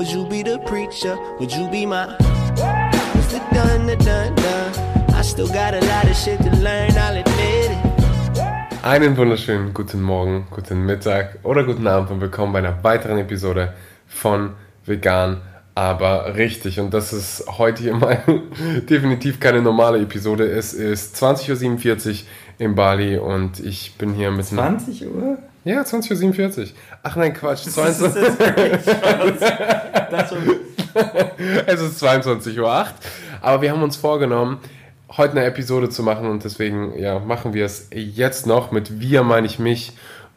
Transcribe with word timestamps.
Would 0.00 0.10
you 0.10 0.24
be 0.24 0.42
the 0.42 0.58
preacher? 0.60 1.18
Would 1.38 1.52
you 1.52 1.68
be 1.68 1.84
my 1.84 2.06
Mr. 3.12 3.38
Dun, 3.52 3.86
dun, 3.86 4.34
dun. 4.34 5.14
I 5.14 5.20
still 5.20 5.46
got 5.46 5.74
a 5.74 5.80
lot 5.80 6.08
of 6.08 6.16
shit 6.16 6.38
to 6.40 6.50
learn, 6.56 6.92
I'll 6.96 7.18
admit 7.18 7.70
it. 7.70 8.82
Einen 8.82 9.14
wunderschönen 9.18 9.74
guten 9.74 10.00
Morgen, 10.00 10.46
guten 10.50 10.86
Mittag 10.86 11.40
oder 11.42 11.64
guten 11.64 11.86
Abend 11.86 12.10
und 12.12 12.22
willkommen 12.22 12.54
bei 12.54 12.60
einer 12.60 12.82
weiteren 12.82 13.18
Episode 13.18 13.74
von 14.06 14.54
Vegan, 14.86 15.42
aber 15.74 16.34
richtig. 16.34 16.80
Und 16.80 16.94
das 16.94 17.12
ist 17.12 17.44
heute 17.58 17.82
hier 17.82 17.94
mal 17.94 18.22
definitiv 18.88 19.38
keine 19.38 19.60
normale 19.60 20.00
Episode. 20.00 20.46
Es 20.46 20.72
ist 20.72 21.22
20.47 21.22 22.08
Uhr 22.08 22.14
in 22.60 22.74
Bali 22.74 23.16
und 23.16 23.58
ich 23.58 23.94
bin 23.96 24.12
hier 24.12 24.30
mit 24.30 24.44
20 24.44 25.06
Uhr? 25.06 25.38
Ja, 25.64 25.80
20.47 25.80 26.58
Uhr. 26.58 26.66
Ach 27.02 27.16
nein, 27.16 27.32
Quatsch. 27.32 27.62
22. 27.62 28.22
es 31.66 31.80
ist 31.80 32.02
22.08 32.04 32.60
Uhr. 32.60 32.86
Aber 33.40 33.62
wir 33.62 33.70
haben 33.72 33.82
uns 33.82 33.96
vorgenommen, 33.96 34.58
heute 35.16 35.38
eine 35.38 35.44
Episode 35.46 35.88
zu 35.88 36.02
machen 36.02 36.28
und 36.28 36.44
deswegen 36.44 36.98
ja, 36.98 37.18
machen 37.18 37.54
wir 37.54 37.64
es 37.64 37.88
jetzt 37.90 38.46
noch. 38.46 38.72
Mit 38.72 39.00
wir 39.00 39.22
meine 39.22 39.46
ich 39.46 39.58
mich 39.58 39.94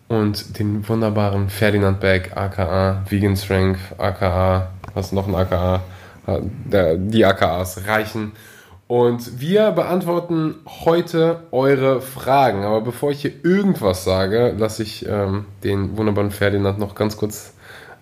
und 0.08 0.58
den 0.60 0.88
wunderbaren 0.88 1.50
Ferdinand 1.50 2.00
Beck, 2.00 2.38
aka 2.38 3.04
Vegan 3.10 3.36
Strength, 3.36 3.80
aka, 3.98 4.70
was 4.94 5.12
noch 5.12 5.28
ein 5.28 5.36
aka? 5.36 5.82
Die 6.26 7.26
AKAs 7.26 7.86
reichen. 7.86 8.32
Und 8.94 9.40
wir 9.42 9.72
beantworten 9.72 10.54
heute 10.86 11.40
eure 11.50 12.00
Fragen. 12.00 12.64
Aber 12.64 12.82
bevor 12.82 13.10
ich 13.10 13.24
hier 13.24 13.32
irgendwas 13.44 14.04
sage, 14.04 14.54
lasse 14.56 14.84
ich 14.84 15.08
ähm, 15.08 15.46
den 15.64 15.98
wunderbaren 15.98 16.30
Ferdinand 16.30 16.78
noch 16.78 16.94
ganz 16.94 17.18
kurz 17.18 17.56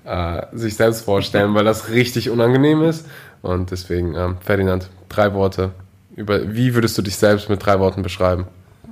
äh, 0.04 0.42
sich 0.52 0.76
selbst 0.76 1.06
vorstellen, 1.06 1.56
weil 1.56 1.64
das 1.64 1.92
richtig 1.92 2.30
unangenehm 2.30 2.82
ist. 2.82 3.08
Und 3.42 3.72
deswegen, 3.72 4.16
ähm, 4.16 4.36
Ferdinand, 4.42 4.90
drei 5.08 5.34
Worte. 5.34 5.72
Über, 6.14 6.54
wie 6.54 6.76
würdest 6.76 6.98
du 6.98 7.02
dich 7.02 7.16
selbst 7.16 7.48
mit 7.48 7.66
drei 7.66 7.80
Worten 7.80 8.02
beschreiben? 8.02 8.48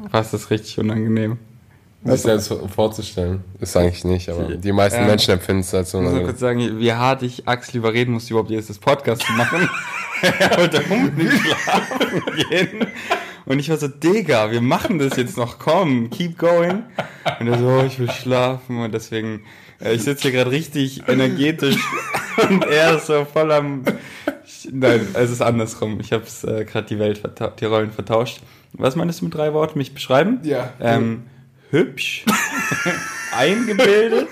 Was 0.10 0.34
ist 0.34 0.52
richtig 0.52 0.80
unangenehm? 0.80 1.38
Sich 2.04 2.22
selbst 2.22 2.54
vorzustellen. 2.74 3.44
Ist 3.60 3.76
eigentlich 3.76 4.06
nicht, 4.06 4.30
aber 4.30 4.44
die 4.56 4.72
meisten 4.72 5.02
Ja. 5.02 5.08
Menschen 5.08 5.34
empfinden 5.34 5.62
es 5.62 5.74
als 5.74 5.90
Ich 5.90 5.94
muss 5.96 6.02
nur 6.04 6.12
unangenehm. 6.12 6.28
kurz 6.28 6.40
sagen, 6.40 6.80
wie 6.80 6.94
hart 6.94 7.24
ich 7.24 7.46
Axel 7.48 7.78
überreden 7.78 8.14
musste, 8.14 8.34
überhaupt 8.34 8.52
jetzt 8.52 8.70
das 8.70 8.80
Podcast 8.80 9.22
zu 9.24 9.34
machen. 9.34 9.70
er 10.40 10.58
wollte 10.58 10.82
unbedingt 10.90 11.34
schlafen 11.34 12.24
gehen. 12.50 12.88
Und 13.46 13.60
ich 13.60 13.70
war 13.70 13.78
so, 13.78 13.88
Digga, 13.88 14.52
wir 14.52 14.62
machen 14.62 15.00
das 15.00 15.18
jetzt 15.18 15.36
noch, 15.36 15.60
komm, 15.60 16.10
keep 16.10 16.38
going. 16.38 16.84
Und 17.40 17.48
er 17.48 17.58
so, 17.58 17.68
oh, 17.68 17.84
ich 17.86 18.00
will 18.00 18.10
schlafen. 18.12 18.80
Und 18.82 18.94
deswegen, 18.94 19.42
äh, 19.82 19.94
ich 19.94 20.04
sitze 20.04 20.24
hier 20.24 20.32
gerade 20.32 20.52
richtig 20.52 21.08
energetisch 21.10 21.78
und 22.50 22.64
er 22.66 22.96
ist 22.98 23.08
so 23.08 23.26
voll 23.26 23.52
am... 23.52 23.84
Nein, 24.72 25.08
es 25.14 25.32
ist 25.32 25.42
andersrum. 25.42 26.00
Ich 26.00 26.14
habe 26.14 26.24
äh, 26.44 26.64
gerade 26.64 26.88
die 26.88 27.00
Welt, 27.00 27.22
die 27.60 27.66
Rollen 27.66 27.92
vertauscht. 27.92 28.40
Was 28.74 28.96
meinst 28.96 29.20
du 29.20 29.26
mit 29.26 29.34
drei 29.34 29.54
Worten? 29.54 29.80
Mich 29.80 29.94
beschreiben? 29.94 30.40
Ja. 30.44 30.74
Ähm, 30.80 31.24
hübsch, 31.72 32.26
eingebildet, 33.36 34.30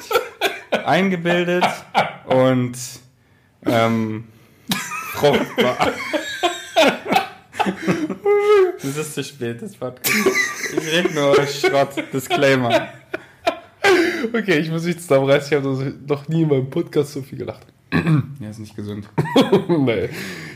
eingebildet 0.71 1.65
und 2.25 2.77
ähm, 3.65 4.25
fruchtbar. 5.13 5.93
Das 8.81 8.97
ist 8.97 9.13
zu 9.13 9.23
spät, 9.23 9.61
das 9.61 9.75
Podcast. 9.75 10.17
Ich 10.71 10.93
rede 10.93 11.13
nur 11.13 11.35
Schrott, 11.47 11.89
Disclaimer. 12.13 12.89
Okay, 14.33 14.59
ich 14.59 14.69
muss 14.69 14.83
mich 14.83 14.99
zusammenreißen. 14.99 15.47
Ich 15.47 15.65
habe 15.65 15.93
noch 16.07 16.27
nie 16.27 16.43
in 16.43 16.49
meinem 16.49 16.69
Podcast 16.69 17.13
so 17.13 17.21
viel 17.21 17.37
gelacht. 17.37 17.65
Ja, 18.39 18.49
ist 18.49 18.59
nicht 18.59 18.75
gesund. 18.75 19.07
nee, 19.69 20.09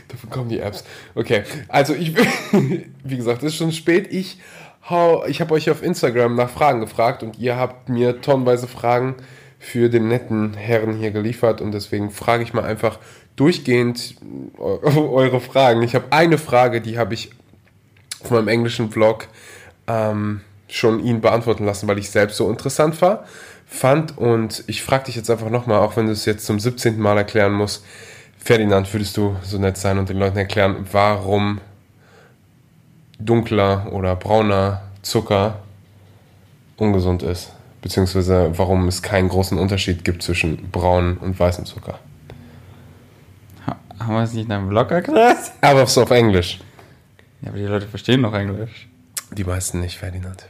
davon 0.08 0.30
kommen 0.30 0.48
die 0.48 0.58
Apps. 0.58 0.84
Okay, 1.14 1.44
also 1.68 1.94
ich, 1.94 2.14
wie 3.04 3.16
gesagt, 3.16 3.42
es 3.42 3.52
ist 3.52 3.56
schon 3.56 3.72
spät. 3.72 4.12
Ich, 4.12 4.38
hau, 4.88 5.24
ich 5.26 5.40
habe 5.40 5.54
euch 5.54 5.70
auf 5.70 5.82
Instagram 5.82 6.34
nach 6.34 6.50
Fragen 6.50 6.80
gefragt 6.80 7.22
und 7.22 7.38
ihr 7.38 7.56
habt 7.56 7.88
mir 7.88 8.20
tonnenweise 8.20 8.66
Fragen 8.68 9.14
für 9.58 9.88
den 9.88 10.08
netten 10.08 10.54
Herren 10.54 10.96
hier 10.96 11.12
geliefert 11.12 11.60
und 11.60 11.72
deswegen 11.72 12.10
frage 12.10 12.42
ich 12.42 12.52
mal 12.52 12.64
einfach 12.64 12.98
durchgehend 13.36 14.16
eu- 14.58 15.10
eure 15.12 15.40
Fragen. 15.40 15.82
Ich 15.82 15.94
habe 15.94 16.06
eine 16.10 16.38
Frage, 16.38 16.80
die 16.80 16.98
habe 16.98 17.14
ich 17.14 17.30
auf 18.22 18.30
meinem 18.30 18.48
englischen 18.48 18.90
Vlog 18.90 19.28
ähm, 19.86 20.40
schon 20.68 21.00
ihn 21.00 21.20
beantworten 21.20 21.64
lassen, 21.64 21.86
weil 21.88 21.98
ich 21.98 22.10
selbst 22.10 22.36
so 22.36 22.50
interessant 22.50 23.00
war, 23.02 23.24
fand. 23.66 24.16
Und 24.18 24.64
ich 24.66 24.82
frage 24.82 25.04
dich 25.04 25.16
jetzt 25.16 25.30
einfach 25.30 25.50
nochmal, 25.50 25.78
auch 25.80 25.96
wenn 25.96 26.06
du 26.06 26.12
es 26.12 26.24
jetzt 26.24 26.46
zum 26.46 26.58
17. 26.58 26.98
Mal 26.98 27.16
erklären 27.18 27.52
musst. 27.52 27.84
Ferdinand, 28.38 28.92
würdest 28.92 29.16
du 29.16 29.36
so 29.42 29.58
nett 29.58 29.76
sein 29.76 29.98
und 29.98 30.08
den 30.08 30.18
Leuten 30.18 30.36
erklären, 30.38 30.86
warum 30.90 31.60
dunkler 33.24 33.92
oder 33.92 34.16
brauner 34.16 34.82
Zucker 35.02 35.58
ungesund 36.76 37.22
ist? 37.22 37.52
Beziehungsweise 37.80 38.52
warum 38.56 38.86
es 38.88 39.02
keinen 39.02 39.28
großen 39.28 39.58
Unterschied 39.58 40.04
gibt 40.04 40.22
zwischen 40.22 40.70
braunen 40.70 41.16
und 41.18 41.38
weißem 41.38 41.64
Zucker. 41.64 41.98
Ha- 43.66 43.76
Haben 43.98 44.14
wir 44.14 44.22
es 44.22 44.32
nicht 44.32 44.46
in 44.46 44.52
einem 44.52 44.68
Vlog 44.68 44.90
erklärt? 44.90 45.38
Aber 45.60 45.86
so 45.86 46.02
auf 46.02 46.10
Englisch. 46.10 46.60
Ja, 47.42 47.48
aber 47.48 47.58
die 47.58 47.64
Leute 47.64 47.88
verstehen 47.88 48.22
doch 48.22 48.34
Englisch. 48.34 48.88
Die 49.32 49.44
meisten 49.44 49.80
nicht, 49.80 49.98
Ferdinand. 49.98 50.44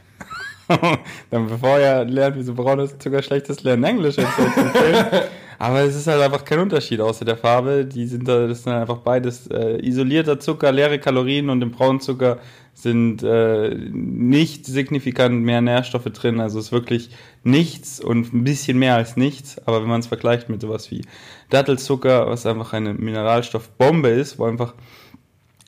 Dann 1.29 1.47
bevor 1.47 1.79
ihr 1.79 2.05
lernt, 2.05 2.37
wieso 2.37 2.53
braunes 2.53 2.97
Zucker 2.97 3.21
schlecht 3.21 3.49
ist, 3.49 3.63
lernen 3.63 3.83
Englisch. 3.83 4.17
jetzt. 4.17 4.31
Aber 5.59 5.81
es 5.81 5.95
ist 5.95 6.07
halt 6.07 6.21
einfach 6.21 6.43
kein 6.43 6.59
Unterschied 6.59 6.99
außer 6.99 7.25
der 7.25 7.37
Farbe. 7.37 7.85
Die 7.85 8.05
sind 8.05 8.27
da, 8.27 8.47
das 8.47 8.63
sind 8.63 8.73
einfach 8.73 8.97
beides 8.97 9.47
äh, 9.47 9.77
isolierter 9.85 10.39
Zucker, 10.39 10.71
leere 10.71 10.99
Kalorien 10.99 11.49
und 11.49 11.61
im 11.61 11.71
braunen 11.71 12.01
Zucker 12.01 12.39
sind 12.73 13.23
äh, 13.23 13.73
nicht 13.73 14.65
signifikant 14.65 15.41
mehr 15.43 15.61
Nährstoffe 15.61 16.05
drin. 16.05 16.39
Also 16.41 16.59
ist 16.59 16.71
wirklich 16.71 17.11
nichts 17.43 17.99
und 17.99 18.33
ein 18.33 18.43
bisschen 18.43 18.79
mehr 18.79 18.95
als 18.95 19.15
nichts. 19.15 19.57
Aber 19.65 19.81
wenn 19.81 19.89
man 19.89 20.01
es 20.01 20.07
vergleicht 20.07 20.49
mit 20.49 20.61
sowas 20.61 20.89
wie 20.91 21.05
Dattelzucker, 21.49 22.27
was 22.27 22.45
einfach 22.45 22.73
eine 22.73 22.93
Mineralstoffbombe 22.93 24.09
ist, 24.09 24.39
wo 24.39 24.45
einfach 24.45 24.73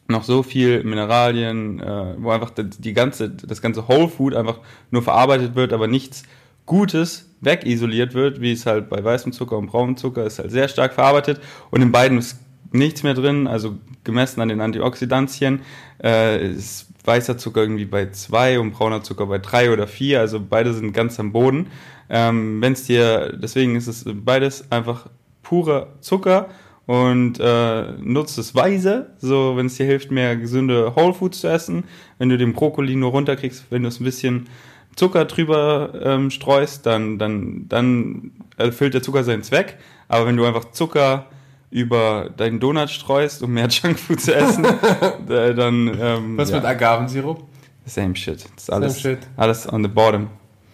noch 0.07 0.23
so 0.23 0.43
viel 0.43 0.83
Mineralien, 0.83 1.79
äh, 1.79 2.15
wo 2.17 2.29
einfach 2.29 2.51
die, 2.55 2.93
ganze, 2.93 3.29
das 3.29 3.61
ganze 3.61 3.87
Whole 3.87 4.07
Food 4.07 4.35
einfach 4.35 4.59
nur 4.91 5.01
verarbeitet 5.01 5.55
wird, 5.55 5.73
aber 5.73 5.87
nichts 5.87 6.23
Gutes 6.65 7.29
wegisoliert 7.41 8.13
wird, 8.13 8.41
wie 8.41 8.51
es 8.51 8.65
halt 8.65 8.89
bei 8.89 9.03
weißem 9.03 9.31
Zucker 9.31 9.57
und 9.57 9.67
braunem 9.67 9.97
Zucker 9.97 10.25
ist 10.25 10.39
halt 10.39 10.51
sehr 10.51 10.67
stark 10.67 10.93
verarbeitet. 10.93 11.39
Und 11.69 11.81
in 11.81 11.91
beiden 11.91 12.17
ist 12.17 12.39
nichts 12.71 13.03
mehr 13.03 13.13
drin, 13.13 13.47
also 13.47 13.77
gemessen 14.03 14.41
an 14.41 14.49
den 14.49 14.61
Antioxidantien 14.61 15.61
äh, 16.03 16.47
ist 16.47 16.87
weißer 17.03 17.37
Zucker 17.37 17.61
irgendwie 17.61 17.85
bei 17.85 18.09
zwei 18.11 18.59
und 18.59 18.71
brauner 18.71 19.03
Zucker 19.03 19.27
bei 19.27 19.37
drei 19.37 19.71
oder 19.71 19.87
vier, 19.87 20.19
also 20.19 20.39
beide 20.39 20.73
sind 20.73 20.91
ganz 20.93 21.19
am 21.19 21.31
Boden. 21.31 21.67
Ähm, 22.09 22.61
Wenn 22.61 22.73
es 22.73 22.85
dir, 22.85 23.33
deswegen 23.37 23.75
ist 23.75 23.87
es 23.87 24.05
beides 24.07 24.71
einfach 24.71 25.07
purer 25.43 25.87
Zucker 26.01 26.49
und 26.85 27.39
äh, 27.39 27.91
nutzt 27.99 28.37
es 28.37 28.53
weise, 28.53 29.11
so 29.17 29.57
wenn 29.57 29.65
es 29.65 29.75
dir 29.75 29.85
hilft, 29.85 30.11
mehr 30.11 30.35
gesunde 30.35 30.95
Whole 30.95 31.13
Foods 31.13 31.41
zu 31.41 31.47
essen. 31.47 31.83
Wenn 32.19 32.29
du 32.29 32.37
den 32.37 32.53
Brokkoli 32.53 32.95
nur 32.95 33.11
runterkriegst, 33.11 33.65
wenn 33.69 33.83
du 33.83 33.89
es 33.89 33.99
ein 33.99 34.03
bisschen 34.03 34.47
Zucker 34.95 35.25
drüber 35.25 35.89
ähm, 36.01 36.29
streust, 36.29 36.85
dann, 36.85 37.17
dann, 37.17 37.65
dann 37.67 38.31
erfüllt 38.57 38.93
der 38.93 39.01
Zucker 39.01 39.23
seinen 39.23 39.43
Zweck. 39.43 39.77
Aber 40.07 40.27
wenn 40.27 40.37
du 40.37 40.45
einfach 40.45 40.71
Zucker 40.71 41.25
über 41.71 42.29
deinen 42.37 42.59
Donut 42.59 42.89
streust, 42.89 43.41
um 43.43 43.53
mehr 43.53 43.67
Junkfood 43.69 44.21
zu 44.21 44.33
essen, 44.33 44.65
äh, 45.29 45.53
dann 45.53 45.97
ähm, 45.99 46.37
Was 46.37 46.51
ja, 46.51 46.57
mit 46.57 46.65
Agavensirup? 46.65 47.43
same 47.85 48.15
shit. 48.15 48.43
Das 48.55 48.63
ist 48.63 48.69
alles, 48.71 49.01
shit. 49.01 49.19
alles 49.37 49.71
on 49.71 49.83
the 49.83 49.89
bottom. 49.89 50.29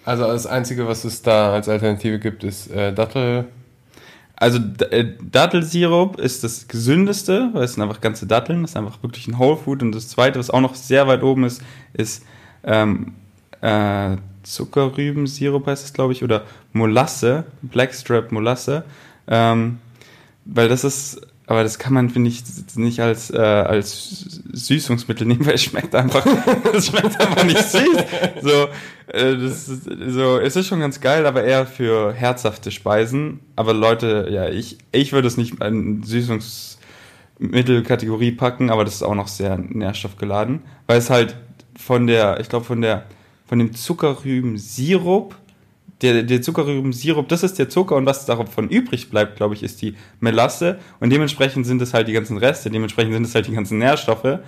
Also 0.06 0.24
das 0.24 0.48
Einzige, 0.48 0.88
was 0.88 1.04
es 1.04 1.22
da 1.22 1.54
als 1.54 1.70
Alternative 1.70 2.20
gibt, 2.20 2.44
ist 2.44 2.72
äh, 2.72 2.94
Dattel. 2.94 3.46
Also 4.42 4.58
äh, 4.90 5.06
Dattelsirup 5.22 6.20
ist 6.20 6.44
das 6.44 6.68
gesündeste, 6.68 7.52
weil 7.54 7.64
es 7.64 7.74
sind 7.74 7.84
einfach 7.84 8.02
ganze 8.02 8.26
Datteln, 8.26 8.64
das 8.64 8.72
ist 8.72 8.76
einfach 8.76 9.04
wirklich 9.04 9.28
ein 9.28 9.38
Whole 9.38 9.56
Food. 9.56 9.84
Und 9.84 9.92
das 9.92 10.08
zweite, 10.08 10.40
was 10.40 10.50
auch 10.50 10.62
noch 10.62 10.74
sehr 10.74 11.06
weit 11.08 11.22
oben 11.22 11.44
ist, 11.44 11.62
ist 11.94 12.26
ähm, 12.64 13.14
äh, 13.62 14.18
Zuckerrübensirup 14.42 15.68
heißt 15.68 15.86
es, 15.86 15.94
glaube 15.94 16.14
ich, 16.14 16.24
oder 16.24 16.42
Molasse, 16.74 17.44
Blackstrap 17.62 18.32
Molasse. 18.32 18.84
Ähm, 19.28 19.78
weil 20.46 20.70
das 20.70 20.86
ist, 20.86 21.22
aber 21.48 21.64
das 21.64 21.80
kann 21.80 21.94
man, 21.94 22.10
finde 22.10 22.30
ich, 22.30 22.44
nicht 22.76 23.00
als, 23.02 23.32
äh, 23.32 23.38
als 23.38 24.40
Süßungsmittel 24.54 25.26
nehmen, 25.28 25.46
weil 25.46 25.56
es 25.56 25.64
schmeckt 25.64 25.94
einfach, 25.96 26.26
es 26.74 26.88
schmeckt 26.88 27.20
einfach 27.20 27.44
nicht 27.44 27.62
süß. 27.62 27.98
So, 28.42 28.70
äh, 29.08 29.36
das 29.38 29.68
ist, 29.68 29.90
so, 30.08 30.38
es 30.38 30.56
ist 30.56 30.68
schon 30.68 30.80
ganz 30.80 31.02
geil, 31.02 31.26
aber 31.26 31.44
eher 31.44 31.66
für 31.66 32.14
herzhafte 32.14 32.70
Speisen. 32.72 33.40
Aber 33.56 33.74
Leute, 33.74 34.30
ja, 34.32 34.48
ich, 34.50 34.78
ich 34.92 35.14
würde 35.14 35.28
es 35.28 35.36
nicht 35.36 35.60
an 35.62 36.04
Süßungsmittelkategorie 36.04 38.32
packen, 38.32 38.70
aber 38.70 38.86
das 38.86 38.94
ist 38.96 39.04
auch 39.04 39.16
noch 39.16 39.28
sehr 39.28 39.58
nährstoffgeladen, 39.58 40.62
weil 40.88 41.00
es 41.00 41.10
halt 41.10 41.36
von 41.76 42.08
der, 42.08 42.40
ich 42.40 42.48
glaube, 42.50 42.66
von 42.66 42.82
der, 42.82 43.06
von 43.46 43.60
dem 43.60 43.74
Zuckerrübensirup 43.74 45.36
der, 46.02 46.24
der 46.24 46.42
Zuckerrübensirup, 46.42 47.28
das 47.30 47.44
ist 47.44 47.60
der 47.60 47.70
Zucker 47.70 47.96
und 47.96 48.06
was 48.06 48.26
davon 48.26 48.70
übrig 48.70 49.10
bleibt, 49.10 49.36
glaube 49.38 49.54
ich, 49.54 49.64
ist 49.64 49.82
die 49.82 49.96
Melasse 50.20 50.80
und 51.00 51.12
dementsprechend 51.12 51.66
sind 51.66 51.82
es 51.82 51.94
halt 51.94 52.08
die 52.08 52.14
ganzen 52.14 52.38
Reste, 52.38 52.70
dementsprechend 52.70 53.14
sind 53.14 53.26
es 53.26 53.36
halt 53.36 53.48
die 53.48 53.54
ganzen 53.54 53.78
Nährstoffe. 53.78 54.40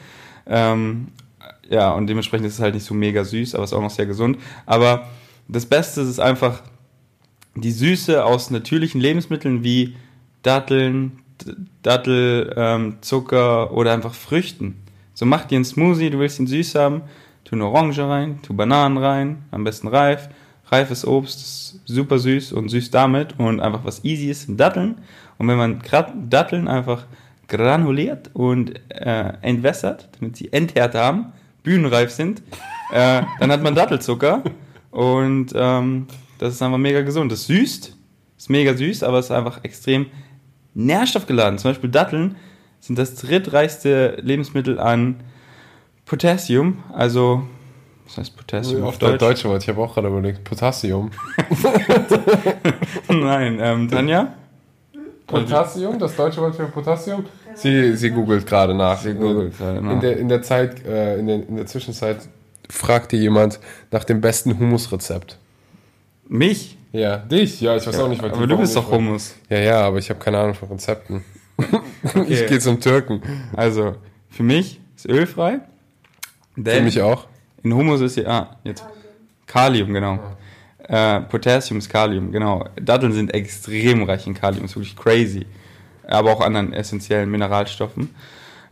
Ähm, 0.48 1.08
ja, 1.70 1.92
und 1.92 2.08
dementsprechend 2.08 2.48
ist 2.48 2.56
es 2.56 2.60
halt 2.60 2.74
nicht 2.74 2.86
so 2.86 2.94
mega 2.94 3.24
süß, 3.24 3.56
aber 3.56 3.64
ist 3.64 3.74
auch 3.74 3.82
noch 3.82 3.92
sehr 3.92 4.06
gesund. 4.06 4.38
Aber 4.66 5.10
das 5.48 5.66
Beste 5.66 6.02
ist 6.02 6.20
einfach 6.20 6.62
die 7.56 7.72
Süße 7.72 8.24
aus 8.24 8.50
natürlichen 8.50 9.00
Lebensmitteln 9.00 9.64
wie 9.64 9.96
Datteln, 10.42 11.20
Dattel, 11.82 12.54
ähm, 12.58 12.98
Zucker 13.02 13.72
oder 13.74 13.94
einfach 13.94 14.14
Früchten. 14.14 14.76
So 15.14 15.26
mach 15.26 15.46
dir 15.46 15.58
einen 15.58 15.66
Smoothie, 15.66 16.10
du 16.10 16.20
willst 16.20 16.40
ihn 16.40 16.48
süß 16.48 16.76
haben, 16.76 17.02
tu 17.44 17.56
eine 17.56 17.66
Orange 17.66 18.00
rein, 18.00 18.40
tu 18.42 18.54
Bananen 18.54 18.98
rein, 18.98 19.44
am 19.52 19.64
besten 19.64 19.88
reif. 19.88 20.30
Reifes 20.68 21.06
Obst 21.06 21.80
super 21.86 22.20
süß 22.20 22.54
und 22.54 22.70
süß 22.70 22.92
damit 22.92 23.40
und 23.40 23.60
einfach 23.60 23.84
was 23.84 24.04
easy 24.04 24.30
ist 24.30 24.48
Datteln. 24.50 24.96
Und 25.38 25.48
wenn 25.48 25.58
man 25.58 25.82
Datteln 26.30 26.68
einfach 26.68 27.06
granuliert 27.48 28.30
und 28.34 28.74
äh, 28.90 29.34
entwässert, 29.42 30.10
damit 30.20 30.38
sie 30.38 30.52
Endhärte 30.52 31.00
haben, 31.00 31.34
bühnenreif 31.64 32.12
sind, 32.12 32.42
äh, 32.92 33.24
dann 33.40 33.52
hat 33.52 33.64
man 33.64 33.76
Dattelzucker 33.76 34.44
und 34.92 35.54
ähm, 35.56 36.08
das 36.40 36.54
ist 36.54 36.62
einfach 36.62 36.78
mega 36.78 37.02
gesund. 37.02 37.32
Das 37.32 37.46
süßt, 37.46 37.96
ist 38.38 38.50
mega 38.50 38.76
süß, 38.76 39.04
aber 39.04 39.20
es 39.20 39.26
ist 39.26 39.32
einfach 39.32 39.64
extrem 39.64 40.08
nährstoffgeladen. 40.74 41.58
Zum 41.58 41.72
Beispiel 41.72 41.90
Datteln 41.90 42.36
sind 42.80 43.00
das 43.00 43.16
drittreichste 43.16 44.18
Lebensmittel 44.22 44.80
an 44.80 45.24
Potassium, 46.06 46.84
also 46.92 47.48
was 48.14 48.28
heißt 48.28 48.38
Potassium 48.38 48.84
auf, 48.84 48.90
auf 48.90 48.98
Deutsch? 49.00 49.22
Deutsche 49.22 49.50
Wort, 49.50 49.64
ich 49.64 49.70
habe 49.70 49.82
auch 49.82 49.94
gerade 49.94 50.08
überlegt, 50.08 50.44
Potassium. 50.44 51.10
Nein, 53.10 53.58
ähm, 53.60 53.90
Tanja? 53.90 54.34
Potassium, 55.26 55.98
das 55.98 56.16
deutsche 56.16 56.42
Wort 56.42 56.56
für 56.56 56.66
Potassium? 56.66 57.26
Sie, 57.56 57.96
sie 57.96 58.12
googelt 58.12 58.46
gerade 58.46 58.76
nach. 58.76 59.00
Sie 59.00 59.14
googelt 59.14 59.58
gerade 59.58 59.82
nach. 59.82 59.94
In 59.94 60.00
der, 60.00 60.18
in 60.18 60.30
der 60.30 60.42
Zeit, 60.44 60.86
äh, 60.86 61.18
in, 61.18 61.28
der, 61.28 61.48
in 61.48 61.56
der 61.56 61.66
Zwischenzeit 61.66 62.18
fragte 62.70 63.16
jemand 63.16 63.60
nach 63.90 64.04
dem 64.04 64.22
besten 64.22 64.60
Humusrezept. 64.60 65.38
Mich? 66.28 66.78
Ja, 66.92 67.18
dich. 67.18 67.62
Ja, 67.62 67.76
ich 67.76 67.88
weiß 67.88 67.96
ja, 67.96 68.04
auch 68.04 68.10
nicht, 68.10 68.22
was 68.22 68.32
Aber 68.32 68.46
du 68.46 68.58
bist 68.58 68.76
doch 68.76 68.92
Hummus. 68.92 69.36
Ja, 69.50 69.58
ja, 69.58 69.82
aber 69.82 69.98
ich 69.98 70.10
habe 70.12 70.20
keine 70.20 70.38
Ahnung 70.38 70.54
von 70.54 70.70
Rezepten. 70.70 71.24
Okay. 72.06 72.26
Ich 72.28 72.48
gehe 72.48 72.60
zum 72.60 72.82
Türken. 72.82 73.22
Also, 73.56 73.96
für 74.30 74.44
mich 74.44 74.82
ist 74.98 75.08
ölfrei. 75.08 75.62
Für 76.62 76.82
mich 76.82 77.02
auch. 77.02 77.28
In 77.64 77.74
Hummus 77.74 78.02
ist 78.02 78.18
ja, 78.18 78.28
ah, 78.28 78.58
jetzt. 78.64 78.86
Kalium, 79.48 79.94
genau. 79.94 80.20
Ja. 80.90 81.18
Äh, 81.18 81.22
Potassium 81.22 81.80
ist 81.80 81.90
Kalium, 81.90 82.32
genau. 82.32 82.66
Datteln 82.82 83.14
sind 83.14 83.34
extrem 83.34 84.04
reich 84.04 84.28
in 84.28 84.34
Kalium, 84.34 84.66
ist 84.66 84.76
wirklich 84.76 84.96
crazy. 84.96 85.46
Aber 86.08 86.34
auch 86.34 86.42
anderen 86.42 86.74
essentiellen 86.74 87.30
Mineralstoffen. 87.30 88.10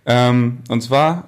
Ähm, 0.06 0.60
und 0.70 0.82
zwar, 0.82 1.28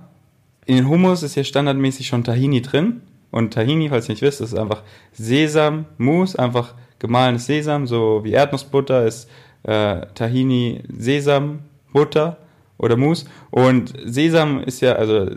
in 0.65 0.75
den 0.75 0.87
Hummus 0.87 1.23
ist 1.23 1.35
ja 1.35 1.43
standardmäßig 1.43 2.07
schon 2.07 2.23
Tahini 2.23 2.61
drin. 2.61 3.01
Und 3.31 3.53
Tahini, 3.53 3.89
falls 3.89 4.07
ihr 4.07 4.13
nicht 4.13 4.21
wisst, 4.21 4.41
ist 4.41 4.57
einfach 4.57 4.83
Sesam, 5.13 5.85
Mousse, 5.97 6.37
einfach 6.37 6.73
gemahlenes 6.99 7.45
Sesam, 7.45 7.87
so 7.87 8.21
wie 8.23 8.31
Erdnussbutter 8.31 9.05
ist 9.05 9.29
äh, 9.63 10.05
Tahini, 10.13 10.83
Sesam, 10.97 11.59
Butter 11.91 12.37
oder 12.77 12.97
Mousse. 12.97 13.25
Und 13.49 13.93
Sesam 14.05 14.61
ist 14.63 14.81
ja, 14.81 14.93
also 14.93 15.29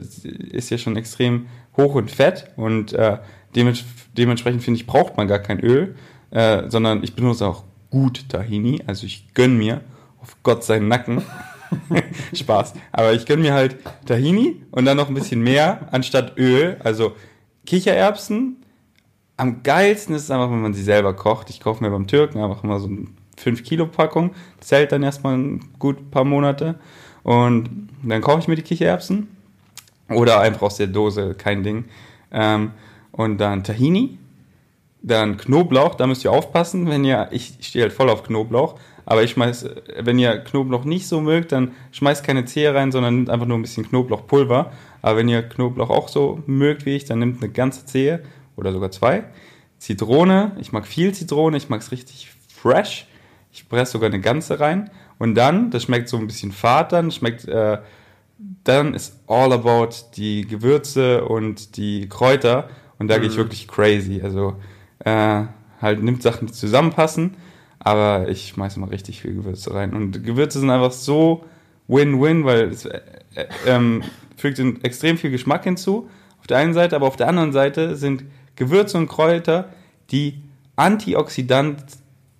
ist 0.51 0.71
ja 0.71 0.79
schon 0.79 0.97
extrem 0.97 1.47
hoch 1.77 1.95
und 1.95 2.11
fett 2.11 2.51
und 2.57 2.93
äh, 2.93 3.19
dements 3.55 3.85
dementsprechend 4.17 4.63
finde 4.63 4.81
ich, 4.81 4.87
braucht 4.87 5.17
man 5.17 5.29
gar 5.29 5.39
kein 5.39 5.61
Öl, 5.61 5.95
äh, 6.31 6.69
sondern 6.69 7.03
ich 7.03 7.15
benutze 7.15 7.47
auch 7.47 7.65
gut 7.91 8.29
Tahini, 8.29 8.83
also 8.87 9.07
ich 9.07 9.35
gönne 9.35 9.55
mir 9.55 9.81
auf 10.21 10.37
Gott 10.43 10.65
seinen 10.65 10.89
Nacken. 10.89 11.23
Spaß. 12.35 12.75
Aber 12.93 13.13
ich 13.13 13.27
gönne 13.27 13.43
mir 13.43 13.55
halt 13.55 13.77
Tahini 14.07 14.63
und 14.71 14.85
dann 14.85 14.97
noch 14.97 15.09
ein 15.09 15.15
bisschen 15.15 15.43
mehr 15.43 15.89
anstatt 15.93 16.37
Öl. 16.39 16.77
Also 16.83 17.15
Kichererbsen. 17.67 18.57
Am 19.37 19.63
geilsten 19.63 20.15
ist 20.15 20.25
es 20.25 20.31
einfach, 20.31 20.51
wenn 20.51 20.63
man 20.63 20.75
sie 20.75 20.83
selber 20.83 21.15
kocht. 21.15 21.51
Ich 21.51 21.61
kaufe 21.61 21.85
mir 21.85 21.91
beim 21.91 22.07
Türken 22.07 22.39
einfach 22.39 22.65
immer 22.65 22.79
so 22.81 22.87
eine 22.87 23.07
5 23.37 23.65
Kilo 23.65 23.87
Packung. 23.87 24.35
Das 24.61 24.73
hält 24.73 24.93
dann 24.93 25.03
erstmal 25.03 25.37
ein 25.37 25.61
gut 25.79 26.11
paar 26.11 26.25
Monate. 26.25 26.77
Und 27.23 27.89
dann 28.03 28.23
koche 28.23 28.39
ich 28.39 28.49
mir 28.49 28.57
die 28.57 28.63
Kichererbsen. 28.63 29.29
Oder 30.09 30.41
einfach 30.41 30.63
aus 30.63 30.77
der 30.77 30.87
Dose, 30.87 31.35
kein 31.35 31.63
Ding. 31.63 31.85
Ähm, 32.31 32.73
und 33.13 33.39
dann 33.39 33.65
Tahini. 33.65 34.19
Dann 35.03 35.37
Knoblauch, 35.37 35.95
da 35.95 36.07
müsst 36.07 36.25
ihr 36.25 36.33
aufpassen, 36.33 36.89
wenn 36.89 37.05
ihr, 37.05 37.29
ich 37.31 37.59
stehe 37.61 37.85
halt 37.85 37.93
voll 37.93 38.11
auf 38.11 38.25
Knoblauch, 38.25 38.77
aber 39.05 39.23
ich 39.23 39.31
schmeiß, 39.31 39.69
wenn 40.01 40.19
ihr 40.19 40.39
Knoblauch 40.39 40.85
nicht 40.85 41.07
so 41.07 41.21
mögt, 41.21 41.53
dann 41.53 41.71
schmeißt 41.93 42.25
keine 42.25 42.45
Zehe 42.45 42.75
rein, 42.75 42.91
sondern 42.91 43.15
nimmt 43.15 43.31
einfach 43.31 43.47
nur 43.47 43.57
ein 43.57 43.63
bisschen 43.63 43.89
Knoblauchpulver. 43.89 44.73
Aber 45.03 45.17
wenn 45.17 45.29
ihr 45.29 45.43
Knoblauch 45.43 45.91
auch 45.91 46.09
so 46.09 46.43
mögt 46.47 46.87
wie 46.87 46.97
ich, 46.97 47.05
dann 47.05 47.21
nimmt 47.21 47.41
eine 47.41 47.53
ganze 47.53 47.87
Zehe 47.87 48.25
oder 48.57 48.73
sogar 48.73 48.91
zwei. 48.91 49.23
Zitrone, 49.79 50.57
ich 50.59 50.73
mag 50.73 50.87
viel 50.89 51.15
Zitrone, 51.15 51.57
ich 51.57 51.69
mag 51.69 51.83
es 51.83 51.93
richtig 51.93 52.33
fresh. 52.53 53.07
Ich 53.53 53.69
presse 53.69 53.93
sogar 53.93 54.09
eine 54.11 54.21
ganze 54.21 54.59
rein. 54.59 54.91
Und 55.19 55.37
dann, 55.37 55.71
das 55.71 55.85
schmeckt 55.85 56.09
so 56.09 56.17
ein 56.17 56.27
bisschen 56.27 56.51
fad 56.51 56.93
dann, 56.93 57.13
schmeckt, 57.13 57.47
äh, 57.47 57.79
dann 58.39 58.95
ist 58.95 59.21
all 59.27 59.53
about 59.53 59.91
die 60.17 60.47
Gewürze 60.47 61.25
und 61.25 61.77
die 61.77 62.09
Kräuter. 62.09 62.69
Und 62.99 63.09
da 63.09 63.17
mhm. 63.17 63.23
gehe 63.23 63.31
ich 63.31 63.37
wirklich 63.37 63.69
crazy. 63.69 64.21
Also 64.23 64.57
äh, 65.01 65.45
halt 65.81 66.03
nimmt 66.03 66.23
Sachen, 66.23 66.47
die 66.47 66.53
zusammenpassen 66.53 67.37
aber 67.87 68.29
ich 68.29 68.49
schmeiße 68.49 68.81
mal 68.81 68.89
richtig 68.89 69.21
viel 69.21 69.35
Gewürze 69.35 69.73
rein. 69.73 69.95
Und 69.95 70.25
Gewürze 70.25 70.59
sind 70.59 70.71
einfach 70.71 70.91
so 70.91 71.45
Win-Win, 71.87 72.45
weil 72.45 72.65
es 72.65 72.85
äh, 72.85 73.01
äh, 73.37 73.47
ähm, 73.65 74.03
fügt 74.37 74.59
extrem 74.83 75.17
viel 75.19 75.31
Geschmack 75.31 75.63
hinzu. 75.63 76.11
Auf 76.41 76.49
der 76.49 76.59
einen 76.59 76.75
Seite, 76.75 76.97
aber 76.97 77.07
auf 77.07 77.15
der 77.15 77.29
anderen 77.29 77.53
Seite 77.53 77.95
sind 77.95 78.25
Gewürze 78.57 78.99
und 78.99 79.07
Kräuter 79.07 79.69
die 80.11 80.43
Antioxidant, 80.75 81.81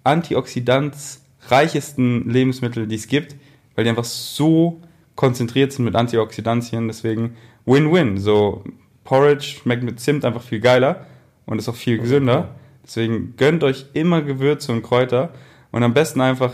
antioxidantsreichesten 0.03 2.29
Lebensmittel, 2.29 2.89
die 2.89 2.97
es 2.97 3.07
gibt, 3.07 3.37
weil 3.77 3.85
die 3.85 3.91
einfach 3.91 4.03
so 4.03 4.81
konzentriert 5.17 5.73
sind 5.73 5.85
mit 5.85 5.97
Antioxidantien. 5.97 6.87
Deswegen 6.87 7.37
Win-Win. 7.65 8.19
So 8.19 8.63
Porridge 9.05 9.59
schmeckt 9.63 9.83
mit 9.83 9.99
Zimt 9.99 10.25
einfach 10.25 10.43
viel 10.43 10.61
geiler 10.61 11.07
und 11.47 11.59
ist 11.59 11.69
auch 11.69 11.75
viel 11.75 11.99
gesünder. 11.99 12.55
Deswegen 12.85 13.35
gönnt 13.37 13.65
euch 13.65 13.87
immer 13.95 14.23
Gewürze 14.23 14.71
und 14.71 14.83
Kräuter 14.83 15.31
und 15.73 15.83
am 15.83 15.93
besten 15.93 16.21
einfach 16.21 16.53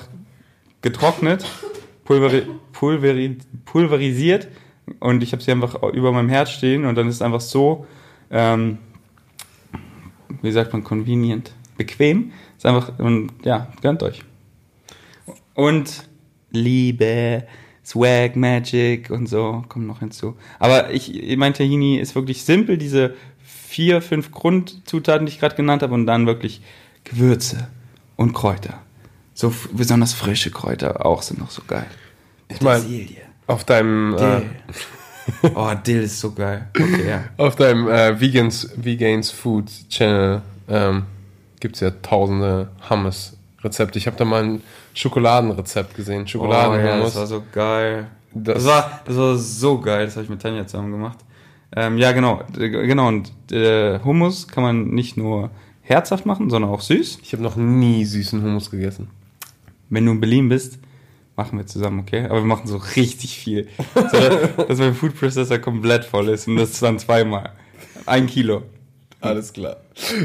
getrocknet, 0.81 1.45
pulveri 2.05 2.47
pulveri 2.73 3.37
pulverisiert 3.67 4.49
und 4.99 5.23
ich 5.23 5.33
habe 5.33 5.43
sie 5.43 5.53
einfach 5.53 5.83
über 5.93 6.13
meinem 6.13 6.29
Herz 6.29 6.51
stehen 6.51 6.85
und 6.85 6.97
dann 6.97 7.09
ist 7.09 7.17
es 7.17 7.23
einfach 7.23 7.41
so, 7.41 7.87
ähm, 8.31 8.79
wie 10.41 10.53
sagt 10.53 10.73
man, 10.73 10.83
convenient, 10.83 11.53
bequem. 11.77 12.33
Ist 12.57 12.67
einfach, 12.67 12.99
und 12.99 13.33
ja, 13.45 13.69
gönnt 13.81 14.03
euch. 14.03 14.23
Und 15.55 16.09
Liebe, 16.51 17.45
Swag, 17.85 18.37
Magic 18.37 19.11
und 19.11 19.29
so 19.29 19.65
kommen 19.69 19.87
noch 19.87 20.01
hinzu. 20.01 20.37
Aber 20.59 20.91
ich, 20.91 21.37
mein 21.37 21.55
Tahini 21.55 21.99
ist 21.99 22.15
wirklich 22.15 22.45
simpel, 22.45 22.79
diese 22.79 23.15
vier, 23.43 24.03
fünf 24.03 24.31
Grundzutaten, 24.31 25.27
die 25.27 25.33
ich 25.33 25.41
gerade 25.41 25.57
genannt 25.57 25.83
habe, 25.83 25.95
und 25.95 26.07
dann 26.07 26.27
wirklich 26.27 26.63
Gewürze 27.05 27.69
und 28.17 28.33
Kräuter. 28.33 28.81
So 29.35 29.53
besonders 29.73 30.13
frische 30.13 30.51
Kräuter 30.51 31.05
auch 31.05 31.23
sind 31.23 31.41
noch 31.41 31.51
so 31.51 31.63
geil. 31.67 31.87
Ich 32.49 32.61
meine, 32.61 32.85
auf 33.47 33.65
deinem. 33.65 34.15
Dill. 34.17 34.43
Äh, 35.43 35.49
oh, 35.55 35.73
Dill 35.87 36.03
ist 36.03 36.21
so 36.21 36.33
geil. 36.33 36.69
Okay, 36.77 37.09
ja. 37.09 37.25
Auf 37.37 37.57
deinem 37.57 37.89
äh, 37.89 38.21
Vegans, 38.21 38.71
Vegans 38.77 39.31
Food 39.31 39.71
Channel 39.89 40.43
ähm, 40.69 41.05
gibt 41.61 41.77
es 41.77 41.81
ja 41.81 41.91
tausende 41.91 42.71
Hummus-Rezepte. 43.63 43.99
Ich 43.99 44.07
habe 44.07 44.17
da 44.17 44.25
mal 44.25 44.43
ein 44.43 44.63
Schokoladenrezept 44.95 45.95
gesehen. 45.95 46.27
Schokoladen 46.27 46.81
oh, 46.81 46.87
ja, 46.87 47.01
das 47.01 47.17
war 47.17 47.27
so 47.27 47.43
geil. 47.53 48.09
Das, 48.35 48.57
das, 48.57 48.67
war, 48.67 49.01
das 49.05 49.17
war 49.17 49.37
so 49.37 49.81
geil. 49.81 50.07
Das 50.07 50.17
habe 50.17 50.25
ich 50.25 50.31
mit 50.31 50.41
Tanja 50.41 50.67
zusammen 50.67 50.93
gemacht. 50.93 51.19
Ähm, 51.75 51.99
ja, 51.99 52.13
genau. 52.13 52.43
Genau. 52.55 53.09
Und 53.09 53.33
äh, 53.51 53.99
Hummus 54.01 54.49
kann 54.49 54.63
man 54.63 54.89
nicht 54.91 55.17
nur 55.17 55.51
herzhaft 55.83 56.27
machen, 56.27 56.51
sondern 56.51 56.71
auch 56.71 56.81
süß. 56.81 57.21
Ich 57.23 57.33
habe 57.33 57.43
noch 57.43 57.57
nie 57.57 58.05
süßen 58.05 58.43
Hummus 58.43 58.71
gegessen. 58.71 59.09
Wenn 59.89 60.07
du 60.07 60.13
in 60.13 60.21
Berlin 60.21 60.49
bist, 60.49 60.79
machen 61.37 61.59
wir 61.59 61.67
zusammen, 61.67 62.01
okay? 62.01 62.25
Aber 62.25 62.37
wir 62.37 62.47
machen 62.47 62.67
so 62.67 62.77
richtig 62.97 63.37
viel. 63.39 63.69
So, 63.95 64.65
dass 64.65 64.79
mein 64.79 64.95
Food 64.95 65.19
Processor 65.19 65.59
komplett 65.59 66.05
voll 66.05 66.29
ist 66.29 66.49
und 66.49 66.57
das 66.57 66.79
dann 66.81 66.99
zweimal. 66.99 67.53
Ein 68.07 68.27
Kilo. 68.27 68.63
Alles 69.23 69.53
klar. 69.53 69.77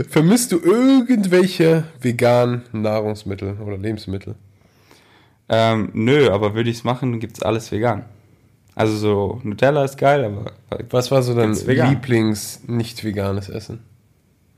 Vermisst 0.09 0.51
du 0.51 0.59
irgendwelche 0.59 1.85
veganen 2.01 2.63
Nahrungsmittel 2.71 3.57
oder 3.61 3.77
Lebensmittel? 3.77 4.35
Ähm, 5.49 5.91
nö, 5.93 6.29
aber 6.29 6.55
würde 6.55 6.69
ich 6.69 6.77
es 6.77 6.83
machen, 6.83 7.19
gibt 7.19 7.37
es 7.37 7.43
alles 7.43 7.71
vegan. 7.71 8.05
Also 8.75 8.95
so 8.97 9.39
Nutella 9.43 9.83
ist 9.85 9.97
geil, 9.97 10.25
aber 10.25 10.51
was 10.89 11.09
war 11.09 11.23
so 11.23 11.33
dein 11.33 11.53
Lieblings 11.53 12.61
nicht 12.67 13.03
veganes 13.03 13.49
Essen? 13.49 13.79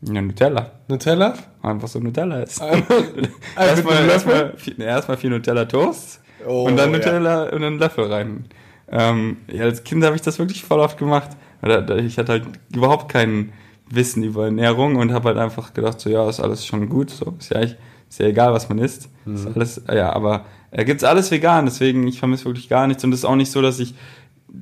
Ja, 0.01 0.21
Nutella. 0.21 0.71
Nutella? 0.87 1.33
Einfach 1.61 1.87
so 1.87 1.99
Nutella 1.99 2.41
ist. 2.41 2.61
Also 2.61 2.83
mit 3.15 3.29
erstmal, 3.57 4.09
erstmal, 4.09 4.55
erstmal 4.79 5.17
vier 5.17 5.29
Nutella 5.29 5.65
Toast 5.65 6.21
Oh, 6.47 6.63
und 6.65 6.77
dann 6.77 6.91
ja. 6.91 6.97
Nutella 6.97 7.43
und 7.49 7.63
einen 7.63 7.79
Löffel 7.79 8.05
rein. 8.05 8.45
Ähm, 8.91 9.37
ja, 9.51 9.65
als 9.65 9.83
Kind 9.83 10.03
habe 10.03 10.15
ich 10.15 10.21
das 10.21 10.39
wirklich 10.39 10.63
voll 10.63 10.79
oft 10.79 10.97
gemacht. 10.97 11.31
Ich 12.05 12.17
hatte 12.17 12.31
halt 12.31 12.45
überhaupt 12.73 13.11
kein 13.11 13.51
Wissen 13.91 14.23
über 14.23 14.45
Ernährung 14.45 14.95
und 14.97 15.11
habe 15.11 15.29
halt 15.29 15.37
einfach 15.37 15.73
gedacht, 15.73 15.99
so 15.99 16.09
ja, 16.09 16.27
ist 16.29 16.39
alles 16.39 16.65
schon 16.65 16.89
gut. 16.89 17.09
So, 17.09 17.35
ist 17.39 17.49
ja, 17.51 17.57
eigentlich, 17.57 17.75
ist 18.09 18.19
ja 18.19 18.27
egal, 18.27 18.53
was 18.53 18.69
man 18.69 18.77
isst. 18.79 19.09
Ist 19.25 19.45
Mhm. 19.45 19.51
alles, 19.55 19.81
ja, 19.93 20.11
aber 20.13 20.45
äh, 20.71 20.85
gibt's 20.85 21.03
alles 21.03 21.31
vegan, 21.31 21.65
deswegen 21.65 22.07
ich 22.07 22.19
vermisse 22.19 22.45
wirklich 22.45 22.69
gar 22.69 22.87
nichts. 22.87 23.03
Und 23.03 23.11
es 23.13 23.19
ist 23.19 23.25
auch 23.25 23.35
nicht 23.35 23.51
so, 23.51 23.61
dass 23.61 23.79
ich 23.79 23.95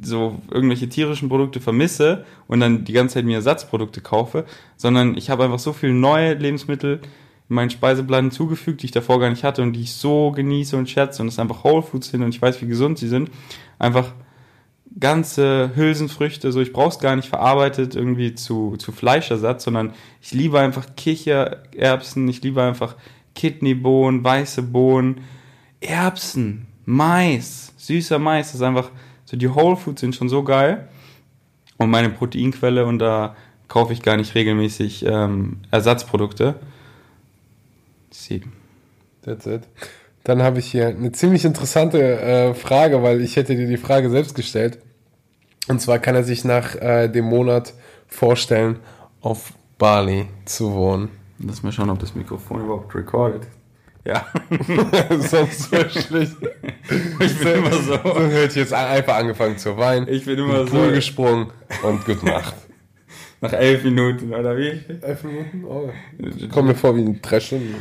so 0.02 0.38
irgendwelche 0.52 0.90
tierischen 0.90 1.30
Produkte 1.30 1.62
vermisse 1.62 2.26
und 2.48 2.60
dann 2.60 2.84
die 2.84 2.92
ganze 2.94 3.16
Zeit 3.16 3.26
mir 3.26 3.36
Ersatzprodukte 3.36 4.02
kaufe, 4.02 4.46
sondern 4.76 5.18
ich 5.18 5.30
habe 5.30 5.46
einfach 5.46 5.60
so 5.60 5.72
viele 5.72 5.94
neue 5.94 6.34
Lebensmittel 6.34 7.00
in 7.50 7.56
meinen 7.56 7.70
Speiseplan 7.70 8.26
hinzugefügt, 8.26 8.82
die 8.82 8.88
ich 8.88 8.92
davor 8.92 9.22
gar 9.22 9.30
nicht 9.30 9.46
hatte 9.46 9.62
und 9.62 9.72
die 9.74 9.82
ich 9.84 9.94
so 9.94 10.32
genieße 10.32 10.76
und 10.76 10.90
schätze 10.90 11.22
und 11.22 11.30
es 11.30 11.40
einfach 11.40 11.64
Whole 11.64 11.82
Foods 11.82 12.10
sind 12.10 12.22
und 12.22 12.30
ich 12.30 12.42
weiß, 12.42 12.62
wie 12.62 12.68
gesund 12.68 12.98
sie 12.98 13.08
sind. 13.08 13.32
Einfach 13.80 14.14
ganze 15.00 15.72
Hülsenfrüchte, 15.76 16.52
so 16.52 16.60
ich 16.60 16.74
brauche 16.74 16.90
es 16.90 17.00
gar 17.00 17.16
nicht 17.16 17.30
verarbeitet 17.30 17.96
irgendwie 17.96 18.34
zu, 18.36 18.76
zu 18.78 18.92
Fleischersatz, 18.92 19.64
sondern 19.64 19.94
ich 20.22 20.34
liebe 20.34 20.60
einfach 20.60 20.96
Kichererbsen, 20.96 22.28
ich 22.28 22.42
liebe 22.42 22.64
einfach 22.64 22.96
Kidneybohnen, 23.36 24.24
weiße 24.24 24.64
Bohnen, 24.64 25.22
Erbsen, 25.80 26.68
Mais, 26.86 27.74
süßer 27.78 28.18
Mais, 28.18 28.48
das 28.48 28.56
ist 28.56 28.62
einfach 28.62 28.92
so 29.26 29.38
die 29.38 29.54
Whole 29.54 29.76
Foods 29.76 30.02
sind 30.02 30.16
schon 30.16 30.30
so 30.30 30.44
geil 30.44 30.88
und 31.78 31.90
meine 31.90 32.10
Proteinquelle 32.10 32.86
und 32.86 33.00
da 33.00 33.36
kaufe 33.68 33.94
ich 33.94 34.02
gar 34.02 34.18
nicht 34.18 34.36
regelmäßig 34.36 35.06
ähm, 35.06 35.58
Ersatzprodukte. 35.70 36.56
Sie. 38.10 38.42
That's 39.22 39.46
it. 39.46 39.64
Dann 40.28 40.44
habe 40.44 40.60
ich 40.60 40.66
hier 40.70 40.88
eine 40.88 41.14
ziemlich 41.14 41.46
interessante 41.46 42.02
äh, 42.02 42.54
Frage, 42.54 43.02
weil 43.02 43.22
ich 43.22 43.38
hätte 43.38 43.56
dir 43.56 43.66
die 43.66 43.78
Frage 43.78 44.10
selbst 44.10 44.36
gestellt. 44.36 44.78
Und 45.70 45.80
zwar 45.80 46.00
kann 46.00 46.16
er 46.16 46.26
sich 46.26 46.44
nach 46.44 46.76
äh, 46.76 47.08
dem 47.08 47.24
Monat 47.24 47.74
vorstellen, 48.08 48.80
auf 49.22 49.54
Bali 49.78 50.28
zu 50.44 50.74
wohnen. 50.74 51.08
Lass 51.40 51.64
mal 51.64 51.72
schauen, 51.72 51.90
ob 51.90 52.00
das 52.00 52.14
Mikrofon 52.14 52.66
überhaupt 52.66 52.94
recordet. 52.94 53.44
Ja. 54.04 54.26
Sonst 55.18 55.72
wäre 55.72 55.90
schlecht. 55.90 56.36
Ich 57.22 57.40
bin 57.40 57.48
immer 57.48 57.72
so. 57.72 57.98
So 58.04 58.20
hätte 58.20 58.48
ich 58.48 58.56
jetzt 58.56 58.74
einfach 58.74 59.16
angefangen 59.16 59.58
zu 59.58 59.78
weinen. 59.78 60.10
Ich 60.10 60.26
bin 60.26 60.38
immer 60.40 60.68
so. 60.68 60.92
gesprungen 60.92 61.52
und 61.84 62.04
gute 62.04 62.26
Nacht. 62.26 62.54
Nach 63.40 63.54
elf 63.54 63.82
Minuten, 63.86 64.34
oder 64.34 64.58
wie? 64.58 64.82
Elf 65.02 65.24
Minuten? 65.24 65.64
Oh. 65.64 65.90
Kommt 66.52 66.68
mir 66.68 66.76
vor 66.76 66.98
wie 66.98 67.02
ein 67.04 67.22
drei 67.22 67.40
Stunden. 67.40 67.76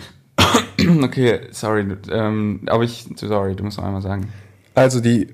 Okay, 1.03 1.41
sorry. 1.51 1.85
du- 1.87 2.13
Ähm, 2.13 2.61
aber 2.67 2.85
ich, 2.85 3.07
sorry, 3.17 3.55
du 3.57 3.65
musst 3.65 3.79
noch 3.79 3.85
einmal 3.85 4.03
sagen. 4.03 4.33
Also 4.75 5.01
die 5.01 5.29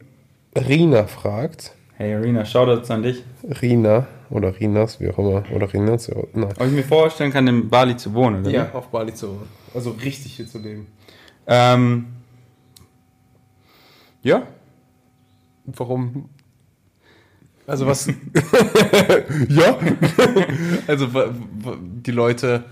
Rina 0.56 1.06
fragt, 1.06 1.72
Hey 1.96 2.14
Arena, 2.14 2.44
Shoutouts 2.44 2.90
an 2.90 3.02
dich. 3.02 3.22
Rina 3.60 4.06
oder 4.30 4.58
Rinas, 4.58 4.98
wie 5.00 5.08
auch 5.10 5.18
immer, 5.18 5.44
oder 5.54 5.72
Rinas, 5.72 6.06
ja, 6.06 6.16
nein. 6.32 6.52
Ob 6.58 6.66
ich 6.66 6.72
mir 6.72 6.82
vorstellen 6.84 7.30
kann, 7.32 7.46
in 7.46 7.68
Bali 7.68 7.96
zu 7.96 8.12
wohnen, 8.14 8.40
oder? 8.42 8.50
Ja, 8.50 8.70
auf 8.72 8.88
Bali 8.88 9.12
zu 9.14 9.28
wohnen. 9.28 9.48
Also 9.74 9.90
richtig 9.90 10.34
hier 10.36 10.46
zu 10.46 10.58
leben. 10.58 10.86
Ähm, 11.46 12.06
ja. 14.22 14.46
Warum? 15.66 16.28
Also 17.66 17.86
was? 17.86 18.06
ja. 19.48 19.76
also 20.86 21.08
die 22.04 22.10
Leute. 22.10 22.64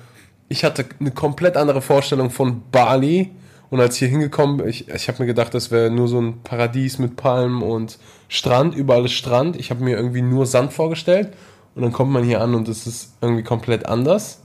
Ich 0.53 0.65
hatte 0.65 0.85
eine 0.99 1.13
komplett 1.13 1.57
andere 1.57 1.81
Vorstellung 1.81 2.31
von 2.31 2.63
Bali 2.73 3.31
und 3.71 3.79
als 3.79 3.95
ich 3.95 3.99
hier 4.01 4.09
hingekommen 4.09 4.57
bin, 4.57 4.69
ich, 4.69 4.89
ich 4.89 5.07
habe 5.07 5.21
mir 5.23 5.27
gedacht, 5.27 5.55
das 5.55 5.71
wäre 5.71 5.93
nur 5.93 6.09
so 6.09 6.21
ein 6.21 6.43
Paradies 6.43 6.99
mit 6.99 7.15
Palmen 7.15 7.63
und 7.63 8.01
Strand, 8.27 8.75
überall 8.75 9.05
ist 9.05 9.13
Strand. 9.13 9.55
Ich 9.55 9.71
habe 9.71 9.85
mir 9.85 9.97
irgendwie 9.97 10.23
nur 10.23 10.47
Sand 10.47 10.73
vorgestellt 10.73 11.35
und 11.77 11.83
dann 11.83 11.93
kommt 11.93 12.11
man 12.11 12.25
hier 12.25 12.41
an 12.41 12.57
und 12.57 12.67
es 12.67 12.89
ist 12.89 13.17
irgendwie 13.21 13.45
komplett 13.45 13.87
anders. 13.87 14.43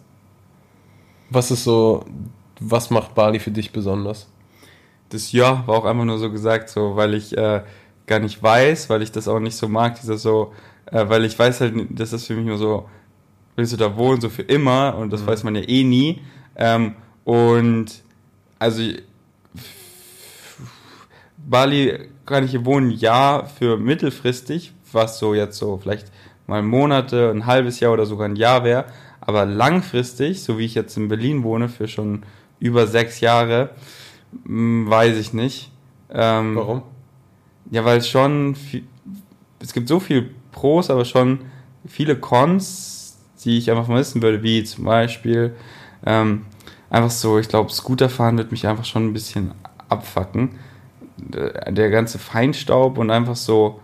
Was 1.32 1.50
ist 1.50 1.64
so, 1.64 2.06
was 2.60 2.92
macht 2.92 3.16
Bali 3.16 3.40
für 3.40 3.50
dich 3.50 3.72
besonders? 3.72 4.28
Das 5.10 5.32
Ja 5.32 5.64
war 5.66 5.76
auch 5.76 5.86
einfach 5.86 6.06
nur 6.06 6.20
so 6.20 6.32
gesagt, 6.32 6.70
so, 6.70 6.96
weil 6.96 7.16
ich 7.16 7.36
äh, 7.36 7.64
gar 8.06 8.20
nicht 8.20 8.44
weiß, 8.44 8.92
weil 8.92 9.02
ich 9.02 9.12
das 9.12 9.28
auch 9.28 9.40
nicht 9.40 9.58
so 9.58 9.68
mag, 9.68 10.00
dieser 10.00 10.20
so, 10.20 10.54
äh, 10.92 11.10
weil 11.10 11.26
ich 11.26 11.38
weiß 11.38 11.62
halt, 11.62 11.74
das 11.90 12.14
ist 12.14 12.28
für 12.28 12.36
mich 12.36 12.46
nur 12.46 12.60
so, 12.60 12.88
willst 13.56 13.74
du 13.74 13.78
da 13.78 13.96
wohnen, 13.96 14.22
so 14.22 14.30
für 14.30 14.42
immer 14.42 14.96
und 14.98 15.12
das 15.12 15.26
weiß 15.26 15.44
man 15.44 15.56
ja 15.56 15.62
eh 15.62 15.84
nie. 15.84 16.22
Ähm, 16.56 16.96
und 17.24 17.88
also 18.60 18.82
Bali 21.38 22.10
kann 22.26 22.44
ich 22.44 22.52
hier 22.52 22.66
wohnen, 22.66 22.92
ja, 22.92 23.44
für 23.44 23.78
mittelfristig, 23.78 24.74
was 24.92 25.20
so 25.20 25.34
jetzt 25.34 25.58
so 25.58 25.78
vielleicht 25.78 26.12
mal 26.48 26.62
Monate, 26.62 27.30
ein 27.32 27.46
halbes 27.46 27.80
Jahr 27.80 27.94
oder 27.94 28.06
sogar 28.06 28.28
ein 28.28 28.36
Jahr 28.36 28.64
wäre, 28.64 28.86
aber 29.22 29.46
langfristig, 29.46 30.44
so 30.44 30.58
wie 30.58 30.66
ich 30.66 30.76
jetzt 30.76 30.98
in 30.98 31.08
Berlin 31.08 31.44
wohne, 31.44 31.70
für 31.70 31.88
schon 31.88 32.24
über 32.60 32.88
sechs 32.88 33.20
Jahre, 33.20 33.72
hm, 34.46 34.90
weiß 34.90 35.18
ich 35.18 35.34
nicht. 35.34 35.72
Ähm, 36.12 36.56
Warum? 36.56 36.84
ja, 37.72 37.84
weil 37.84 37.98
es 37.98 38.08
schon, 38.08 38.56
viel, 38.56 38.84
es 39.60 39.74
gibt 39.74 39.88
so 39.88 40.00
viel 40.00 40.32
Pros, 40.52 40.90
aber 40.90 41.06
schon 41.06 41.40
viele 41.88 42.16
Cons, 42.16 42.95
die 43.46 43.58
ich 43.58 43.70
einfach 43.70 43.86
vermissen 43.86 44.22
würde, 44.22 44.44
wie 44.44 44.64
zum 44.64 44.86
Beispiel 44.86 45.56
ähm, 46.06 46.46
einfach 46.90 47.12
so, 47.12 47.40
ich 47.40 47.48
glaube, 47.48 47.72
Scooterfahren 47.72 48.38
wird 48.38 48.52
mich 48.52 48.68
einfach 48.68 48.86
schon 48.86 49.08
ein 49.08 49.14
bisschen 49.14 49.54
abfacken. 49.90 50.60
Der 51.18 51.72
der 51.72 51.90
ganze 51.90 52.20
Feinstaub 52.20 52.98
und 52.98 53.10
einfach 53.10 53.36
so, 53.36 53.80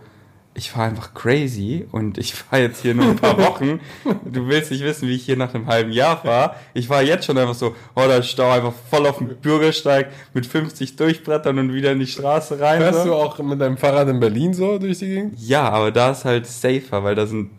ich 0.54 0.70
fahre 0.70 0.90
einfach 0.90 1.14
crazy 1.14 1.86
und 1.92 2.18
ich 2.18 2.34
fahre 2.34 2.62
jetzt 2.62 2.82
hier 2.82 2.94
nur 2.94 3.06
ein 3.06 3.16
paar 3.16 3.38
Wochen. 3.46 3.80
Du 4.24 4.48
willst 4.48 4.70
nicht 4.70 4.84
wissen, 4.84 5.08
wie 5.08 5.14
ich 5.14 5.24
hier 5.24 5.36
nach 5.36 5.54
einem 5.54 5.66
halben 5.66 5.92
Jahr 5.92 6.18
fahre. 6.18 6.56
Ich 6.74 6.88
fahre 6.88 7.04
jetzt 7.04 7.24
schon 7.24 7.38
einfach 7.38 7.54
so, 7.54 7.74
oh, 7.96 8.02
da 8.06 8.22
Stau 8.22 8.50
einfach 8.50 8.74
voll 8.90 9.06
auf 9.06 9.18
dem 9.18 9.28
Bürgersteig 9.28 10.10
mit 10.34 10.44
50 10.44 10.96
durchbrettern 10.96 11.58
und 11.58 11.72
wieder 11.72 11.92
in 11.92 12.00
die 12.00 12.06
Straße 12.06 12.60
rein. 12.60 12.80
Fährst 12.80 13.04
so. 13.04 13.08
du 13.08 13.14
auch 13.14 13.38
mit 13.38 13.60
deinem 13.60 13.78
Fahrrad 13.78 14.08
in 14.08 14.20
Berlin 14.20 14.52
so 14.52 14.78
durch 14.78 14.98
die 14.98 15.06
Gegend? 15.06 15.34
Ja, 15.38 15.70
aber 15.70 15.90
da 15.90 16.10
ist 16.10 16.26
halt 16.26 16.46
safer, 16.46 17.02
weil 17.02 17.14
da 17.14 17.26
sind 17.26 17.50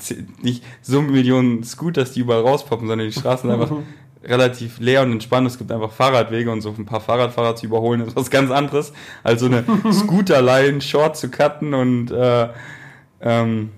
nicht 0.44 0.64
so 0.84 1.02
Millionen 1.02 1.64
Scooters, 1.64 2.12
die 2.12 2.20
überall 2.20 2.42
rauspoppen, 2.42 2.88
sondern 2.88 3.08
die 3.08 3.14
Straßen 3.14 3.50
sind 3.50 3.60
einfach 3.60 3.76
relativ 4.24 4.80
leer 4.80 5.02
und 5.02 5.12
entspannt. 5.12 5.48
Es 5.48 5.58
gibt 5.58 5.72
einfach 5.72 5.92
Fahrradwege 5.92 6.52
und 6.52 6.62
so 6.62 6.74
ein 6.78 6.86
paar 6.86 7.02
Fahrradfahrer 7.02 7.56
zu 7.56 7.66
überholen 7.66 8.02
ist 8.02 8.16
was 8.16 8.30
ganz 8.30 8.52
anderes, 8.52 8.94
als 9.24 9.42
so 9.42 9.48
eine 9.48 9.64
Scooterline 9.92 10.80
short 10.82 11.18
zu 11.18 11.30
cutten 11.30 11.74
und 11.74 12.12
äh, 12.12 12.50
ähm, 13.24 13.72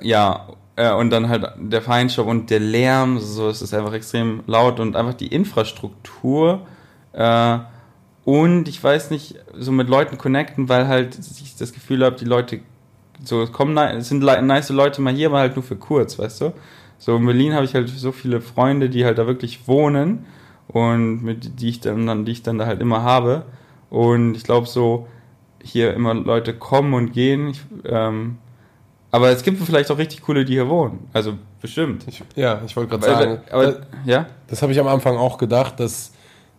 ja, 0.00 0.48
äh, 0.76 0.92
und 0.92 1.10
dann 1.10 1.28
halt 1.28 1.52
der 1.56 1.82
Feinstaub 1.82 2.26
und 2.26 2.50
der 2.50 2.60
Lärm, 2.60 3.18
so 3.18 3.48
es 3.48 3.62
ist 3.62 3.74
einfach 3.74 3.92
extrem 3.92 4.42
laut 4.46 4.80
und 4.80 4.96
einfach 4.96 5.14
die 5.14 5.28
Infrastruktur 5.28 6.66
äh, 7.12 7.58
und 8.24 8.68
ich 8.68 8.82
weiß 8.82 9.10
nicht, 9.10 9.36
so 9.54 9.72
mit 9.72 9.88
Leuten 9.88 10.18
connecten, 10.18 10.68
weil 10.68 10.88
halt 10.88 11.18
ich 11.18 11.56
das 11.56 11.72
Gefühl 11.72 12.04
habe, 12.04 12.16
die 12.16 12.24
Leute 12.24 12.60
so 13.24 13.44
kommen 13.46 14.02
sind 14.02 14.22
nice 14.22 14.68
Leute 14.70 15.00
mal 15.00 15.12
hier, 15.12 15.28
aber 15.28 15.40
halt 15.40 15.56
nur 15.56 15.64
für 15.64 15.76
kurz, 15.76 16.18
weißt 16.18 16.42
du? 16.42 16.52
So 16.98 17.16
in 17.16 17.26
Berlin 17.26 17.54
habe 17.54 17.64
ich 17.64 17.74
halt 17.74 17.88
so 17.88 18.12
viele 18.12 18.40
Freunde, 18.40 18.88
die 18.88 19.04
halt 19.04 19.18
da 19.18 19.26
wirklich 19.26 19.66
wohnen 19.66 20.26
und 20.68 21.22
mit 21.22 21.60
die 21.60 21.70
ich 21.70 21.80
dann 21.80 22.24
die 22.24 22.32
ich 22.32 22.42
dann 22.42 22.58
da 22.58 22.66
halt 22.66 22.80
immer 22.80 23.02
habe 23.02 23.44
und 23.90 24.34
ich 24.34 24.44
glaube 24.44 24.66
so 24.66 25.08
hier 25.62 25.94
immer 25.94 26.14
Leute 26.14 26.54
kommen 26.54 26.94
und 26.94 27.12
gehen. 27.12 27.48
Ich, 27.48 27.60
ähm, 27.84 28.38
aber 29.10 29.30
es 29.30 29.42
gibt 29.42 29.62
vielleicht 29.62 29.90
auch 29.90 29.98
richtig 29.98 30.22
coole, 30.22 30.44
die 30.44 30.54
hier 30.54 30.68
wohnen. 30.68 31.08
Also 31.12 31.34
bestimmt. 31.60 32.04
Ich, 32.08 32.22
ja, 32.36 32.60
ich 32.66 32.76
wollte 32.76 32.90
gerade 32.90 33.04
sagen, 33.04 33.38
aber, 33.50 33.66
das, 33.66 33.76
ja? 34.04 34.26
das 34.48 34.62
habe 34.62 34.72
ich 34.72 34.80
am 34.80 34.86
Anfang 34.86 35.16
auch 35.16 35.38
gedacht, 35.38 35.80
dass, 35.80 36.12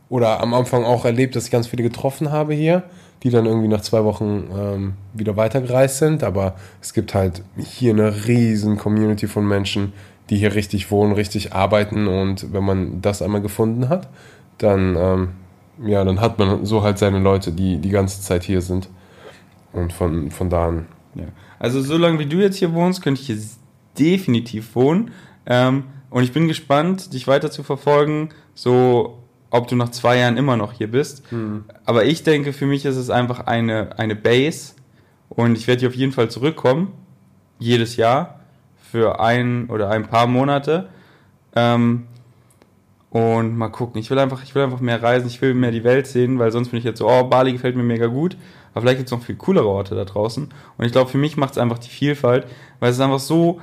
oder 0.09 0.41
am 0.41 0.53
Anfang 0.53 0.83
auch 0.83 1.05
erlebt, 1.05 1.35
dass 1.35 1.45
ich 1.45 1.51
ganz 1.51 1.67
viele 1.67 1.83
getroffen 1.83 2.31
habe 2.31 2.53
hier, 2.53 2.83
die 3.23 3.29
dann 3.29 3.45
irgendwie 3.45 3.67
nach 3.67 3.81
zwei 3.81 4.03
Wochen 4.03 4.49
ähm, 4.57 4.93
wieder 5.13 5.37
weitergereist 5.37 5.99
sind. 5.99 6.23
Aber 6.23 6.55
es 6.81 6.93
gibt 6.93 7.13
halt 7.13 7.43
hier 7.57 7.93
eine 7.93 8.25
riesen 8.27 8.77
Community 8.77 9.27
von 9.27 9.47
Menschen, 9.47 9.93
die 10.29 10.37
hier 10.37 10.55
richtig 10.55 10.89
wohnen, 10.91 11.13
richtig 11.13 11.53
arbeiten 11.53 12.07
und 12.07 12.53
wenn 12.53 12.63
man 12.63 13.01
das 13.01 13.21
einmal 13.21 13.41
gefunden 13.41 13.89
hat, 13.89 14.07
dann, 14.57 14.95
ähm, 14.95 15.29
ja, 15.83 16.03
dann 16.03 16.19
hat 16.19 16.39
man 16.39 16.65
so 16.65 16.83
halt 16.83 16.97
seine 16.97 17.19
Leute, 17.19 17.51
die 17.51 17.77
die 17.77 17.89
ganze 17.89 18.21
Zeit 18.21 18.43
hier 18.43 18.61
sind. 18.61 18.89
Und 19.71 19.93
von, 19.93 20.31
von 20.31 20.49
da 20.49 20.67
an. 20.67 20.87
Ja. 21.13 21.25
Also 21.59 21.81
solange 21.81 22.17
wie 22.17 22.25
du 22.25 22.37
jetzt 22.37 22.57
hier 22.57 22.73
wohnst, 22.73 23.03
könnte 23.03 23.21
ich 23.21 23.27
hier 23.27 23.37
definitiv 23.99 24.75
wohnen. 24.75 25.11
Ähm, 25.45 25.83
und 26.09 26.23
ich 26.23 26.33
bin 26.33 26.47
gespannt, 26.47 27.13
dich 27.13 27.27
weiter 27.27 27.51
zu 27.51 27.61
verfolgen, 27.61 28.29
so 28.55 29.19
ob 29.51 29.67
du 29.67 29.75
nach 29.75 29.89
zwei 29.89 30.17
Jahren 30.17 30.37
immer 30.37 30.57
noch 30.57 30.73
hier 30.73 30.89
bist. 30.89 31.23
Aber 31.85 32.05
ich 32.05 32.23
denke, 32.23 32.53
für 32.53 32.65
mich 32.65 32.85
ist 32.85 32.95
es 32.95 33.09
einfach 33.09 33.41
eine, 33.41 33.97
eine 33.97 34.15
Base 34.15 34.73
und 35.29 35.57
ich 35.57 35.67
werde 35.67 35.81
hier 35.81 35.89
auf 35.89 35.95
jeden 35.95 36.11
Fall 36.11 36.29
zurückkommen, 36.29 36.93
jedes 37.57 37.95
Jahr, 37.95 38.39
für 38.91 39.19
ein 39.19 39.67
oder 39.67 39.89
ein 39.89 40.07
paar 40.07 40.27
Monate. 40.27 40.89
Ähm, 41.55 42.07
Und 43.11 43.57
mal 43.57 43.69
gucken. 43.69 43.99
Ich 43.99 44.09
will 44.11 44.19
einfach, 44.19 44.43
ich 44.43 44.53
will 44.53 44.61
einfach 44.61 44.81
mehr 44.81 45.01
reisen, 45.01 45.27
ich 45.27 45.41
will 45.41 45.55
mehr 45.55 45.71
die 45.71 45.83
Welt 45.83 46.05
sehen, 46.05 46.37
weil 46.37 46.51
sonst 46.51 46.69
bin 46.69 46.77
ich 46.77 46.85
jetzt 46.85 46.99
so, 46.99 47.09
oh, 47.09 47.23
Bali 47.23 47.51
gefällt 47.53 47.75
mir 47.75 47.83
mega 47.83 48.05
gut. 48.05 48.37
Aber 48.71 48.81
vielleicht 48.81 48.99
gibt 48.99 49.07
es 49.07 49.11
noch 49.11 49.23
viel 49.23 49.35
coolere 49.35 49.67
Orte 49.67 49.95
da 49.95 50.05
draußen. 50.05 50.47
Und 50.77 50.85
ich 50.85 50.91
glaube, 50.91 51.09
für 51.09 51.17
mich 51.17 51.35
macht 51.35 51.53
es 51.53 51.57
einfach 51.57 51.79
die 51.79 51.89
Vielfalt, 51.89 52.45
weil 52.79 52.91
es 52.91 52.97
ist 52.97 53.01
einfach 53.01 53.19
so, 53.19 53.59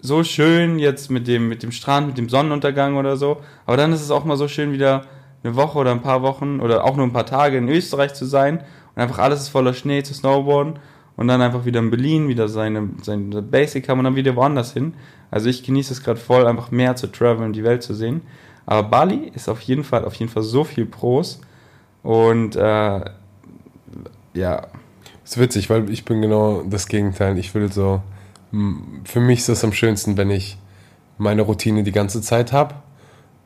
so 0.00 0.22
schön 0.22 0.78
jetzt 0.78 1.10
mit 1.10 1.26
dem, 1.26 1.48
mit 1.48 1.64
dem 1.64 1.72
Strand, 1.72 2.06
mit 2.06 2.18
dem 2.18 2.28
Sonnenuntergang 2.28 2.96
oder 2.96 3.16
so. 3.16 3.38
Aber 3.66 3.76
dann 3.76 3.92
ist 3.92 4.02
es 4.02 4.12
auch 4.12 4.24
mal 4.24 4.36
so 4.36 4.46
schön, 4.46 4.72
wieder 4.72 5.02
eine 5.42 5.56
Woche 5.56 5.78
oder 5.78 5.92
ein 5.92 6.02
paar 6.02 6.22
Wochen 6.22 6.60
oder 6.60 6.84
auch 6.84 6.96
nur 6.96 7.06
ein 7.06 7.12
paar 7.12 7.26
Tage 7.26 7.56
in 7.58 7.68
Österreich 7.68 8.14
zu 8.14 8.24
sein 8.24 8.58
und 8.94 9.02
einfach 9.02 9.18
alles 9.18 9.42
ist 9.42 9.48
voller 9.48 9.74
Schnee 9.74 10.02
zu 10.02 10.14
snowboarden 10.14 10.78
und 11.16 11.28
dann 11.28 11.40
einfach 11.40 11.64
wieder 11.64 11.80
in 11.80 11.90
Berlin 11.90 12.28
wieder 12.28 12.48
seine, 12.48 12.90
seine 13.02 13.42
Basic 13.42 13.88
haben 13.88 13.98
und 13.98 14.04
dann 14.04 14.16
wieder 14.16 14.36
woanders 14.36 14.72
hin. 14.72 14.94
Also 15.30 15.48
ich 15.48 15.62
genieße 15.62 15.92
es 15.92 16.02
gerade 16.02 16.20
voll, 16.20 16.46
einfach 16.46 16.70
mehr 16.70 16.96
zu 16.96 17.06
traveln, 17.06 17.52
die 17.52 17.64
Welt 17.64 17.82
zu 17.82 17.94
sehen. 17.94 18.22
Aber 18.66 18.82
Bali 18.82 19.30
ist 19.34 19.48
auf 19.48 19.60
jeden 19.62 19.84
Fall, 19.84 20.04
auf 20.04 20.14
jeden 20.14 20.30
Fall 20.30 20.42
so 20.42 20.64
viel 20.64 20.86
Pros 20.86 21.40
und 22.02 22.56
äh, 22.56 23.00
ja. 24.34 24.66
Das 25.22 25.32
ist 25.32 25.38
witzig, 25.38 25.70
weil 25.70 25.90
ich 25.90 26.04
bin 26.04 26.22
genau 26.22 26.62
das 26.62 26.86
Gegenteil. 26.86 27.36
Ich 27.36 27.52
will 27.54 27.72
so, 27.72 28.00
für 29.04 29.20
mich 29.20 29.40
ist 29.40 29.48
es 29.48 29.64
am 29.64 29.72
schönsten, 29.72 30.16
wenn 30.16 30.30
ich 30.30 30.56
meine 31.18 31.42
Routine 31.42 31.82
die 31.82 31.92
ganze 31.92 32.20
Zeit 32.20 32.52
habe 32.52 32.76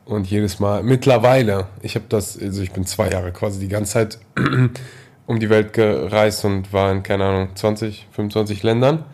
und 0.05 0.29
jedes 0.29 0.59
Mal, 0.59 0.83
mittlerweile, 0.83 1.67
ich 1.81 1.95
habe 1.95 2.05
das, 2.09 2.39
also 2.39 2.61
ich 2.61 2.71
bin 2.71 2.85
zwei 2.85 3.09
Jahre 3.09 3.31
quasi 3.31 3.59
die 3.59 3.67
ganze 3.67 3.93
Zeit 3.93 4.19
um 5.25 5.39
die 5.39 5.49
Welt 5.49 5.73
gereist 5.73 6.45
und 6.45 6.71
war 6.71 6.91
in, 6.91 7.01
keine 7.01 7.25
Ahnung, 7.25 7.49
20, 7.55 8.07
25 8.11 8.61
Ländern. 8.61 9.05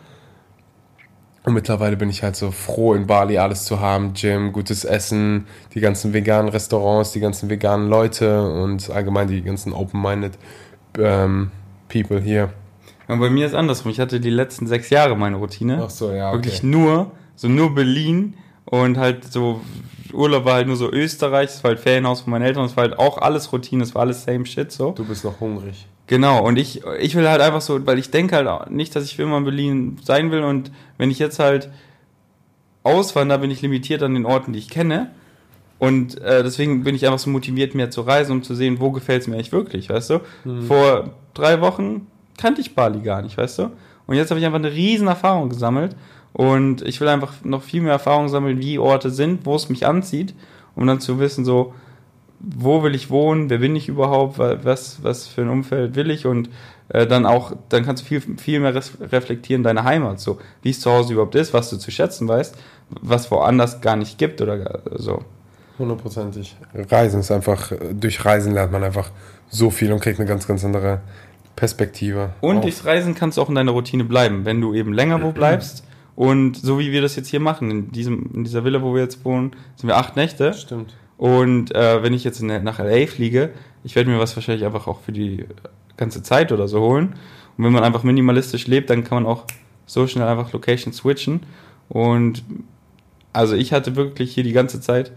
Und 1.48 1.54
mittlerweile 1.54 1.96
bin 1.96 2.10
ich 2.10 2.22
halt 2.22 2.36
so 2.36 2.50
froh, 2.50 2.92
in 2.92 3.06
Bali 3.06 3.38
alles 3.38 3.64
zu 3.64 3.80
haben. 3.80 4.12
Gym, 4.12 4.52
gutes 4.52 4.84
Essen, 4.84 5.46
die 5.72 5.80
ganzen 5.80 6.12
veganen 6.12 6.50
Restaurants, 6.50 7.12
die 7.12 7.20
ganzen 7.20 7.48
veganen 7.48 7.88
Leute 7.88 8.42
und 8.42 8.90
allgemein 8.90 9.28
die 9.28 9.40
ganzen 9.40 9.72
open-minded 9.72 10.34
ähm, 10.98 11.50
People 11.88 12.20
hier. 12.20 12.52
Und 13.06 13.18
bei 13.18 13.30
mir 13.30 13.46
ist 13.46 13.54
andersrum. 13.54 13.90
Ich 13.90 13.98
hatte 13.98 14.20
die 14.20 14.28
letzten 14.28 14.66
sechs 14.66 14.90
Jahre 14.90 15.16
meine 15.16 15.36
Routine. 15.36 15.80
Ach 15.82 15.88
so, 15.88 16.12
ja. 16.12 16.28
Okay. 16.28 16.36
Wirklich 16.36 16.62
nur, 16.62 17.12
so 17.34 17.48
nur 17.48 17.74
Berlin 17.74 18.34
und 18.66 18.98
halt 18.98 19.24
so 19.24 19.62
Urlaub 20.12 20.44
war 20.44 20.56
halt 20.56 20.66
nur 20.66 20.76
so 20.76 20.92
Österreich, 20.92 21.48
es 21.48 21.64
war 21.64 21.70
halt 21.70 21.80
Ferienhaus 21.80 22.20
von 22.20 22.30
meinen 22.32 22.42
Eltern, 22.42 22.66
es 22.66 22.76
war 22.76 22.84
halt 22.84 22.98
auch 22.98 23.16
alles 23.16 23.50
Routine, 23.54 23.82
es 23.82 23.94
war 23.94 24.02
alles 24.02 24.22
same 24.22 24.44
shit 24.44 24.70
so. 24.70 24.90
Du 24.90 25.02
bist 25.06 25.24
noch 25.24 25.40
hungrig. 25.40 25.86
Genau, 26.08 26.42
und 26.42 26.58
ich, 26.58 26.82
ich 26.98 27.14
will 27.14 27.28
halt 27.28 27.42
einfach 27.42 27.60
so, 27.60 27.86
weil 27.86 27.98
ich 27.98 28.10
denke 28.10 28.36
halt 28.36 28.70
nicht, 28.70 28.96
dass 28.96 29.04
ich 29.04 29.16
für 29.16 29.22
immer 29.22 29.38
in 29.38 29.44
Berlin 29.44 29.98
sein 30.02 30.30
will 30.30 30.42
und 30.42 30.72
wenn 30.96 31.10
ich 31.10 31.18
jetzt 31.18 31.38
halt 31.38 31.70
auswandere, 32.82 33.40
bin 33.40 33.50
ich 33.50 33.60
limitiert 33.60 34.02
an 34.02 34.14
den 34.14 34.24
Orten, 34.24 34.52
die 34.52 34.58
ich 34.58 34.70
kenne. 34.70 35.10
Und 35.78 36.20
äh, 36.22 36.42
deswegen 36.42 36.82
bin 36.82 36.94
ich 36.94 37.06
einfach 37.06 37.18
so 37.18 37.30
motiviert, 37.30 37.74
mehr 37.74 37.90
zu 37.90 38.00
reisen, 38.00 38.32
um 38.32 38.42
zu 38.42 38.54
sehen, 38.54 38.80
wo 38.80 38.90
gefällt 38.90 39.22
es 39.22 39.28
mir 39.28 39.34
eigentlich 39.34 39.52
wirklich, 39.52 39.90
weißt 39.90 40.10
du? 40.10 40.20
Mhm. 40.44 40.62
Vor 40.62 41.10
drei 41.34 41.60
Wochen 41.60 42.06
kannte 42.36 42.62
ich 42.62 42.74
Bali 42.74 43.00
gar 43.00 43.22
nicht, 43.22 43.36
weißt 43.36 43.58
du? 43.60 43.70
Und 44.06 44.16
jetzt 44.16 44.30
habe 44.30 44.40
ich 44.40 44.46
einfach 44.46 44.58
eine 44.58 44.72
riesen 44.72 45.06
Erfahrung 45.06 45.50
gesammelt 45.50 45.94
und 46.32 46.82
ich 46.82 47.00
will 47.00 47.08
einfach 47.08 47.34
noch 47.44 47.62
viel 47.62 47.82
mehr 47.82 47.92
Erfahrung 47.92 48.28
sammeln, 48.28 48.58
wie 48.58 48.78
Orte 48.78 49.10
sind, 49.10 49.44
wo 49.44 49.54
es 49.54 49.68
mich 49.68 49.86
anzieht, 49.86 50.34
um 50.74 50.86
dann 50.86 51.00
zu 51.00 51.20
wissen, 51.20 51.44
so, 51.44 51.74
wo 52.40 52.82
will 52.82 52.94
ich 52.94 53.10
wohnen, 53.10 53.50
wer 53.50 53.58
bin 53.58 53.74
ich 53.76 53.88
überhaupt, 53.88 54.38
was, 54.38 55.02
was 55.02 55.26
für 55.26 55.42
ein 55.42 55.48
Umfeld 55.48 55.96
will 55.96 56.10
ich 56.10 56.26
und 56.26 56.48
äh, 56.88 57.06
dann 57.06 57.26
auch, 57.26 57.52
dann 57.68 57.84
kannst 57.84 58.02
du 58.02 58.06
viel, 58.06 58.20
viel 58.38 58.60
mehr 58.60 58.74
reflektieren, 58.74 59.62
deine 59.62 59.84
Heimat, 59.84 60.20
so, 60.20 60.38
wie 60.62 60.70
es 60.70 60.80
zu 60.80 60.90
Hause 60.90 61.12
überhaupt 61.14 61.34
ist, 61.34 61.52
was 61.52 61.70
du 61.70 61.76
zu 61.76 61.90
schätzen 61.90 62.28
weißt, 62.28 62.56
was 62.90 63.30
woanders 63.30 63.80
gar 63.80 63.96
nicht 63.96 64.18
gibt 64.18 64.40
oder 64.40 64.80
so. 64.94 65.22
Hundertprozentig. 65.78 66.56
Reisen 66.74 67.20
ist 67.20 67.30
einfach, 67.30 67.72
durch 67.92 68.24
Reisen 68.24 68.52
lernt 68.52 68.72
man 68.72 68.82
einfach 68.82 69.10
so 69.48 69.70
viel 69.70 69.92
und 69.92 70.00
kriegt 70.00 70.18
eine 70.18 70.28
ganz, 70.28 70.46
ganz 70.46 70.64
andere 70.64 71.00
Perspektive. 71.54 72.30
Und 72.40 72.56
auf. 72.58 72.62
durchs 72.62 72.84
Reisen 72.84 73.14
kannst 73.14 73.38
du 73.38 73.42
auch 73.42 73.48
in 73.48 73.54
deiner 73.54 73.72
Routine 73.72 74.04
bleiben. 74.04 74.44
Wenn 74.44 74.60
du 74.60 74.74
eben 74.74 74.92
länger 74.92 75.22
wo 75.22 75.30
bleibst, 75.30 75.84
und 76.18 76.56
so 76.56 76.80
wie 76.80 76.90
wir 76.90 77.00
das 77.00 77.14
jetzt 77.14 77.28
hier 77.28 77.38
machen, 77.38 77.70
in, 77.70 77.92
diesem, 77.92 78.30
in 78.34 78.42
dieser 78.42 78.64
Villa, 78.64 78.82
wo 78.82 78.92
wir 78.92 79.02
jetzt 79.02 79.24
wohnen, 79.24 79.52
sind 79.76 79.86
wir 79.86 79.96
acht 79.96 80.16
Nächte. 80.16 80.52
Stimmt. 80.52 80.94
Und 81.18 81.74
äh, 81.74 82.02
wenn 82.02 82.14
ich 82.14 82.24
jetzt 82.24 82.40
in, 82.40 82.46
nach 82.46 82.78
LA 82.78 83.06
fliege, 83.06 83.50
ich 83.84 83.96
werde 83.96 84.08
mir 84.08 84.18
was 84.18 84.34
wahrscheinlich 84.36 84.64
einfach 84.64 84.86
auch 84.86 85.00
für 85.00 85.12
die 85.12 85.44
ganze 85.96 86.22
Zeit 86.22 86.52
oder 86.52 86.68
so 86.68 86.80
holen. 86.80 87.16
Und 87.56 87.64
wenn 87.64 87.72
man 87.72 87.82
einfach 87.82 88.04
minimalistisch 88.04 88.66
lebt, 88.68 88.88
dann 88.88 89.04
kann 89.04 89.22
man 89.22 89.30
auch 89.30 89.44
so 89.84 90.06
schnell 90.06 90.26
einfach 90.26 90.52
Location 90.52 90.92
switchen. 90.92 91.40
Und 91.88 92.44
also 93.32 93.56
ich 93.56 93.72
hatte 93.72 93.96
wirklich 93.96 94.32
hier 94.32 94.44
die 94.44 94.52
ganze 94.52 94.80
Zeit, 94.80 95.12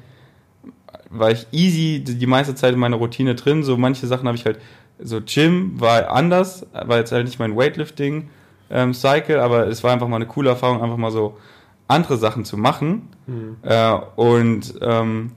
war 1.10 1.30
ich 1.30 1.46
easy 1.52 2.04
die 2.04 2.28
meiste 2.28 2.56
Zeit 2.56 2.74
in 2.74 2.80
meiner 2.80 2.96
Routine 2.96 3.36
drin. 3.36 3.64
So 3.64 3.78
manche 3.78 4.08
Sachen 4.08 4.28
habe 4.28 4.38
ich 4.38 4.46
halt, 4.46 4.60
so 5.00 5.20
Gym 5.22 5.80
war 5.80 6.10
anders, 6.10 6.66
war 6.74 6.98
jetzt 6.98 7.12
halt 7.12 7.26
nicht 7.26 7.40
mein 7.40 7.56
Weightlifting 7.56 8.30
ähm, 8.72 8.94
Cycle, 8.94 9.40
aber 9.40 9.68
es 9.68 9.84
war 9.84 9.92
einfach 9.92 10.08
mal 10.08 10.16
eine 10.16 10.28
coole 10.28 10.50
Erfahrung, 10.50 10.82
einfach 10.82 10.98
mal 10.98 11.12
so 11.12 11.38
andere 11.88 12.18
Sachen 12.18 12.46
zu 12.46 12.58
machen. 12.58 13.10
Mhm. 13.28 13.58
Äh, 13.62 13.94
und 14.16 14.74
ähm, 14.82 15.32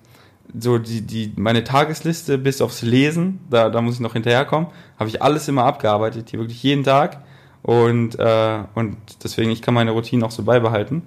so 0.59 0.79
die, 0.79 1.03
die, 1.03 1.33
meine 1.37 1.65
Tagesliste 1.65 2.39
bis 2.39 2.61
aufs 2.61 2.83
Lesen, 2.83 3.41
da, 3.51 3.71
da 3.71 3.81
muss 3.81 3.95
ich 3.95 4.01
noch 4.01 4.13
hinterherkommen, 4.13 4.69
habe 4.99 5.09
ich 5.09 5.23
alles 5.23 5.49
immer 5.49 5.65
abgearbeitet, 5.65 6.31
hier 6.31 6.39
wirklich 6.39 6.63
jeden 6.63 6.85
Tag. 6.85 7.23
Und, 7.63 8.19
äh, 8.19 8.59
und 8.75 8.97
deswegen, 9.23 9.51
ich 9.51 9.63
kann 9.63 9.75
meine 9.75 9.91
Routine 9.91 10.25
auch 10.25 10.31
so 10.31 10.43
beibehalten. 10.43 11.03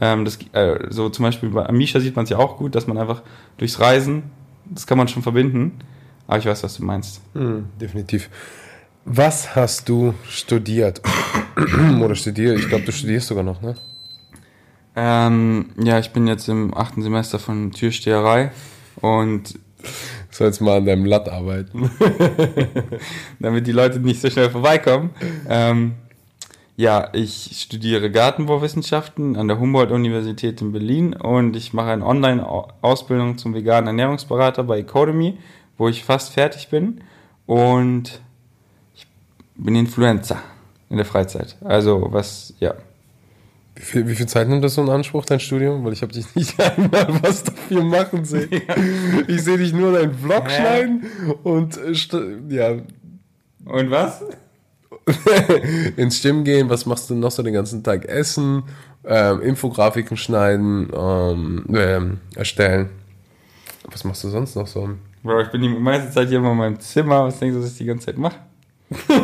Ähm, 0.00 0.24
das, 0.24 0.38
äh, 0.52 0.86
so 0.90 1.08
zum 1.08 1.24
Beispiel 1.24 1.50
bei 1.50 1.66
Amisha 1.66 2.00
sieht 2.00 2.16
man 2.16 2.24
es 2.24 2.30
ja 2.30 2.38
auch 2.38 2.56
gut, 2.56 2.74
dass 2.74 2.86
man 2.86 2.98
einfach 2.98 3.22
durchs 3.56 3.78
Reisen, 3.78 4.24
das 4.66 4.86
kann 4.86 4.98
man 4.98 5.08
schon 5.08 5.22
verbinden. 5.22 5.78
Aber 6.26 6.38
ich 6.38 6.46
weiß, 6.46 6.62
was 6.62 6.76
du 6.76 6.84
meinst. 6.84 7.20
Mhm, 7.34 7.66
definitiv. 7.80 8.30
Was 9.04 9.56
hast 9.56 9.88
du 9.88 10.14
studiert? 10.28 11.02
Oder 12.02 12.14
studiert? 12.14 12.58
Ich 12.58 12.68
glaube, 12.68 12.84
du 12.84 12.92
studierst 12.92 13.28
sogar 13.28 13.44
noch, 13.44 13.60
ne? 13.60 13.74
Ähm, 14.94 15.70
ja, 15.82 15.98
ich 15.98 16.10
bin 16.10 16.26
jetzt 16.26 16.48
im 16.48 16.76
achten 16.76 17.02
Semester 17.02 17.38
von 17.38 17.72
Türsteherei 17.72 18.52
und 19.00 19.58
sollst 20.30 20.60
mal 20.60 20.78
an 20.78 20.86
deinem 20.86 21.04
Latt 21.04 21.28
arbeiten. 21.28 21.90
Damit 23.40 23.66
die 23.66 23.72
Leute 23.72 24.00
nicht 24.00 24.20
so 24.20 24.30
schnell 24.30 24.50
vorbeikommen. 24.50 25.10
Ähm, 25.48 25.92
ja, 26.76 27.08
ich 27.12 27.60
studiere 27.60 28.10
Gartenbauwissenschaften 28.10 29.36
an 29.36 29.48
der 29.48 29.58
Humboldt-Universität 29.58 30.60
in 30.62 30.72
Berlin 30.72 31.14
und 31.14 31.54
ich 31.54 31.72
mache 31.72 31.90
eine 31.90 32.06
Online-Ausbildung 32.06 33.38
zum 33.38 33.54
veganen 33.54 33.88
Ernährungsberater 33.88 34.64
bei 34.64 34.78
Ecodemy, 34.78 35.38
wo 35.76 35.88
ich 35.88 36.02
fast 36.04 36.32
fertig 36.32 36.68
bin. 36.68 37.02
Und 37.46 38.20
bin 39.56 39.76
Influencer 39.76 40.38
in 40.90 40.96
der 40.96 41.06
Freizeit. 41.06 41.56
Also 41.62 42.08
was, 42.10 42.54
ja. 42.60 42.74
Wie 43.82 43.86
viel, 43.86 44.06
wie 44.06 44.14
viel 44.14 44.26
Zeit 44.26 44.48
nimmt 44.48 44.62
das 44.62 44.76
so 44.76 44.82
in 44.82 44.88
Anspruch, 44.88 45.24
dein 45.24 45.40
Studium? 45.40 45.84
Weil 45.84 45.92
ich 45.92 46.02
habe 46.02 46.12
dich 46.12 46.24
nicht 46.36 46.58
einmal 46.60 47.08
was 47.20 47.42
dafür 47.42 47.82
machen 47.82 48.24
sehen. 48.24 48.48
Ja. 48.52 48.76
Ich 49.26 49.42
sehe 49.42 49.58
dich 49.58 49.72
nur 49.72 49.92
deinen 49.92 50.14
Vlog 50.14 50.48
Hä? 50.48 50.54
schneiden 50.56 51.06
und 51.42 51.76
äh, 51.78 51.94
ja. 52.48 52.76
Und 53.64 53.90
was? 53.90 54.22
ins 55.96 56.18
Stimmen 56.18 56.44
gehen, 56.44 56.70
was 56.70 56.86
machst 56.86 57.10
du 57.10 57.16
noch 57.16 57.32
so 57.32 57.42
den 57.42 57.54
ganzen 57.54 57.82
Tag? 57.82 58.04
Essen, 58.04 58.62
ähm, 59.04 59.42
Infografiken 59.42 60.16
schneiden, 60.16 60.88
ähm, 60.96 61.64
ähm, 61.74 62.20
erstellen. 62.36 62.88
Was 63.90 64.04
machst 64.04 64.22
du 64.22 64.28
sonst 64.28 64.54
noch 64.54 64.68
so? 64.68 64.90
Bro, 65.24 65.40
ich 65.40 65.48
bin 65.50 65.60
die 65.60 65.68
meiste 65.68 66.12
Zeit 66.12 66.28
hier 66.28 66.38
immer 66.38 66.52
in 66.52 66.58
meinem 66.58 66.80
Zimmer. 66.80 67.24
Was 67.24 67.40
denkst 67.40 67.56
du, 67.56 67.62
was 67.62 67.72
ich 67.72 67.78
die 67.78 67.84
ganze 67.84 68.06
Zeit 68.06 68.18
mache? 68.18 68.36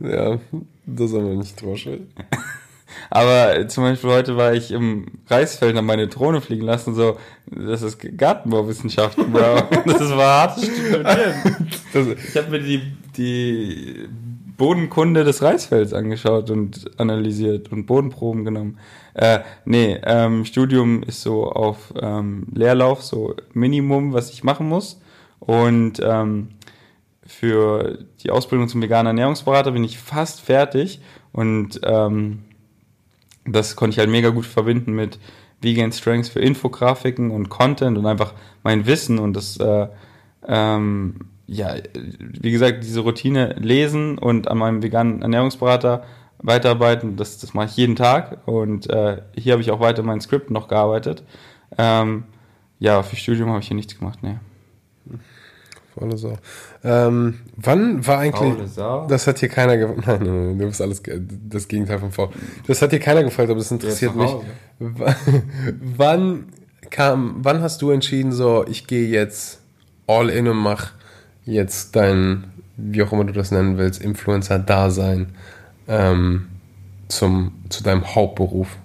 ja, 0.00 0.38
das 0.84 1.12
haben 1.14 1.28
wir 1.30 1.36
nicht 1.36 1.58
vorstellen. 1.58 2.08
Aber 3.10 3.68
zum 3.68 3.84
Beispiel 3.84 4.10
heute 4.10 4.36
war 4.36 4.54
ich 4.54 4.70
im 4.70 5.06
Reisfeld 5.28 5.76
und 5.76 5.84
meine 5.84 6.08
Drohne 6.08 6.40
fliegen 6.40 6.64
lassen, 6.64 6.94
so, 6.94 7.18
das 7.46 7.82
ist 7.82 7.98
Gartenbauwissenschaften, 8.16 9.32
Bro. 9.32 9.62
Das 9.86 10.16
war 10.16 10.42
hartes 10.42 10.66
Studieren. 10.66 11.06
ich 11.94 12.36
habe 12.36 12.50
mir 12.50 12.60
die, 12.60 12.82
die 13.16 14.08
Bodenkunde 14.56 15.24
des 15.24 15.42
Reisfelds 15.42 15.92
angeschaut 15.92 16.50
und 16.50 16.90
analysiert 16.98 17.72
und 17.72 17.86
Bodenproben 17.86 18.44
genommen. 18.44 18.78
Äh, 19.14 19.40
nee, 19.64 20.00
ähm, 20.04 20.44
Studium 20.44 21.02
ist 21.02 21.22
so 21.22 21.50
auf 21.50 21.92
ähm, 22.00 22.46
Leerlauf, 22.54 23.02
so 23.02 23.34
Minimum, 23.52 24.12
was 24.12 24.30
ich 24.30 24.44
machen 24.44 24.68
muss. 24.68 25.00
Und 25.40 26.00
ähm, 26.02 26.48
für 27.26 27.98
die 28.22 28.30
Ausbildung 28.30 28.68
zum 28.68 28.82
veganen 28.82 29.08
Ernährungsberater 29.08 29.72
bin 29.72 29.84
ich 29.84 29.98
fast 29.98 30.40
fertig 30.40 31.00
und 31.32 31.80
ähm, 31.82 32.44
das 33.44 33.76
konnte 33.76 33.94
ich 33.94 33.98
halt 33.98 34.10
mega 34.10 34.30
gut 34.30 34.46
verbinden 34.46 34.92
mit 34.92 35.18
Vegan 35.60 35.92
Strengths 35.92 36.28
für 36.28 36.40
Infografiken 36.40 37.30
und 37.30 37.48
Content 37.48 37.98
und 37.98 38.06
einfach 38.06 38.34
mein 38.62 38.86
Wissen 38.86 39.18
und 39.18 39.34
das, 39.34 39.56
äh, 39.58 39.88
ähm, 40.46 41.16
ja, 41.46 41.74
wie 42.18 42.50
gesagt, 42.50 42.84
diese 42.84 43.00
Routine 43.00 43.54
lesen 43.58 44.18
und 44.18 44.48
an 44.48 44.58
meinem 44.58 44.82
veganen 44.82 45.22
Ernährungsberater 45.22 46.04
weiterarbeiten, 46.38 47.16
das, 47.16 47.38
das 47.38 47.54
mache 47.54 47.66
ich 47.66 47.76
jeden 47.76 47.96
Tag 47.96 48.46
und 48.46 48.90
äh, 48.90 49.22
hier 49.36 49.52
habe 49.52 49.62
ich 49.62 49.70
auch 49.70 49.80
weiter 49.80 50.02
mein 50.02 50.20
Skript 50.20 50.50
noch 50.50 50.68
gearbeitet. 50.68 51.22
Ähm, 51.78 52.24
Ja, 52.82 53.04
für 53.04 53.14
Studium 53.14 53.50
habe 53.50 53.60
ich 53.60 53.68
hier 53.68 53.76
nichts 53.76 53.96
gemacht, 53.96 54.24
ne. 54.24 54.40
Faule 55.94 56.16
Sau. 56.16 56.38
Ähm, 56.82 57.40
wann 57.56 58.06
war 58.06 58.18
eigentlich. 58.18 58.54
Faule 58.54 58.66
Sau? 58.68 59.06
Das 59.06 59.26
hat 59.26 59.38
hier 59.38 59.48
keiner 59.48 59.76
gefragt. 59.76 60.06
Nein, 60.06 60.22
nein, 60.22 60.46
nein, 60.48 60.58
du 60.58 60.66
bist 60.66 60.80
alles 60.80 61.02
das 61.48 61.68
Gegenteil 61.68 61.98
von 61.98 62.10
faul. 62.12 62.30
Das 62.66 62.80
hat 62.80 62.90
hier 62.90 63.00
keiner 63.00 63.22
gefragt, 63.22 63.50
aber 63.50 63.58
das 63.58 63.70
interessiert 63.70 64.16
mich. 64.16 64.30
Wann 65.96 66.46
kam, 66.92 67.36
wann 67.38 67.62
hast 67.62 67.82
du 67.82 67.90
entschieden, 67.90 68.32
so, 68.32 68.64
ich 68.68 68.86
gehe 68.86 69.08
jetzt 69.08 69.60
all 70.06 70.28
in 70.28 70.46
und 70.46 70.58
mach 70.58 70.92
jetzt 71.44 71.96
dein, 71.96 72.52
wie 72.76 73.02
auch 73.02 73.12
immer 73.12 73.24
du 73.24 73.32
das 73.32 73.50
nennen 73.50 73.78
willst, 73.78 74.00
Influencer-Dasein 74.00 75.34
ähm, 75.88 76.48
zum, 77.08 77.54
zu 77.68 77.82
deinem 77.82 78.14
Hauptberuf? 78.14 78.76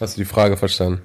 Hast 0.00 0.16
du 0.16 0.20
die 0.20 0.26
Frage 0.26 0.56
verstanden? 0.56 1.02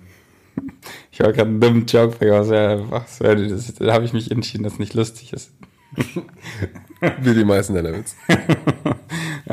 Wollte 1.24 1.38
gerade 1.38 1.50
einen 1.50 1.62
dummen 1.62 1.86
Joke 1.86 2.18
aber 2.22 2.44
sehr, 2.44 2.92
was, 2.92 3.20
das, 3.20 3.74
da 3.76 3.94
habe 3.94 4.06
ich 4.06 4.14
mich 4.14 4.32
entschieden, 4.32 4.64
dass 4.64 4.74
es 4.74 4.80
nicht 4.80 4.94
lustig 4.94 5.34
ist. 5.34 5.52
Wie 7.22 7.34
die 7.34 7.44
meisten 7.44 7.76
deiner 7.76 7.94
Witze. 7.94 8.16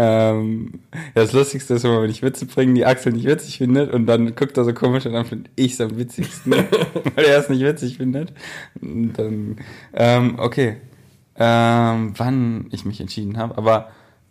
Ähm, 0.00 0.81
ja, 0.92 1.22
das 1.22 1.33
Lustigste 1.33 1.74
ist 1.74 1.85
immer, 1.85 2.00
wenn 2.00 2.11
ich 2.11 2.22
Witze 2.22 2.46
bringe, 2.46 2.74
die 2.74 2.87
Axel 2.87 3.12
nicht 3.12 3.26
witzig 3.26 3.59
findet 3.59 3.92
und 3.92 4.07
dann 4.07 4.37
guckt 4.37 4.57
er 4.57 4.62
so 4.62 4.72
komisch 4.72 5.07
und 5.07 5.12
dann 5.14 5.24
finde 5.24 5.50
ich 5.57 5.72
es 5.72 5.81
am 5.81 5.98
witzigsten, 5.98 6.52
weil 7.16 7.24
er 7.24 7.38
es 7.38 7.48
nicht 7.48 7.62
witzig 7.62 7.96
findet. 7.96 8.33
Und 8.81 9.14
dann, 9.14 9.57
ähm, 9.94 10.38
okay. 10.38 10.76
Ähm, 11.35 12.12
wann 12.16 12.66
ich 12.70 12.85
mich 12.85 13.00
entschieden 13.00 13.38
habe, 13.38 13.59
aber 13.59 13.88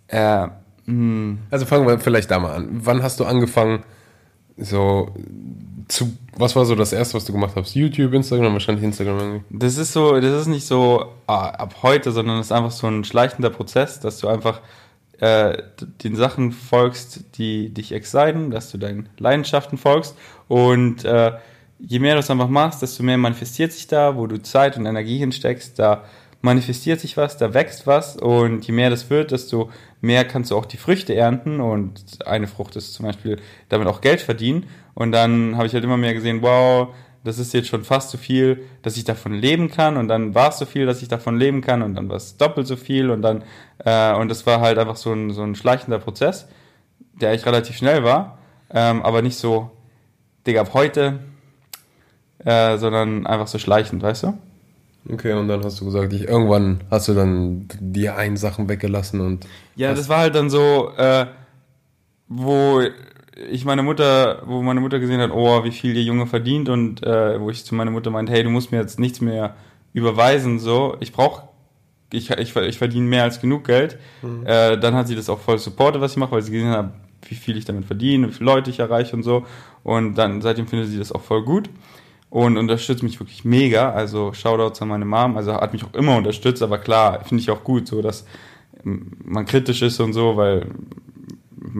äh, 0.07 0.47
mh, 0.85 1.37
Also 1.49 1.65
fangen 1.65 1.85
wir 1.85 1.99
vielleicht 1.99 2.31
da 2.31 2.39
mal 2.39 2.55
an. 2.55 2.69
Wann 2.83 3.03
hast 3.03 3.19
du 3.19 3.25
angefangen, 3.25 3.83
so 4.55 5.13
zu, 5.87 6.17
was 6.35 6.55
war 6.55 6.65
so 6.65 6.75
das 6.75 6.93
erste, 6.93 7.15
was 7.15 7.25
du 7.25 7.31
gemacht 7.31 7.53
hast? 7.55 7.75
YouTube, 7.75 8.13
Instagram, 8.13 8.53
wahrscheinlich 8.53 8.83
Instagram 8.83 9.43
das 9.49 9.77
ist 9.77 9.93
so, 9.93 10.19
das 10.19 10.41
ist 10.41 10.47
nicht 10.47 10.65
so 10.65 11.13
ah, 11.27 11.49
ab 11.49 11.77
heute, 11.81 12.11
sondern 12.11 12.39
es 12.39 12.47
ist 12.47 12.51
einfach 12.51 12.71
so 12.71 12.87
ein 12.87 13.03
schleichender 13.03 13.49
Prozess, 13.49 13.99
dass 13.99 14.19
du 14.19 14.27
einfach 14.27 14.61
äh, 15.19 15.57
den 16.03 16.15
Sachen 16.15 16.51
folgst, 16.51 17.37
die 17.37 17.69
dich 17.73 17.91
exciten, 17.91 18.51
dass 18.51 18.71
du 18.71 18.77
deinen 18.77 19.09
Leidenschaften 19.17 19.77
folgst 19.77 20.15
und 20.47 21.05
äh, 21.05 21.31
je 21.79 21.99
mehr 21.99 22.13
du 22.13 22.19
es 22.19 22.29
einfach 22.29 22.49
machst, 22.49 22.81
desto 22.81 23.03
mehr 23.03 23.17
manifestiert 23.17 23.71
sich 23.71 23.87
da, 23.87 24.15
wo 24.15 24.27
du 24.27 24.41
Zeit 24.41 24.77
und 24.77 24.85
Energie 24.85 25.19
hinsteckst, 25.19 25.79
da 25.79 26.03
manifestiert 26.41 26.99
sich 26.99 27.17
was, 27.17 27.37
da 27.37 27.53
wächst 27.53 27.87
was 27.87 28.15
und 28.15 28.65
je 28.65 28.73
mehr 28.73 28.89
das 28.89 29.09
wird, 29.09 29.31
desto 29.31 29.69
mehr 30.01 30.25
kannst 30.25 30.51
du 30.51 30.57
auch 30.57 30.65
die 30.65 30.77
Früchte 30.77 31.15
ernten 31.15 31.59
und 31.59 32.25
eine 32.25 32.47
Frucht 32.47 32.75
ist 32.75 32.93
zum 32.93 33.05
Beispiel 33.05 33.37
damit 33.69 33.87
auch 33.87 34.01
Geld 34.01 34.21
verdienen 34.21 34.65
und 34.93 35.11
dann 35.11 35.57
habe 35.57 35.67
ich 35.67 35.73
halt 35.73 35.83
immer 35.83 35.97
mehr 35.97 36.13
gesehen, 36.13 36.41
wow, 36.41 36.89
das 37.23 37.39
ist 37.39 37.53
jetzt 37.53 37.67
schon 37.67 37.83
fast 37.83 38.11
so 38.11 38.17
viel, 38.17 38.63
dass 38.83 38.97
ich 38.97 39.03
davon 39.03 39.33
leben 39.33 39.69
kann 39.69 39.97
und 39.97 40.07
dann 40.07 40.35
war 40.35 40.49
es 40.49 40.59
so 40.59 40.65
viel, 40.65 40.85
dass 40.85 41.01
ich 41.01 41.07
davon 41.07 41.37
leben 41.37 41.61
kann 41.61 41.81
und 41.81 41.95
dann 41.95 42.07
war 42.07 42.17
es 42.17 42.37
doppelt 42.37 42.67
so 42.67 42.75
viel 42.75 43.09
und 43.09 43.21
dann 43.21 43.43
äh, 43.79 44.13
und 44.13 44.29
das 44.29 44.45
war 44.45 44.61
halt 44.61 44.77
einfach 44.77 44.95
so 44.95 45.11
ein, 45.11 45.31
so 45.31 45.43
ein 45.43 45.55
schleichender 45.55 45.99
Prozess, 45.99 46.47
der 47.19 47.29
eigentlich 47.29 47.45
relativ 47.45 47.75
schnell 47.75 48.03
war, 48.03 48.37
ähm, 48.71 49.01
aber 49.01 49.21
nicht 49.21 49.37
so, 49.37 49.71
Digga, 50.45 50.61
ab 50.61 50.73
heute, 50.73 51.19
äh, 52.45 52.77
sondern 52.77 53.25
einfach 53.25 53.47
so 53.47 53.57
schleichend, 53.57 54.03
weißt 54.03 54.23
du? 54.23 54.37
Okay, 55.09 55.33
und 55.33 55.47
dann 55.47 55.63
hast 55.63 55.79
du 55.79 55.85
gesagt, 55.85 56.11
ich, 56.13 56.27
irgendwann 56.27 56.81
hast 56.91 57.07
du 57.07 57.13
dann 57.13 57.67
die 57.79 58.09
einen 58.09 58.37
Sachen 58.37 58.67
weggelassen 58.67 59.21
und 59.21 59.45
Ja, 59.75 59.93
das 59.93 60.09
war 60.09 60.19
halt 60.19 60.35
dann 60.35 60.49
so, 60.49 60.91
äh, 60.97 61.27
wo 62.27 62.81
ich 63.49 63.65
meine 63.65 63.83
Mutter, 63.83 64.41
wo 64.45 64.61
meine 64.61 64.81
Mutter 64.81 64.99
gesehen 64.99 65.21
hat, 65.21 65.31
oh, 65.31 65.63
wie 65.63 65.71
viel 65.71 65.93
der 65.93 66.03
Junge 66.03 66.25
verdient 66.25 66.69
und 66.69 67.03
äh, 67.03 67.39
wo 67.39 67.49
ich 67.49 67.63
zu 67.63 67.75
meiner 67.75 67.91
Mutter 67.91 68.09
meinte, 68.09 68.31
hey, 68.33 68.43
du 68.43 68.49
musst 68.49 68.71
mir 68.71 68.79
jetzt 68.79 68.99
nichts 68.99 69.21
mehr 69.21 69.55
überweisen, 69.93 70.59
so, 70.59 70.97
ich 70.99 71.13
brauche, 71.13 71.47
ich, 72.11 72.29
ich, 72.31 72.55
ich 72.55 72.77
verdiene 72.77 73.05
mehr 73.05 73.23
als 73.23 73.39
genug 73.39 73.65
Geld. 73.65 73.97
Äh, 74.45 74.77
dann 74.77 74.95
hat 74.95 75.07
sie 75.07 75.15
das 75.15 75.29
auch 75.29 75.39
voll 75.39 75.57
supportet, 75.57 76.01
was 76.01 76.11
ich 76.11 76.17
mache, 76.17 76.31
weil 76.31 76.41
sie 76.41 76.51
gesehen 76.51 76.69
hat, 76.69 76.93
wie 77.27 77.35
viel 77.35 77.57
ich 77.57 77.65
damit 77.65 77.85
verdiene, 77.85 78.27
wie 78.29 78.33
viele 78.33 78.45
Leute 78.51 78.69
ich 78.69 78.79
erreiche 78.79 79.15
und 79.15 79.23
so. 79.23 79.45
Und 79.83 80.15
dann 80.15 80.41
seitdem 80.41 80.67
findet 80.67 80.89
sie 80.89 80.97
das 80.97 81.11
auch 81.11 81.21
voll 81.21 81.43
gut 81.43 81.69
und 82.29 82.57
unterstützt 82.57 83.03
mich 83.03 83.19
wirklich 83.19 83.45
mega. 83.45 83.91
Also 83.91 84.33
Shoutouts 84.33 84.81
an 84.81 84.89
meine 84.89 85.05
Mom, 85.05 85.37
also 85.37 85.53
hat 85.53 85.73
mich 85.73 85.83
auch 85.83 85.93
immer 85.93 86.17
unterstützt, 86.17 86.61
aber 86.61 86.77
klar, 86.77 87.23
finde 87.23 87.41
ich 87.41 87.49
auch 87.49 87.63
gut, 87.63 87.87
so 87.87 88.01
dass 88.01 88.25
ähm, 88.85 89.13
man 89.23 89.45
kritisch 89.45 89.81
ist 89.81 89.99
und 89.99 90.13
so, 90.13 90.37
weil 90.37 90.67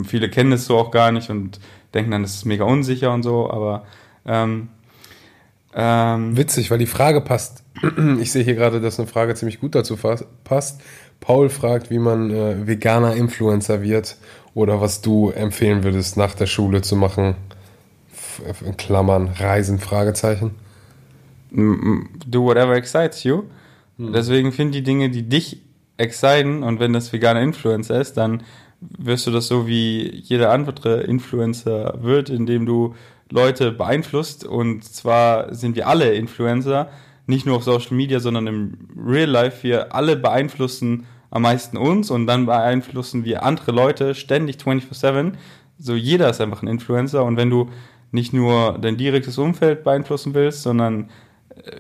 viele 0.06 0.30
kennen 0.30 0.52
es 0.54 0.66
so 0.66 0.78
auch 0.78 0.92
gar 0.92 1.12
nicht 1.12 1.30
und 1.30 1.60
denken 1.94 2.12
dann, 2.12 2.22
das 2.22 2.36
ist 2.36 2.46
mega 2.46 2.66
unsicher 2.66 3.14
und 3.14 3.24
so, 3.24 3.50
aber 3.50 3.86
ähm, 4.26 4.70
ähm, 5.74 6.36
witzig, 6.36 6.72
weil 6.72 6.80
die 6.80 6.88
Frage 6.88 7.22
passt. 7.22 7.64
Ich 8.20 8.32
sehe 8.32 8.44
hier 8.44 8.56
gerade, 8.56 8.82
dass 8.82 9.00
eine 9.00 9.08
Frage 9.08 9.36
ziemlich 9.36 9.60
gut 9.60 9.76
dazu 9.76 9.98
passt. 10.44 10.82
Paul 11.20 11.50
fragt, 11.50 11.90
wie 11.92 12.00
man 12.00 12.32
äh, 12.32 12.68
veganer 12.68 13.16
Influencer 13.16 13.82
wird 13.82 14.18
oder 14.54 14.82
was 14.82 15.02
du 15.02 15.30
empfehlen 15.30 15.84
würdest, 15.84 16.18
nach 16.18 16.34
der 16.34 16.48
Schule 16.48 16.82
zu 16.82 16.96
machen. 16.96 17.36
In 18.66 18.78
Klammern, 18.78 19.30
Reisen, 19.38 19.80
Fragezeichen. 19.80 20.52
do 21.52 22.44
whatever 22.44 22.76
excites 22.76 23.24
you. 23.24 23.44
Deswegen 23.98 24.52
find 24.52 24.76
die 24.76 24.84
Dinge, 24.84 25.10
die 25.10 25.24
dich 25.24 25.62
exciten 25.98 26.62
und 26.62 26.80
wenn 26.80 26.94
das 26.94 27.12
veganer 27.12 27.42
Influencer 27.42 28.00
ist, 28.00 28.16
dann 28.18 28.44
wirst 28.80 29.26
du 29.26 29.32
das 29.32 29.48
so 29.48 29.66
wie 29.66 30.14
jeder 30.16 30.52
andere 30.52 31.02
Influencer 31.02 31.96
wird, 32.02 32.30
indem 32.30 32.68
du 32.68 32.96
Leute 33.32 33.72
beeinflusst 33.72 34.46
und 34.46 34.84
zwar 34.84 35.54
sind 35.54 35.76
wir 35.76 35.88
alle 35.88 36.14
Influencer, 36.14 36.90
nicht 37.26 37.46
nur 37.46 37.58
auf 37.58 37.64
Social 37.64 37.96
Media, 37.96 38.20
sondern 38.20 38.48
im 38.48 38.78
Real 38.96 39.30
Life. 39.30 39.64
Wir 39.64 39.94
alle 39.94 40.16
beeinflussen 40.16 41.06
am 41.30 41.42
meisten 41.42 41.76
uns 41.76 42.10
und 42.10 42.28
dann 42.28 42.46
beeinflussen 42.46 43.26
wir 43.26 43.44
andere 43.44 43.72
Leute 43.72 44.16
ständig 44.16 44.58
24/7. 44.58 45.34
So 45.78 45.96
jeder 45.96 46.30
ist 46.30 46.40
einfach 46.40 46.62
ein 46.62 46.68
Influencer 46.68 47.26
und 47.26 47.36
wenn 47.36 47.50
du 47.50 47.70
nicht 48.18 48.34
nur 48.34 48.78
dein 48.80 48.98
direktes 48.98 49.38
Umfeld 49.38 49.84
beeinflussen 49.84 50.34
willst, 50.34 50.64
sondern 50.64 51.10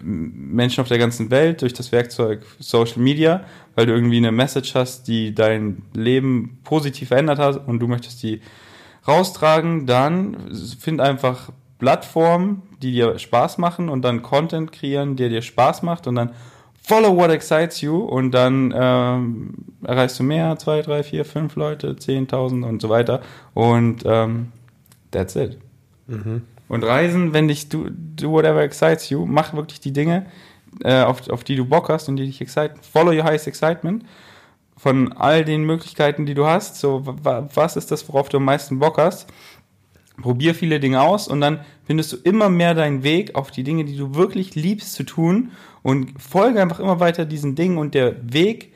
Menschen 0.01 0.81
auf 0.81 0.87
der 0.87 0.97
ganzen 0.97 1.29
Welt 1.31 1.61
durch 1.61 1.73
das 1.73 1.91
Werkzeug 1.91 2.45
Social 2.59 3.01
Media, 3.01 3.43
weil 3.75 3.85
du 3.85 3.93
irgendwie 3.93 4.17
eine 4.17 4.31
Message 4.31 4.75
hast, 4.75 5.07
die 5.07 5.33
dein 5.33 5.83
Leben 5.93 6.59
positiv 6.63 7.09
verändert 7.09 7.39
hat 7.39 7.67
und 7.67 7.79
du 7.79 7.87
möchtest 7.87 8.23
die 8.23 8.41
raustragen, 9.07 9.85
dann 9.85 10.37
find 10.79 11.01
einfach 11.01 11.51
Plattformen, 11.79 12.63
die 12.81 12.91
dir 12.91 13.19
Spaß 13.19 13.57
machen 13.57 13.89
und 13.89 14.01
dann 14.03 14.21
Content 14.21 14.71
kreieren, 14.71 15.15
der 15.15 15.29
dir 15.29 15.41
Spaß 15.41 15.83
macht 15.83 16.07
und 16.07 16.15
dann 16.15 16.31
follow 16.81 17.15
what 17.15 17.29
excites 17.29 17.81
you 17.81 17.97
und 17.97 18.31
dann 18.31 18.73
ähm, 18.75 19.53
erreichst 19.83 20.19
du 20.19 20.23
mehr, 20.23 20.57
zwei, 20.57 20.81
drei, 20.81 21.03
vier, 21.03 21.25
fünf 21.25 21.55
Leute, 21.55 21.93
10.000 21.93 22.63
und 22.63 22.81
so 22.81 22.89
weiter 22.89 23.21
und 23.53 24.03
ähm, 24.05 24.51
that's 25.11 25.35
it. 25.35 25.59
Und 26.69 26.83
Reisen, 26.83 27.33
wenn 27.33 27.47
dich 27.47 27.69
do, 27.69 27.85
do 27.89 28.31
whatever 28.31 28.61
excites 28.61 29.09
you, 29.09 29.25
mach 29.25 29.53
wirklich 29.53 29.79
die 29.79 29.93
Dinge, 29.93 30.25
äh, 30.83 31.01
auf, 31.01 31.29
auf 31.29 31.43
die 31.43 31.55
du 31.55 31.65
Bock 31.65 31.89
hast 31.89 32.07
und 32.09 32.17
die 32.17 32.25
dich 32.25 32.41
exciten. 32.41 32.79
Follow 32.81 33.11
your 33.11 33.23
highest 33.23 33.47
excitement. 33.47 34.03
Von 34.75 35.11
all 35.13 35.43
den 35.43 35.63
Möglichkeiten, 35.63 36.25
die 36.25 36.33
du 36.35 36.45
hast, 36.45 36.75
so 36.79 37.01
wa- 37.05 37.49
was 37.53 37.77
ist 37.77 37.89
das, 37.91 38.07
worauf 38.07 38.29
du 38.29 38.37
am 38.37 38.45
meisten 38.45 38.77
Bock 38.79 38.97
hast? 38.99 39.27
Probier 40.21 40.53
viele 40.55 40.79
Dinge 40.79 41.01
aus 41.01 41.27
und 41.27 41.41
dann 41.41 41.59
findest 41.85 42.11
du 42.13 42.17
immer 42.17 42.49
mehr 42.49 42.73
deinen 42.73 43.03
Weg 43.03 43.35
auf 43.35 43.49
die 43.51 43.63
Dinge, 43.63 43.85
die 43.85 43.95
du 43.97 44.15
wirklich 44.15 44.55
liebst 44.55 44.93
zu 44.93 45.03
tun 45.03 45.51
und 45.83 46.21
folge 46.21 46.61
einfach 46.61 46.79
immer 46.79 46.99
weiter 46.99 47.25
diesen 47.25 47.55
Dingen 47.55 47.77
und 47.77 47.93
der 47.95 48.15
Weg 48.33 48.73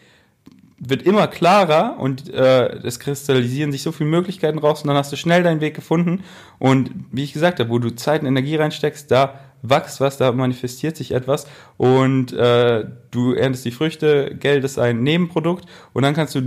wird 0.84 1.04
immer 1.04 1.28
klarer 1.28 1.98
und 2.00 2.34
äh, 2.34 2.78
es 2.84 3.00
kristallisieren 3.00 3.72
sich 3.72 3.84
so 3.84 3.92
viele 3.92 4.10
Möglichkeiten 4.10 4.58
raus 4.58 4.82
und 4.82 4.88
dann 4.88 4.98
hast 4.98 5.12
du 5.12 5.16
schnell 5.16 5.44
deinen 5.44 5.62
Weg 5.62 5.76
gefunden. 5.76 6.24
Und 6.58 6.90
wie 7.12 7.24
ich 7.24 7.34
gesagt 7.34 7.60
habe, 7.60 7.70
wo 7.70 7.78
du 7.78 7.96
Zeit 7.96 8.22
und 8.22 8.28
Energie 8.28 8.56
reinsteckst, 8.56 9.12
da 9.12 9.40
wächst 9.62 10.02
was, 10.02 10.18
da 10.18 10.32
manifestiert 10.32 10.98
sich 10.98 11.12
etwas. 11.12 11.46
Und 11.78 12.34
äh, 12.34 12.86
du 13.12 13.34
erntest 13.34 13.64
die 13.66 13.72
Früchte, 13.72 14.36
Geld 14.40 14.64
ist 14.64 14.80
ein 14.80 15.04
Nebenprodukt. 15.04 15.66
Und 15.94 16.02
dann 16.02 16.16
kannst 16.16 16.34
du 16.34 16.40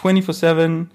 24/7 0.00 0.86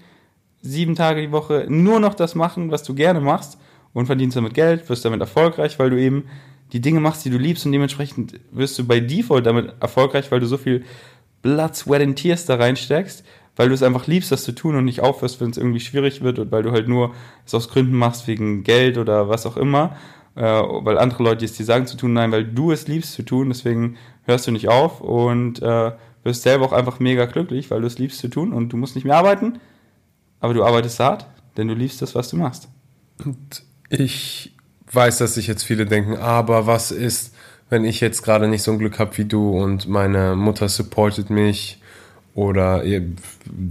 sieben 0.60 0.96
Tage 0.96 1.20
die 1.20 1.32
Woche 1.32 1.66
nur 1.68 2.00
noch 2.00 2.14
das 2.14 2.34
machen, 2.34 2.72
was 2.72 2.82
du 2.82 2.94
gerne 2.94 3.20
machst. 3.20 3.58
Und 3.92 4.06
verdienst 4.06 4.36
damit 4.36 4.54
Geld, 4.54 4.88
wirst 4.88 5.04
damit 5.04 5.20
erfolgreich, 5.20 5.78
weil 5.78 5.90
du 5.90 6.00
eben 6.00 6.24
die 6.72 6.80
Dinge 6.80 6.98
machst, 6.98 7.24
die 7.24 7.30
du 7.30 7.38
liebst. 7.38 7.64
Und 7.64 7.72
dementsprechend 7.72 8.40
wirst 8.50 8.76
du 8.78 8.84
bei 8.84 8.98
Default 8.98 9.46
damit 9.46 9.72
erfolgreich, 9.80 10.32
weil 10.32 10.40
du 10.40 10.46
so 10.46 10.56
viel 10.56 10.84
Blood, 11.42 11.76
Sweat 11.76 12.02
and 12.02 12.16
Tears 12.16 12.46
da 12.46 12.56
reinsteckst, 12.56 13.24
weil 13.56 13.68
du 13.68 13.74
es 13.74 13.82
einfach 13.82 14.06
liebst, 14.06 14.32
das 14.32 14.44
zu 14.44 14.52
tun 14.52 14.76
und 14.76 14.84
nicht 14.84 15.00
aufhörst, 15.00 15.40
wenn 15.40 15.50
es 15.50 15.58
irgendwie 15.58 15.80
schwierig 15.80 16.22
wird 16.22 16.38
und 16.38 16.50
weil 16.50 16.62
du 16.62 16.72
halt 16.72 16.88
nur 16.88 17.14
es 17.44 17.54
aus 17.54 17.68
Gründen 17.68 17.96
machst, 17.96 18.26
wegen 18.26 18.64
Geld 18.64 18.96
oder 18.96 19.28
was 19.28 19.46
auch 19.46 19.56
immer, 19.56 19.96
äh, 20.34 20.42
weil 20.42 20.98
andere 20.98 21.22
Leute 21.22 21.44
es 21.44 21.52
dir 21.52 21.64
sagen 21.64 21.86
zu 21.86 21.96
tun, 21.96 22.12
nein, 22.12 22.32
weil 22.32 22.44
du 22.44 22.72
es 22.72 22.88
liebst 22.88 23.12
zu 23.12 23.22
tun, 23.22 23.48
deswegen 23.48 23.96
hörst 24.24 24.46
du 24.46 24.52
nicht 24.52 24.68
auf 24.68 25.00
und 25.00 25.60
äh, 25.60 25.92
wirst 26.24 26.42
selber 26.42 26.64
auch 26.64 26.72
einfach 26.72 27.00
mega 27.00 27.26
glücklich, 27.26 27.70
weil 27.70 27.80
du 27.80 27.86
es 27.86 27.98
liebst 27.98 28.20
zu 28.20 28.28
tun 28.28 28.52
und 28.52 28.70
du 28.70 28.76
musst 28.76 28.94
nicht 28.94 29.04
mehr 29.04 29.16
arbeiten, 29.16 29.60
aber 30.40 30.54
du 30.54 30.64
arbeitest 30.64 31.00
hart, 31.00 31.26
denn 31.56 31.68
du 31.68 31.74
liebst 31.74 32.00
das, 32.00 32.14
was 32.14 32.28
du 32.28 32.36
machst. 32.36 32.68
Ich 33.90 34.54
weiß, 34.90 35.18
dass 35.18 35.34
sich 35.34 35.46
jetzt 35.46 35.64
viele 35.64 35.86
denken, 35.86 36.16
aber 36.16 36.66
was 36.66 36.90
ist, 36.90 37.34
wenn 37.72 37.86
ich 37.86 38.02
jetzt 38.02 38.22
gerade 38.22 38.48
nicht 38.48 38.62
so 38.62 38.70
ein 38.70 38.78
Glück 38.78 38.98
habe 38.98 39.16
wie 39.16 39.24
du 39.24 39.58
und 39.58 39.88
meine 39.88 40.36
Mutter 40.36 40.68
supportet 40.68 41.30
mich 41.30 41.80
oder 42.34 42.82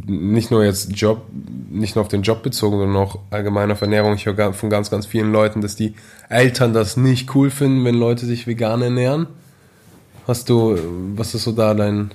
nicht 0.07 0.49
nur 0.49 0.65
jetzt 0.65 0.97
Job, 0.99 1.27
nicht 1.69 1.95
nur 1.95 2.01
auf 2.03 2.07
den 2.07 2.23
Job 2.23 2.41
bezogen, 2.41 2.79
sondern 2.79 2.97
auch 2.97 3.19
allgemein 3.29 3.69
auf 3.69 3.79
Ernährung. 3.81 4.15
Ich 4.15 4.25
höre 4.25 4.53
von 4.53 4.71
ganz, 4.71 4.89
ganz 4.89 5.05
vielen 5.05 5.31
Leuten, 5.31 5.61
dass 5.61 5.75
die 5.75 5.93
Eltern 6.29 6.73
das 6.73 6.97
nicht 6.97 7.35
cool 7.35 7.51
finden, 7.51 7.85
wenn 7.85 7.93
Leute 7.93 8.25
sich 8.25 8.47
vegan 8.47 8.81
ernähren. 8.81 9.27
Hast 10.27 10.49
du, 10.49 10.79
was 11.15 11.35
ist 11.35 11.43
so 11.43 11.51
da 11.51 11.75
dein, 11.75 12.09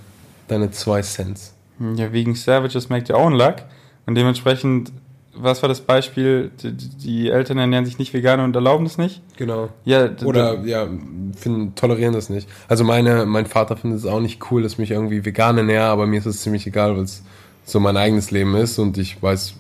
deine 0.48 0.72
zwei 0.72 1.02
Cents? 1.02 1.54
Ja, 1.94 2.12
wegen 2.12 2.34
Savages 2.34 2.88
make 2.88 3.12
your 3.12 3.20
own 3.20 3.32
luck. 3.32 3.58
Und 4.06 4.16
dementsprechend, 4.16 4.90
was 5.38 5.62
war 5.62 5.68
das 5.68 5.80
Beispiel? 5.80 6.50
Die, 6.62 6.72
die 6.72 7.30
Eltern 7.30 7.58
ernähren 7.58 7.84
sich 7.84 7.98
nicht 7.98 8.12
vegan 8.12 8.40
und 8.40 8.54
erlauben 8.54 8.86
es 8.86 8.98
nicht? 8.98 9.22
Genau. 9.36 9.68
Ja, 9.84 10.08
Oder 10.24 10.64
ja, 10.64 10.88
finden, 11.36 11.74
tolerieren 11.74 12.14
das 12.14 12.30
nicht. 12.30 12.48
Also 12.68 12.84
meine, 12.84 13.26
mein 13.26 13.46
Vater 13.46 13.76
findet 13.76 14.00
es 14.00 14.06
auch 14.06 14.20
nicht 14.20 14.50
cool, 14.50 14.62
dass 14.62 14.72
ich 14.72 14.78
mich 14.78 14.90
irgendwie 14.90 15.24
vegan 15.24 15.58
ernähre, 15.58 15.86
aber 15.86 16.06
mir 16.06 16.18
ist 16.18 16.26
es 16.26 16.40
ziemlich 16.40 16.66
egal, 16.66 16.96
weil 16.96 17.04
es 17.04 17.22
so 17.64 17.80
mein 17.80 17.96
eigenes 17.96 18.30
Leben 18.30 18.54
ist 18.54 18.78
und 18.78 18.98
ich 18.98 19.22
weiß, 19.22 19.54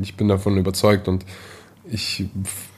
ich 0.00 0.16
bin 0.16 0.28
davon 0.28 0.56
überzeugt 0.56 1.08
und 1.08 1.24
ich 1.88 2.28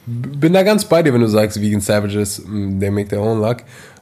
bin 0.06 0.52
da 0.52 0.62
ganz 0.62 0.84
bei 0.84 1.02
dir, 1.02 1.12
wenn 1.14 1.20
du 1.20 1.28
sagst, 1.28 1.60
Vegan 1.60 1.80
Savages, 1.80 2.42
mm, 2.46 2.78
they 2.80 2.90
make 2.90 3.08
their 3.08 3.20
own 3.20 3.40
luck. 3.40 3.58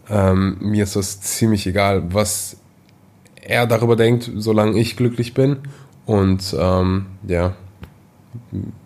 Ähm, 0.08 0.56
mir 0.60 0.84
ist 0.84 0.96
das 0.96 1.20
ziemlich 1.20 1.66
egal, 1.66 2.12
was 2.12 2.56
er 3.42 3.66
darüber 3.66 3.96
denkt, 3.96 4.30
solange 4.36 4.78
ich 4.78 4.96
glücklich 4.96 5.34
bin. 5.34 5.58
Und 6.04 6.54
ähm, 6.58 7.06
ja, 7.26 7.54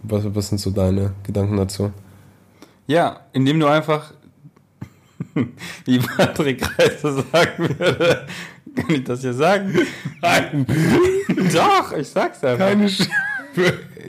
was, 0.02 0.34
was 0.34 0.48
sind 0.48 0.58
so 0.58 0.70
deine 0.70 1.12
Gedanken 1.22 1.56
dazu? 1.56 1.92
Ja, 2.86 3.20
indem 3.32 3.60
du 3.60 3.66
einfach, 3.66 4.12
wie 5.84 5.98
Patrick 5.98 6.78
Reiser 6.78 7.22
sagen 7.22 7.68
würde, 7.78 8.26
kann 8.74 8.90
ich 8.90 9.04
das 9.04 9.22
ja 9.22 9.32
sagen? 9.32 9.78
Nein. 10.20 10.66
Doch, 11.52 11.92
ich 11.92 12.08
sag's 12.08 12.42
einfach. 12.44 12.66
Keine 12.66 12.88
Sch 12.88 13.08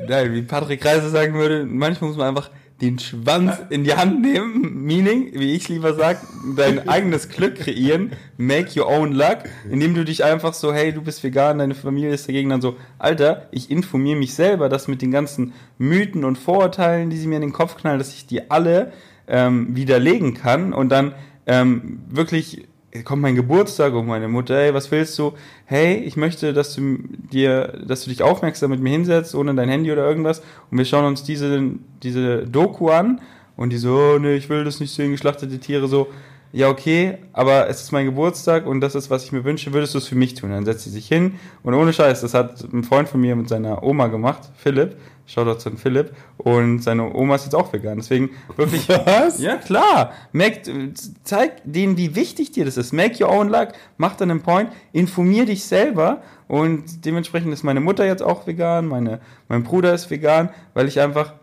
Nein, 0.08 0.34
wie 0.34 0.42
Patrick 0.44 0.86
Reiser 0.86 1.10
sagen 1.10 1.34
würde, 1.34 1.66
manchmal 1.66 2.10
muss 2.10 2.18
man 2.18 2.30
einfach 2.30 2.50
den 2.82 2.98
Schwanz 2.98 3.62
in 3.70 3.84
die 3.84 3.94
Hand 3.94 4.22
nehmen, 4.22 4.84
meaning, 4.84 5.32
wie 5.34 5.54
ich 5.54 5.70
lieber 5.70 5.94
sag, 5.94 6.18
dein 6.56 6.90
eigenes 6.90 7.30
Glück 7.30 7.56
kreieren, 7.56 8.14
make 8.38 8.80
your 8.80 8.88
own 8.88 9.12
luck, 9.12 9.44
indem 9.70 9.94
du 9.94 10.04
dich 10.04 10.24
einfach 10.24 10.54
so, 10.54 10.74
hey, 10.74 10.92
du 10.92 11.02
bist 11.02 11.24
vegan, 11.24 11.60
deine 11.60 11.76
Familie 11.76 12.12
ist 12.12 12.28
dagegen, 12.28 12.50
dann 12.50 12.62
so, 12.62 12.78
Alter, 12.98 13.48
ich 13.52 13.70
informiere 13.70 14.18
mich 14.18 14.34
selber, 14.34 14.68
dass 14.68 14.88
mit 14.88 15.02
den 15.02 15.12
ganzen 15.12 15.54
Mythen 15.78 16.26
und 16.26 16.38
Vorurteilen, 16.38 17.10
die 17.10 17.18
sie 17.18 17.28
mir 17.28 17.36
in 17.36 17.42
den 17.42 17.54
Kopf 17.54 17.78
knallen, 17.78 18.00
dass 18.00 18.14
ich 18.14 18.26
die 18.26 18.50
alle 18.50 18.92
ähm, 19.28 19.76
widerlegen 19.76 20.34
kann 20.34 20.74
und 20.74 20.90
dann 20.90 21.14
ähm, 21.46 22.00
wirklich 22.10 22.68
kommt 23.04 23.22
mein 23.22 23.36
Geburtstag 23.36 23.94
und 23.94 24.06
meine 24.06 24.28
Mutter, 24.28 24.56
hey, 24.56 24.74
was 24.74 24.92
willst 24.92 25.18
du? 25.18 25.34
Hey, 25.66 25.96
ich 25.96 26.18
möchte, 26.18 26.54
dass 26.54 26.76
du 26.76 26.98
dir, 27.32 27.80
dass 27.86 28.04
du 28.04 28.10
dich 28.10 28.22
aufmerksam 28.22 28.72
mit 28.72 28.82
mir 28.82 28.92
hinsetzt, 28.92 29.34
ohne 29.34 29.56
dein 29.56 29.70
Handy 29.70 29.92
oder 29.92 30.06
irgendwas. 30.08 30.42
Und 30.70 30.78
wir 30.78 30.86
schauen 30.86 31.06
uns 31.06 31.24
diese, 31.24 31.72
diese 32.04 32.46
Doku 32.48 32.90
an. 32.90 33.22
Und 33.58 33.72
die 33.72 33.78
so, 33.78 33.96
oh, 33.96 34.20
nee, 34.20 34.36
ich 34.36 34.50
will 34.50 34.64
das 34.64 34.80
nicht 34.80 34.94
sehen, 34.94 35.12
geschlachtete 35.12 35.60
Tiere 35.60 35.88
so. 35.88 36.08
Ja, 36.54 36.70
okay, 36.70 37.18
aber 37.32 37.70
es 37.70 37.82
ist 37.82 37.92
mein 37.92 38.06
Geburtstag 38.06 38.66
und 38.66 38.82
das 38.82 38.96
ist, 38.96 39.10
was 39.10 39.24
ich 39.24 39.32
mir 39.32 39.44
wünsche, 39.44 39.74
würdest 39.74 39.94
du 39.94 40.00
es 40.00 40.08
für 40.08 40.16
mich 40.16 40.34
tun? 40.34 40.50
Dann 40.50 40.66
setzt 40.66 40.84
sie 40.84 40.90
sich 40.90 41.08
hin 41.08 41.36
und 41.64 41.74
ohne 41.74 41.94
Scheiß, 41.94 42.22
das 42.22 42.34
hat 42.34 42.62
ein 42.74 42.84
Freund 42.84 43.08
von 43.08 43.22
mir 43.22 43.36
mit 43.36 43.48
seiner 43.48 43.84
Oma 43.84 44.08
gemacht, 44.08 44.50
Philipp. 44.58 44.98
Shoutout 45.32 45.70
an 45.70 45.78
Philipp. 45.78 46.12
Und 46.38 46.84
seine 46.84 47.14
Oma 47.14 47.36
ist 47.36 47.46
jetzt 47.46 47.56
auch 47.56 47.72
vegan. 47.72 47.98
Deswegen 47.98 48.32
wirklich. 48.58 48.90
Was? 49.06 49.40
Ja, 49.40 49.58
klar. 49.58 50.12
Make, 50.34 50.94
zeig 51.24 51.62
denen, 51.64 51.96
wie 51.96 52.16
wichtig 52.16 52.52
dir 52.52 52.66
das 52.66 52.76
ist. 52.76 52.92
Make 52.92 53.24
your 53.24 53.32
own 53.32 53.48
luck. 53.48 53.70
Mach 53.98 54.16
dann 54.16 54.30
einen 54.30 54.42
Point. 54.42 54.72
Informier 54.92 55.46
dich 55.46 55.64
selber. 55.64 56.22
Und 56.48 57.06
dementsprechend 57.06 57.54
ist 57.54 57.64
meine 57.64 57.80
Mutter 57.80 58.06
jetzt 58.06 58.24
auch 58.24 58.46
vegan. 58.46 58.88
Meine, 58.88 59.22
mein 59.48 59.64
Bruder 59.64 59.94
ist 59.94 60.10
vegan, 60.10 60.50
weil 60.74 60.88
ich 60.88 61.00
einfach. 61.00 61.34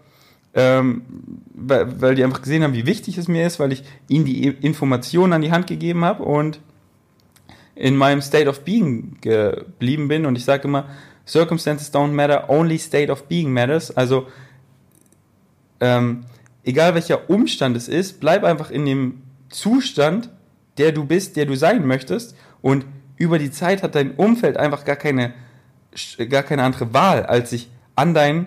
Ähm, 0.60 1.02
weil, 1.54 2.00
weil 2.00 2.14
die 2.16 2.24
einfach 2.24 2.42
gesehen 2.42 2.64
haben, 2.64 2.74
wie 2.74 2.84
wichtig 2.84 3.16
es 3.16 3.28
mir 3.28 3.46
ist, 3.46 3.60
weil 3.60 3.70
ich 3.70 3.84
ihnen 4.08 4.24
die 4.24 4.48
Informationen 4.48 5.32
an 5.32 5.42
die 5.42 5.52
Hand 5.52 5.68
gegeben 5.68 6.04
habe 6.04 6.24
und 6.24 6.58
in 7.76 7.96
meinem 7.96 8.20
State 8.20 8.48
of 8.48 8.64
Being 8.64 9.18
geblieben 9.20 10.08
bin. 10.08 10.26
Und 10.26 10.34
ich 10.34 10.44
sage 10.44 10.64
immer, 10.64 10.88
Circumstances 11.28 11.94
don't 11.94 12.12
matter, 12.12 12.50
only 12.50 12.76
state 12.76 13.12
of 13.12 13.24
being 13.28 13.52
matters. 13.52 13.96
Also, 13.96 14.26
ähm, 15.78 16.24
egal 16.64 16.94
welcher 16.94 17.30
Umstand 17.30 17.76
es 17.76 17.86
ist, 17.86 18.18
bleib 18.18 18.42
einfach 18.42 18.72
in 18.72 18.84
dem 18.84 19.22
Zustand, 19.50 20.30
der 20.76 20.90
du 20.90 21.04
bist, 21.04 21.36
der 21.36 21.46
du 21.46 21.54
sein 21.54 21.86
möchtest. 21.86 22.34
Und 22.62 22.84
über 23.16 23.38
die 23.38 23.52
Zeit 23.52 23.84
hat 23.84 23.94
dein 23.94 24.16
Umfeld 24.16 24.56
einfach 24.56 24.84
gar 24.84 24.96
keine, 24.96 25.34
gar 26.28 26.42
keine 26.42 26.64
andere 26.64 26.92
Wahl, 26.92 27.26
als 27.26 27.50
sich 27.50 27.68
an 27.94 28.12
dein 28.12 28.46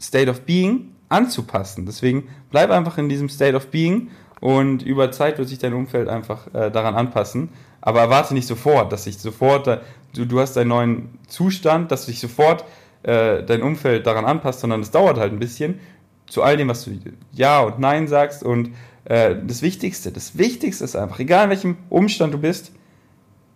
State 0.00 0.30
of 0.30 0.42
Being 0.42 0.92
anzupassen. 1.12 1.86
Deswegen 1.86 2.28
bleib 2.50 2.70
einfach 2.70 2.98
in 2.98 3.08
diesem 3.08 3.28
State 3.28 3.56
of 3.56 3.68
Being 3.68 4.10
und 4.40 4.82
über 4.82 5.12
Zeit 5.12 5.38
wird 5.38 5.48
sich 5.48 5.58
dein 5.58 5.72
Umfeld 5.72 6.08
einfach 6.08 6.52
äh, 6.54 6.70
daran 6.70 6.94
anpassen. 6.94 7.50
Aber 7.80 8.00
erwarte 8.00 8.34
nicht 8.34 8.46
sofort, 8.46 8.92
dass 8.92 9.04
sich 9.04 9.18
sofort, 9.18 9.68
äh, 9.68 9.78
du, 10.14 10.24
du 10.24 10.40
hast 10.40 10.56
einen 10.58 10.68
neuen 10.68 11.18
Zustand, 11.28 11.92
dass 11.92 12.06
sich 12.06 12.18
sofort 12.18 12.64
äh, 13.02 13.42
dein 13.44 13.62
Umfeld 13.62 14.06
daran 14.06 14.24
anpasst, 14.24 14.60
sondern 14.60 14.80
es 14.80 14.90
dauert 14.90 15.18
halt 15.18 15.32
ein 15.32 15.38
bisschen 15.38 15.80
zu 16.26 16.42
all 16.42 16.56
dem, 16.56 16.68
was 16.68 16.84
du 16.84 16.92
Ja 17.32 17.60
und 17.60 17.78
Nein 17.78 18.08
sagst. 18.08 18.42
Und 18.42 18.70
äh, 19.04 19.36
das 19.44 19.62
Wichtigste, 19.62 20.12
das 20.12 20.38
Wichtigste 20.38 20.84
ist 20.84 20.96
einfach, 20.96 21.18
egal 21.18 21.44
in 21.44 21.50
welchem 21.50 21.76
Umstand 21.88 22.34
du 22.34 22.38
bist, 22.38 22.72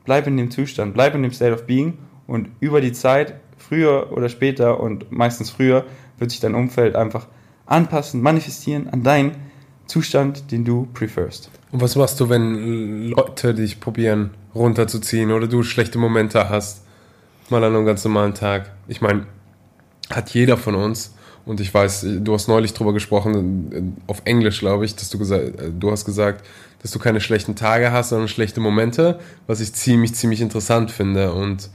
bleib 0.05 0.27
in 0.27 0.37
dem 0.37 0.51
Zustand, 0.51 0.95
bleib 0.95 1.15
in 1.15 1.23
dem 1.23 1.33
State 1.33 1.53
of 1.53 1.67
Being 1.67 1.99
und 2.27 2.51
über 2.61 2.81
die 2.81 2.93
Zeit, 2.93 3.35
früher 3.57 4.13
oder 4.13 4.29
später 4.29 4.81
und 4.81 5.11
meistens 5.11 5.51
früher, 5.51 5.85
wird 6.19 6.31
sich 6.31 6.41
dein 6.41 6.55
Umfeld 6.55 6.95
einfach 6.95 7.27
anpassen, 7.67 8.23
manifestieren 8.23 8.89
an 8.89 9.03
dein 9.03 9.37
Zustand, 9.87 10.51
den 10.51 10.65
du 10.65 10.89
preferst. 10.95 11.51
Und 11.71 11.81
was 11.81 11.97
machst 11.97 12.19
du, 12.21 12.29
wenn 12.29 13.09
Leute 13.11 13.55
dich 13.55 13.81
probieren 13.81 14.31
runterzuziehen 14.55 15.31
oder 15.31 15.47
du 15.47 15.63
schlechte 15.63 15.99
Momente 15.99 16.49
hast? 16.49 16.83
Mal 17.51 17.63
an 17.63 17.77
einem 17.77 17.87
ganz 17.87 18.05
normalen 18.05 18.35
Tag. 18.35 18.73
Ich 18.89 19.01
meine, 19.01 19.27
hat 20.11 20.31
jeder 20.31 20.57
von 20.57 20.75
uns. 20.75 21.15
Und 21.45 21.61
ich 21.61 21.73
weiß, 21.73 22.07
du 22.19 22.35
hast 22.35 22.49
neulich 22.49 22.75
drüber 22.75 22.93
gesprochen, 22.93 23.97
auf 24.09 24.23
Englisch, 24.25 24.59
glaube 24.59 24.85
ich, 24.85 24.97
dass 24.97 25.11
du 25.11 25.19
gesagt, 25.19 25.53
du 25.79 25.93
hast 25.93 26.05
gesagt, 26.05 26.45
dass 26.83 26.91
du 26.91 26.99
keine 26.99 27.21
schlechten 27.21 27.55
Tage 27.55 27.93
hast, 27.93 28.09
sondern 28.09 28.27
schlechte 28.27 28.59
Momente, 28.59 29.21
was 29.47 29.61
ich 29.61 29.73
ziemlich, 29.73 30.15
ziemlich 30.15 30.41
interessant 30.41 30.91
finde. 30.91 31.33
Und 31.33 31.71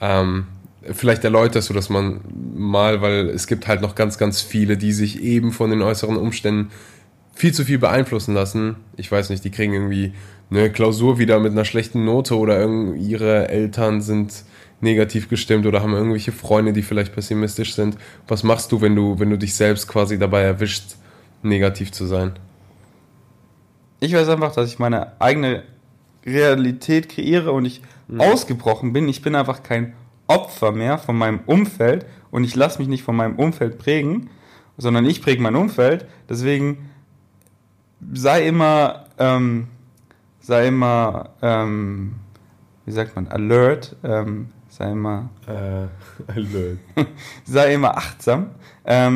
ähm, 0.00 0.46
vielleicht 0.82 1.24
erläuterst 1.24 1.68
du 1.68 1.74
das 1.74 1.90
mal, 1.90 2.20
mal, 2.54 3.00
weil 3.00 3.28
es 3.28 3.46
gibt 3.46 3.68
halt 3.68 3.80
noch 3.80 3.94
ganz, 3.94 4.18
ganz 4.18 4.40
viele, 4.40 4.76
die 4.76 4.92
sich 4.92 5.22
eben 5.22 5.52
von 5.52 5.70
den 5.70 5.82
äußeren 5.82 6.16
Umständen 6.16 6.70
viel 7.34 7.52
zu 7.52 7.64
viel 7.64 7.78
beeinflussen 7.78 8.34
lassen. 8.34 8.76
Ich 8.96 9.10
weiß 9.10 9.30
nicht, 9.30 9.44
die 9.44 9.50
kriegen 9.50 9.72
irgendwie 9.72 10.12
eine 10.50 10.70
Klausur 10.70 11.18
wieder 11.18 11.38
mit 11.38 11.52
einer 11.52 11.64
schlechten 11.64 12.04
Note 12.04 12.36
oder 12.36 12.66
ihre 12.96 13.48
Eltern 13.48 14.02
sind 14.02 14.44
negativ 14.80 15.28
gestimmt 15.28 15.66
oder 15.66 15.82
haben 15.82 15.92
irgendwelche 15.92 16.32
Freunde, 16.32 16.72
die 16.72 16.82
vielleicht 16.82 17.14
pessimistisch 17.14 17.74
sind. 17.74 17.96
Was 18.26 18.42
machst 18.42 18.72
du, 18.72 18.80
wenn 18.80 18.96
du, 18.96 19.18
wenn 19.18 19.30
du 19.30 19.36
dich 19.36 19.54
selbst 19.54 19.88
quasi 19.88 20.18
dabei 20.18 20.42
erwischt, 20.42 20.96
negativ 21.42 21.92
zu 21.92 22.06
sein? 22.06 22.32
Ich 24.00 24.14
weiß 24.14 24.28
einfach, 24.30 24.54
dass 24.54 24.70
ich 24.70 24.78
meine 24.78 25.20
eigene 25.20 25.62
Realität 26.24 27.10
kreiere 27.10 27.52
und 27.52 27.66
ich 27.66 27.82
mhm. 28.08 28.20
ausgebrochen 28.20 28.92
bin. 28.92 29.08
Ich 29.08 29.22
bin 29.22 29.34
einfach 29.34 29.62
kein 29.62 29.92
Opfer 30.30 30.70
mehr 30.70 30.96
von 30.96 31.18
meinem 31.18 31.40
Umfeld 31.46 32.06
und 32.30 32.44
ich 32.44 32.54
lasse 32.54 32.78
mich 32.78 32.86
nicht 32.86 33.02
von 33.02 33.16
meinem 33.16 33.34
Umfeld 33.34 33.78
prägen, 33.78 34.30
sondern 34.78 35.04
ich 35.04 35.20
präge 35.22 35.42
mein 35.42 35.56
Umfeld. 35.56 36.06
Deswegen 36.28 36.88
sei 38.12 38.46
immer, 38.46 39.06
ähm, 39.18 39.66
sei 40.38 40.68
immer, 40.68 41.30
ähm, 41.42 42.14
wie 42.86 42.92
sagt 42.92 43.16
man, 43.16 43.26
alert, 43.26 43.96
ähm, 44.04 44.50
sei 44.68 44.92
immer, 44.92 45.30
äh, 45.48 46.32
alert, 46.32 46.78
sei 47.44 47.74
immer 47.74 47.96
achtsam, 47.96 48.50
äh, 48.84 49.10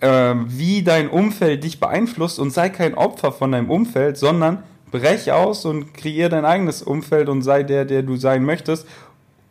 wie 0.00 0.82
dein 0.82 1.08
Umfeld 1.08 1.64
dich 1.64 1.80
beeinflusst 1.80 2.38
und 2.38 2.50
sei 2.50 2.68
kein 2.68 2.94
Opfer 2.94 3.32
von 3.32 3.52
deinem 3.52 3.70
Umfeld, 3.70 4.18
sondern 4.18 4.62
brech 4.90 5.32
aus 5.32 5.64
und 5.64 5.94
kreier 5.94 6.28
dein 6.28 6.44
eigenes 6.44 6.82
Umfeld 6.82 7.28
und 7.28 7.42
sei 7.42 7.62
der, 7.62 7.84
der 7.84 8.02
du 8.02 8.16
sein 8.16 8.44
möchtest 8.44 8.86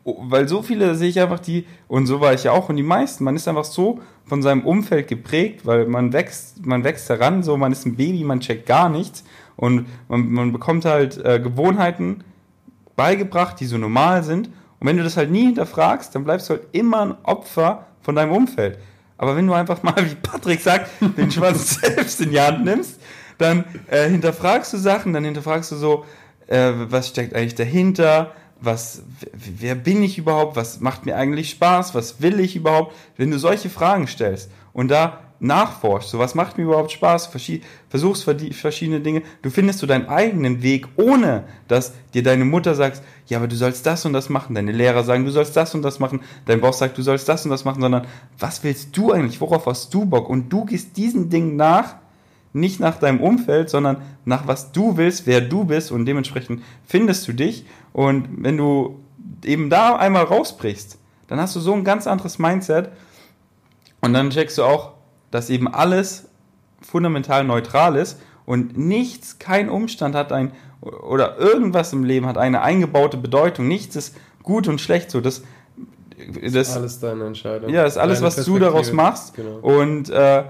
weil 0.06 0.48
so 0.48 0.62
viele 0.62 0.94
sehe 0.96 1.10
ich 1.10 1.20
einfach 1.20 1.39
die, 1.39 1.65
und 1.88 2.06
so 2.06 2.22
war 2.22 2.34
ich 2.34 2.44
ja 2.44 2.52
auch, 2.52 2.70
und 2.70 2.78
die 2.78 2.84
meisten, 2.84 3.24
man 3.24 3.36
ist 3.36 3.48
einfach 3.48 3.65
so 3.65 4.00
von 4.26 4.44
seinem 4.44 4.63
Umfeld 4.63 5.08
geprägt, 5.08 5.65
weil 5.65 5.88
man 5.88 6.13
wächst, 6.13 6.65
man 6.65 6.84
wächst 6.84 7.10
heran, 7.10 7.41
so, 7.41 7.58
man 7.58 7.72
ist 7.72 7.86
ein 7.86 7.96
Baby, 7.96 8.24
man 8.24 8.39
checkt 8.39 8.68
gar 8.68 8.88
nichts 8.88 9.24
und 9.56 9.88
man, 10.08 10.30
man 10.32 10.52
bekommt 10.52 10.86
halt 10.86 11.18
äh, 11.26 11.39
Gewohnheiten 11.39 12.24
beigebracht, 12.96 13.60
die 13.60 13.65
so 13.65 13.78
normal 13.78 14.24
sind. 14.24 14.48
Und 14.80 14.88
wenn 14.88 14.98
du 14.98 15.04
das 15.04 15.18
halt 15.18 15.32
nie 15.32 15.46
hinterfragst, 15.46 16.13
dann 16.13 16.24
bleibst 16.24 16.50
du 16.50 16.56
halt 16.56 16.68
immer 16.72 17.02
ein 17.02 17.15
Opfer 17.24 17.88
von 18.02 18.15
deinem 18.15 18.32
Umfeld. 18.32 18.78
Aber 19.18 19.36
wenn 19.36 19.48
du 19.48 19.54
einfach 19.54 19.82
mal, 19.82 19.96
wie 19.98 20.15
Patrick 20.15 20.62
sagt, 20.62 20.89
den 21.18 21.32
Schwanz 21.32 21.76
selbst 21.82 22.22
in 22.22 22.30
die 22.30 22.39
Hand 22.39 22.63
nimmst, 22.63 23.00
dann 23.39 23.63
äh, 23.88 24.08
hinterfragst 24.08 24.72
du 24.74 24.78
Sachen, 24.78 25.13
dann 25.13 25.24
hinterfragst 25.24 25.72
du 25.72 25.76
so, 25.78 26.06
äh, 26.48 26.72
was 26.76 27.08
steckt 27.08 27.34
eigentlich 27.34 27.56
dahinter, 27.56 28.34
was, 28.60 29.04
wer 29.34 29.76
bin 29.76 30.02
ich 30.04 30.18
überhaupt, 30.18 30.56
was 30.56 30.80
macht 30.80 31.06
mir 31.06 31.15
eigentlich 31.15 31.50
Spaß, 31.52 31.94
was 31.94 32.22
will 32.22 32.39
ich 32.39 32.56
überhaupt, 32.56 32.96
wenn 33.18 33.32
du 33.32 33.39
solche 33.39 33.70
Fragen 33.70 34.08
stellst 34.08 34.50
und 34.74 34.89
da 34.89 35.20
nachforschst, 35.39 36.12
so 36.12 36.20
was 36.20 36.34
macht 36.34 36.58
mir 36.58 36.63
überhaupt 36.63 36.91
Spaß, 36.91 37.30
versuchst 37.89 38.24
verschiedene 38.24 39.02
Dinge, 39.02 39.22
du 39.41 39.50
findest 39.50 39.80
so 39.80 39.88
deinen 39.88 40.08
eigenen 40.08 40.62
Weg, 40.62 40.88
ohne 40.96 41.44
dass 41.68 41.94
dir 42.13 42.24
deine 42.24 42.46
Mutter 42.46 42.74
sagt, 42.74 43.02
ja, 43.28 43.39
aber 43.39 43.48
du 43.48 43.56
sollst 43.56 43.86
das 43.86 44.06
und 44.06 44.13
das 44.13 44.30
machen, 44.30 44.56
deine 44.56 44.72
Lehrer 44.72 45.04
sagen, 45.04 45.26
du 45.26 45.32
sollst 45.32 45.56
das 45.56 45.76
und 45.76 45.82
das 45.82 46.00
machen, 46.00 46.22
dein 46.46 46.62
Boss 46.62 46.80
sagt, 46.80 46.98
du 46.98 47.02
sollst 47.02 47.28
das 47.28 47.44
und 47.44 47.52
das 47.52 47.65
machen, 47.65 47.82
sondern 47.82 48.08
was 48.39 48.63
willst 48.63 48.96
du 48.96 49.12
eigentlich, 49.12 49.41
worauf 49.41 49.65
hast 49.65 49.94
du 49.94 50.06
Bock? 50.06 50.30
Und 50.30 50.50
du 50.50 50.65
gehst 50.65 50.96
diesen 50.96 51.30
Dingen 51.30 51.56
nach, 51.56 51.96
nicht 52.56 52.80
nach 52.80 52.98
deinem 52.98 53.20
Umfeld, 53.20 53.70
sondern 53.70 53.98
nach 54.24 54.48
was 54.48 54.72
du 54.72 54.96
willst, 54.96 55.28
wer 55.28 55.41
du 55.41 55.65
bist 55.65 55.91
und 55.91 56.06
dementsprechend 56.06 56.63
findest 56.88 57.28
du 57.28 57.34
dich 57.34 57.65
und 57.91 58.28
wenn 58.32 58.56
du 58.58 59.00
eben 59.44 59.70
da 59.70 59.98
einmal 59.98 60.24
rausbrichst, 60.24 60.98
dann 61.28 61.39
hast 61.39 61.56
du 61.56 61.60
so 61.60 61.74
ein 61.74 61.84
ganz 61.84 62.08
anderes 62.08 62.39
Mindset 62.39 62.89
und 64.02 64.13
dann 64.13 64.30
checkst 64.30 64.58
du 64.58 64.63
auch, 64.63 64.94
dass 65.32 65.50
eben 65.50 65.68
alles 65.68 66.30
fundamental 66.82 67.44
neutral 67.44 67.98
ist 67.98 68.22
und 68.46 68.78
nichts, 68.78 69.38
kein 69.38 69.70
Umstand 69.70 70.15
hat 70.15 70.32
ein 70.32 70.52
oder 70.82 71.38
irgendwas 71.38 71.91
im 71.94 72.04
Leben 72.04 72.26
hat 72.26 72.38
eine 72.38 72.62
eingebaute 72.62 73.18
Bedeutung. 73.18 73.68
Nichts 73.68 73.96
ist 73.96 74.15
gut 74.44 74.68
und 74.68 74.80
schlecht 74.80 75.12
so. 75.12 75.20
Das, 75.20 75.41
das 76.41 76.54
ist 76.54 76.78
alles 76.78 77.00
deine 77.00 77.26
Entscheidung. 77.26 77.70
Ja, 77.70 77.84
ist 77.86 77.98
alles, 77.98 78.22
was 78.22 78.36
du 78.46 78.60
daraus 78.60 78.94
machst. 78.94 79.34
Genau. 79.34 79.58
Und 79.58 80.10
äh, 80.10 80.44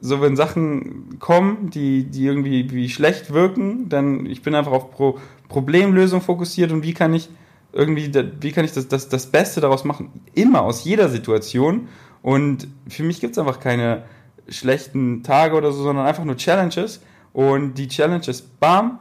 so, 0.00 0.20
wenn 0.20 0.36
Sachen 0.36 1.18
kommen, 1.18 1.70
die, 1.70 2.04
die 2.04 2.26
irgendwie 2.26 2.70
wie 2.70 2.88
schlecht 2.88 3.32
wirken, 3.32 3.88
dann 3.88 4.26
ich 4.26 4.42
bin 4.42 4.54
einfach 4.54 4.72
auf 4.72 4.90
Pro 4.90 5.18
Problemlösung 5.48 6.20
fokussiert 6.20 6.70
und 6.70 6.84
wie 6.84 6.94
kann 6.94 7.12
ich 7.12 7.28
irgendwie, 7.72 8.12
wie 8.40 8.52
kann 8.52 8.64
ich 8.64 8.72
das, 8.72 8.86
das, 8.86 9.08
das 9.08 9.26
Beste 9.26 9.60
daraus 9.60 9.84
machen? 9.84 10.10
Immer 10.34 10.62
aus 10.62 10.84
jeder 10.84 11.08
Situation. 11.08 11.88
Und 12.22 12.68
für 12.88 13.02
mich 13.02 13.20
gibt 13.20 13.32
es 13.32 13.38
einfach 13.38 13.60
keine 13.60 14.04
schlechten 14.48 15.22
Tage 15.22 15.56
oder 15.56 15.72
so, 15.72 15.82
sondern 15.82 16.06
einfach 16.06 16.24
nur 16.24 16.36
Challenges. 16.36 17.00
Und 17.32 17.74
die 17.74 17.88
Challenges, 17.88 18.42
bam, 18.42 18.98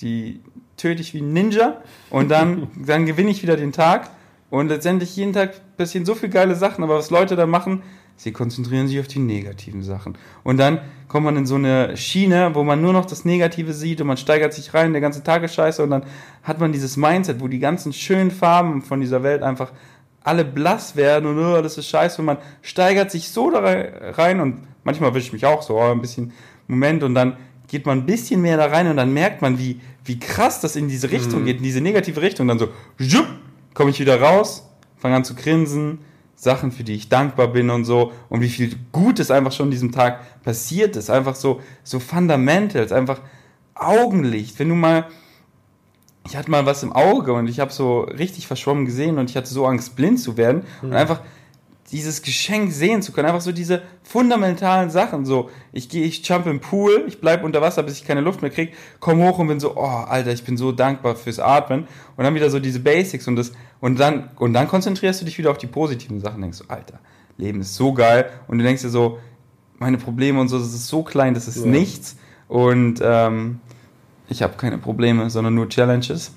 die 0.00 0.40
töte 0.76 1.00
ich 1.00 1.14
wie 1.14 1.20
ein 1.20 1.32
Ninja 1.32 1.80
und 2.10 2.30
dann, 2.30 2.68
dann 2.86 3.06
gewinne 3.06 3.30
ich 3.30 3.42
wieder 3.42 3.56
den 3.56 3.72
Tag. 3.72 4.10
Und 4.50 4.68
letztendlich 4.68 5.14
jeden 5.16 5.32
Tag 5.32 5.76
passieren 5.76 6.06
so 6.06 6.14
viele 6.14 6.30
geile 6.30 6.54
Sachen, 6.54 6.82
aber 6.82 6.96
was 6.96 7.10
Leute 7.10 7.36
da 7.36 7.46
machen, 7.46 7.82
sie 8.18 8.32
konzentrieren 8.32 8.88
sich 8.88 9.00
auf 9.00 9.06
die 9.06 9.20
negativen 9.20 9.82
Sachen. 9.82 10.18
Und 10.42 10.58
dann 10.58 10.80
kommt 11.06 11.24
man 11.24 11.36
in 11.36 11.46
so 11.46 11.54
eine 11.54 11.96
Schiene, 11.96 12.50
wo 12.54 12.64
man 12.64 12.82
nur 12.82 12.92
noch 12.92 13.06
das 13.06 13.24
Negative 13.24 13.72
sieht 13.72 14.00
und 14.00 14.08
man 14.08 14.16
steigert 14.16 14.52
sich 14.52 14.74
rein, 14.74 14.92
der 14.92 15.00
ganze 15.00 15.22
Tag 15.22 15.42
ist 15.44 15.54
scheiße 15.54 15.82
und 15.82 15.90
dann 15.90 16.02
hat 16.42 16.60
man 16.60 16.72
dieses 16.72 16.96
Mindset, 16.96 17.40
wo 17.40 17.48
die 17.48 17.60
ganzen 17.60 17.92
schönen 17.92 18.30
Farben 18.30 18.82
von 18.82 19.00
dieser 19.00 19.22
Welt 19.22 19.42
einfach 19.42 19.72
alle 20.24 20.44
blass 20.44 20.96
werden 20.96 21.26
und 21.26 21.38
oh, 21.38 21.62
das 21.62 21.78
ist 21.78 21.88
scheiße 21.88 22.20
und 22.20 22.26
man 22.26 22.38
steigert 22.60 23.10
sich 23.10 23.30
so 23.30 23.50
da 23.50 23.60
rein 23.60 24.40
und 24.40 24.62
manchmal 24.84 25.14
wische 25.14 25.28
ich 25.28 25.32
mich 25.32 25.46
auch 25.46 25.62
so 25.62 25.78
oh, 25.78 25.92
ein 25.92 26.02
bisschen 26.02 26.32
Moment 26.66 27.02
und 27.04 27.14
dann 27.14 27.36
geht 27.68 27.86
man 27.86 27.98
ein 27.98 28.06
bisschen 28.06 28.42
mehr 28.42 28.56
da 28.56 28.66
rein 28.66 28.88
und 28.88 28.96
dann 28.96 29.12
merkt 29.12 29.42
man, 29.42 29.58
wie, 29.58 29.80
wie 30.04 30.18
krass 30.18 30.60
das 30.60 30.74
in 30.74 30.88
diese 30.88 31.10
Richtung 31.10 31.42
mhm. 31.42 31.44
geht, 31.46 31.58
in 31.58 31.62
diese 31.62 31.80
negative 31.80 32.20
Richtung. 32.20 32.48
Dann 32.48 32.58
so, 32.58 32.68
komme 33.74 33.90
ich 33.90 34.00
wieder 34.00 34.20
raus, 34.20 34.68
fange 34.96 35.16
an 35.16 35.24
zu 35.24 35.34
grinsen, 35.34 35.98
Sachen, 36.38 36.70
für 36.70 36.84
die 36.84 36.94
ich 36.94 37.08
dankbar 37.08 37.48
bin 37.48 37.68
und 37.68 37.84
so 37.84 38.12
und 38.28 38.40
wie 38.40 38.48
viel 38.48 38.76
Gutes 38.92 39.32
einfach 39.32 39.50
schon 39.50 39.72
diesem 39.72 39.90
Tag 39.90 40.42
passiert 40.44 40.94
ist. 40.94 41.10
Einfach 41.10 41.34
so, 41.34 41.60
so 41.82 41.98
Fundamentals, 41.98 42.92
einfach 42.92 43.20
Augenlicht. 43.74 44.56
Wenn 44.60 44.68
du 44.68 44.76
mal, 44.76 45.06
ich 46.28 46.36
hatte 46.36 46.48
mal 46.48 46.64
was 46.64 46.84
im 46.84 46.92
Auge 46.92 47.32
und 47.32 47.48
ich 47.48 47.58
habe 47.58 47.72
so 47.72 48.02
richtig 48.02 48.46
verschwommen 48.46 48.84
gesehen 48.84 49.18
und 49.18 49.28
ich 49.28 49.36
hatte 49.36 49.48
so 49.48 49.66
Angst, 49.66 49.96
blind 49.96 50.20
zu 50.20 50.36
werden 50.36 50.62
mhm. 50.80 50.90
und 50.90 50.94
einfach 50.94 51.22
dieses 51.90 52.22
Geschenk 52.22 52.72
sehen 52.72 53.02
zu 53.02 53.12
können, 53.12 53.28
einfach 53.28 53.40
so 53.40 53.52
diese 53.52 53.82
fundamentalen 54.02 54.90
Sachen, 54.90 55.24
so 55.24 55.50
ich 55.72 55.88
gehe, 55.88 56.04
ich 56.04 56.26
jump 56.26 56.46
im 56.46 56.60
Pool, 56.60 57.04
ich 57.06 57.20
bleibe 57.20 57.44
unter 57.44 57.60
Wasser, 57.60 57.82
bis 57.82 57.94
ich 57.94 58.06
keine 58.06 58.20
Luft 58.20 58.42
mehr 58.42 58.50
kriege, 58.50 58.72
komme 59.00 59.26
hoch 59.26 59.38
und 59.38 59.48
bin 59.48 59.60
so, 59.60 59.76
oh 59.76 59.80
Alter, 59.80 60.32
ich 60.32 60.44
bin 60.44 60.56
so 60.56 60.72
dankbar 60.72 61.16
fürs 61.16 61.38
Atmen 61.38 61.86
und 62.16 62.24
dann 62.24 62.34
wieder 62.34 62.50
so 62.50 62.58
diese 62.58 62.80
Basics 62.80 63.26
und 63.26 63.36
das 63.36 63.52
und 63.80 63.98
dann 63.98 64.30
und 64.36 64.52
dann 64.52 64.68
konzentrierst 64.68 65.20
du 65.20 65.24
dich 65.24 65.38
wieder 65.38 65.50
auf 65.50 65.58
die 65.58 65.66
positiven 65.66 66.20
Sachen, 66.20 66.42
denkst 66.42 66.58
du, 66.58 66.64
Alter, 66.68 66.98
Leben 67.36 67.60
ist 67.60 67.74
so 67.74 67.92
geil 67.92 68.30
und 68.48 68.58
du 68.58 68.64
denkst 68.64 68.82
dir 68.82 68.90
so, 68.90 69.18
meine 69.78 69.96
Probleme 69.98 70.40
und 70.40 70.48
so, 70.48 70.58
das 70.58 70.74
ist 70.74 70.88
so 70.88 71.02
klein, 71.02 71.34
das 71.34 71.48
ist 71.48 71.64
ja. 71.64 71.70
nichts 71.70 72.16
und 72.48 73.00
ähm, 73.02 73.60
ich 74.28 74.42
habe 74.42 74.54
keine 74.56 74.78
Probleme, 74.78 75.30
sondern 75.30 75.54
nur 75.54 75.68
Challenges. 75.68 76.32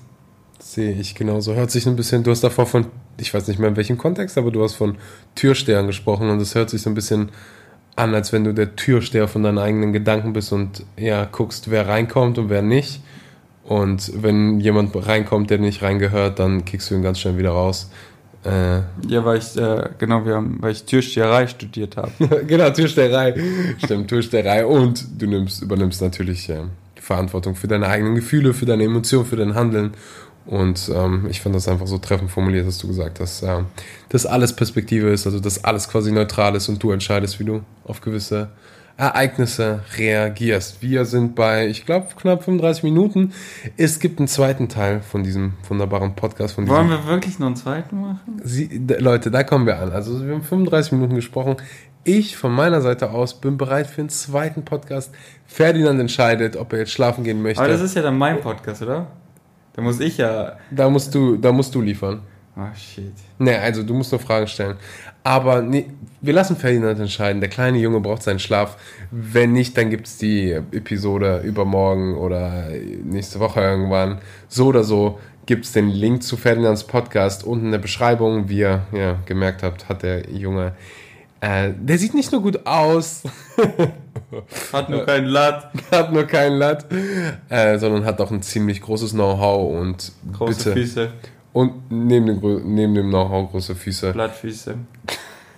Sehe 0.58 0.92
ich 0.92 1.14
genauso. 1.14 1.54
Hört 1.54 1.70
sich 1.70 1.86
ein 1.86 1.96
bisschen, 1.96 2.22
du 2.22 2.30
hast 2.30 2.42
davor 2.42 2.66
von 2.66 2.86
ich 3.18 3.32
weiß 3.32 3.48
nicht 3.48 3.58
mehr 3.58 3.68
in 3.68 3.76
welchem 3.76 3.98
Kontext, 3.98 4.38
aber 4.38 4.50
du 4.50 4.62
hast 4.62 4.74
von 4.74 4.96
Türstern 5.34 5.86
gesprochen 5.86 6.30
und 6.30 6.40
es 6.40 6.54
hört 6.54 6.70
sich 6.70 6.82
so 6.82 6.90
ein 6.90 6.94
bisschen 6.94 7.30
an, 7.96 8.14
als 8.14 8.32
wenn 8.32 8.44
du 8.44 8.54
der 8.54 8.74
Türsteher 8.76 9.28
von 9.28 9.42
deinen 9.42 9.58
eigenen 9.58 9.92
Gedanken 9.92 10.32
bist 10.32 10.52
und 10.52 10.84
ja, 10.96 11.24
guckst, 11.30 11.70
wer 11.70 11.88
reinkommt 11.88 12.38
und 12.38 12.48
wer 12.48 12.62
nicht. 12.62 13.00
Und 13.64 14.10
wenn 14.22 14.60
jemand 14.60 14.94
reinkommt, 14.94 15.50
der 15.50 15.58
nicht 15.58 15.82
reingehört, 15.82 16.38
dann 16.38 16.64
kickst 16.64 16.90
du 16.90 16.94
ihn 16.94 17.02
ganz 17.02 17.20
schnell 17.20 17.38
wieder 17.38 17.50
raus. 17.50 17.90
Äh, 18.44 18.78
ja, 19.06 19.24
weil 19.24 19.38
ich, 19.38 19.56
äh, 19.56 19.90
genau, 19.98 20.26
wir 20.26 20.34
haben, 20.34 20.58
weil 20.60 20.72
ich 20.72 20.84
Türsteherei 20.84 21.46
studiert 21.46 21.96
habe. 21.96 22.10
genau, 22.46 22.70
Türsteherei. 22.70 23.34
Stimmt, 23.82 24.08
Türsteherei. 24.08 24.66
Und 24.66 25.04
du 25.18 25.26
nimmst, 25.26 25.62
übernimmst 25.62 26.02
natürlich 26.02 26.48
äh, 26.48 26.62
die 26.98 27.02
Verantwortung 27.02 27.54
für 27.54 27.68
deine 27.68 27.86
eigenen 27.86 28.16
Gefühle, 28.16 28.52
für 28.52 28.66
deine 28.66 28.84
Emotionen, 28.84 29.26
für 29.26 29.36
dein 29.36 29.54
Handeln. 29.54 29.92
Und 30.46 30.90
ähm, 30.92 31.26
ich 31.30 31.40
fand 31.40 31.54
das 31.54 31.68
einfach 31.68 31.86
so 31.86 31.98
treffend 31.98 32.30
formuliert, 32.30 32.66
dass 32.66 32.78
du 32.78 32.88
gesagt 32.88 33.20
hast, 33.20 33.42
äh, 33.42 33.60
dass 34.08 34.26
alles 34.26 34.54
Perspektive 34.54 35.10
ist, 35.10 35.26
also 35.26 35.38
dass 35.38 35.62
alles 35.64 35.88
quasi 35.88 36.10
neutral 36.10 36.56
ist 36.56 36.68
und 36.68 36.82
du 36.82 36.90
entscheidest, 36.90 37.38
wie 37.38 37.44
du 37.44 37.62
auf 37.84 38.00
gewisse 38.00 38.50
Ereignisse 38.96 39.82
reagierst. 39.96 40.82
Wir 40.82 41.04
sind 41.04 41.34
bei, 41.34 41.66
ich 41.66 41.86
glaube, 41.86 42.08
knapp 42.16 42.44
35 42.44 42.82
Minuten. 42.82 43.32
Es 43.76 44.00
gibt 44.00 44.18
einen 44.18 44.28
zweiten 44.28 44.68
Teil 44.68 45.00
von 45.00 45.22
diesem 45.22 45.54
wunderbaren 45.68 46.14
Podcast. 46.14 46.54
Von 46.54 46.68
Wollen 46.68 46.90
wir 46.90 47.06
wirklich 47.06 47.38
noch 47.38 47.46
einen 47.46 47.56
zweiten 47.56 48.00
machen? 48.00 48.40
Sie, 48.44 48.68
Leute, 48.98 49.30
da 49.30 49.44
kommen 49.44 49.66
wir 49.66 49.78
an. 49.78 49.92
Also 49.92 50.24
wir 50.24 50.34
haben 50.34 50.42
35 50.42 50.92
Minuten 50.92 51.14
gesprochen. 51.14 51.56
Ich 52.04 52.36
von 52.36 52.52
meiner 52.52 52.80
Seite 52.80 53.10
aus 53.10 53.40
bin 53.40 53.56
bereit 53.56 53.86
für 53.86 54.00
einen 54.00 54.10
zweiten 54.10 54.64
Podcast. 54.64 55.12
Ferdinand 55.46 56.00
entscheidet, 56.00 56.56
ob 56.56 56.72
er 56.72 56.80
jetzt 56.80 56.92
schlafen 56.92 57.24
gehen 57.24 57.42
möchte. 57.42 57.62
Aber 57.62 57.72
das 57.72 57.80
ist 57.80 57.94
ja 57.94 58.02
dann 58.02 58.18
mein 58.18 58.40
Podcast, 58.40 58.82
oder? 58.82 59.06
Da 59.74 59.82
muss 59.82 60.00
ich 60.00 60.18
ja. 60.18 60.56
Da 60.70 60.88
musst 60.90 61.14
du, 61.14 61.36
da 61.36 61.52
musst 61.52 61.74
du 61.74 61.80
liefern. 61.80 62.22
Ah, 62.54 62.68
oh, 62.70 62.74
shit. 62.76 63.14
Ne, 63.38 63.58
also 63.58 63.82
du 63.82 63.94
musst 63.94 64.12
nur 64.12 64.20
Fragen 64.20 64.46
stellen. 64.46 64.76
Aber 65.24 65.62
nee, 65.62 65.86
wir 66.20 66.34
lassen 66.34 66.56
Ferdinand 66.56 67.00
entscheiden. 67.00 67.40
Der 67.40 67.48
kleine 67.48 67.78
Junge 67.78 68.00
braucht 68.00 68.22
seinen 68.22 68.40
Schlaf. 68.40 68.76
Wenn 69.10 69.52
nicht, 69.52 69.76
dann 69.78 69.88
gibt 69.88 70.06
es 70.06 70.18
die 70.18 70.50
Episode 70.50 71.40
übermorgen 71.44 72.14
oder 72.16 72.68
nächste 73.04 73.40
Woche 73.40 73.60
irgendwann. 73.60 74.18
So 74.48 74.66
oder 74.66 74.84
so 74.84 75.18
gibt 75.46 75.64
es 75.64 75.72
den 75.72 75.88
Link 75.88 76.22
zu 76.22 76.36
Ferdinands 76.36 76.84
Podcast 76.84 77.44
unten 77.44 77.66
in 77.66 77.72
der 77.72 77.78
Beschreibung. 77.78 78.50
Wie 78.50 78.58
ihr 78.58 78.82
ja, 78.92 79.18
gemerkt 79.24 79.62
habt, 79.62 79.88
hat 79.88 80.02
der 80.02 80.28
Junge 80.30 80.72
äh, 81.42 81.72
der 81.76 81.98
sieht 81.98 82.14
nicht 82.14 82.30
nur 82.30 82.40
gut 82.40 82.64
aus. 82.66 83.24
hat 84.72 84.88
nur 84.88 85.04
keinen 85.04 85.26
Latt. 85.26 85.72
Hat 85.90 86.12
nur 86.12 86.22
keinen 86.22 86.56
Latt. 86.56 86.86
Äh, 87.48 87.78
sondern 87.78 88.04
hat 88.04 88.20
auch 88.20 88.30
ein 88.30 88.42
ziemlich 88.42 88.80
großes 88.80 89.10
Know-how 89.10 89.80
und 89.80 90.12
große 90.32 90.70
bitte, 90.70 90.72
Füße. 90.72 91.12
Und 91.52 91.90
neben 91.90 92.26
dem, 92.26 92.74
neben 92.74 92.94
dem 92.94 93.08
Know-how 93.08 93.50
große 93.50 93.74
Füße. 93.74 94.12
Blattfüße. 94.12 94.76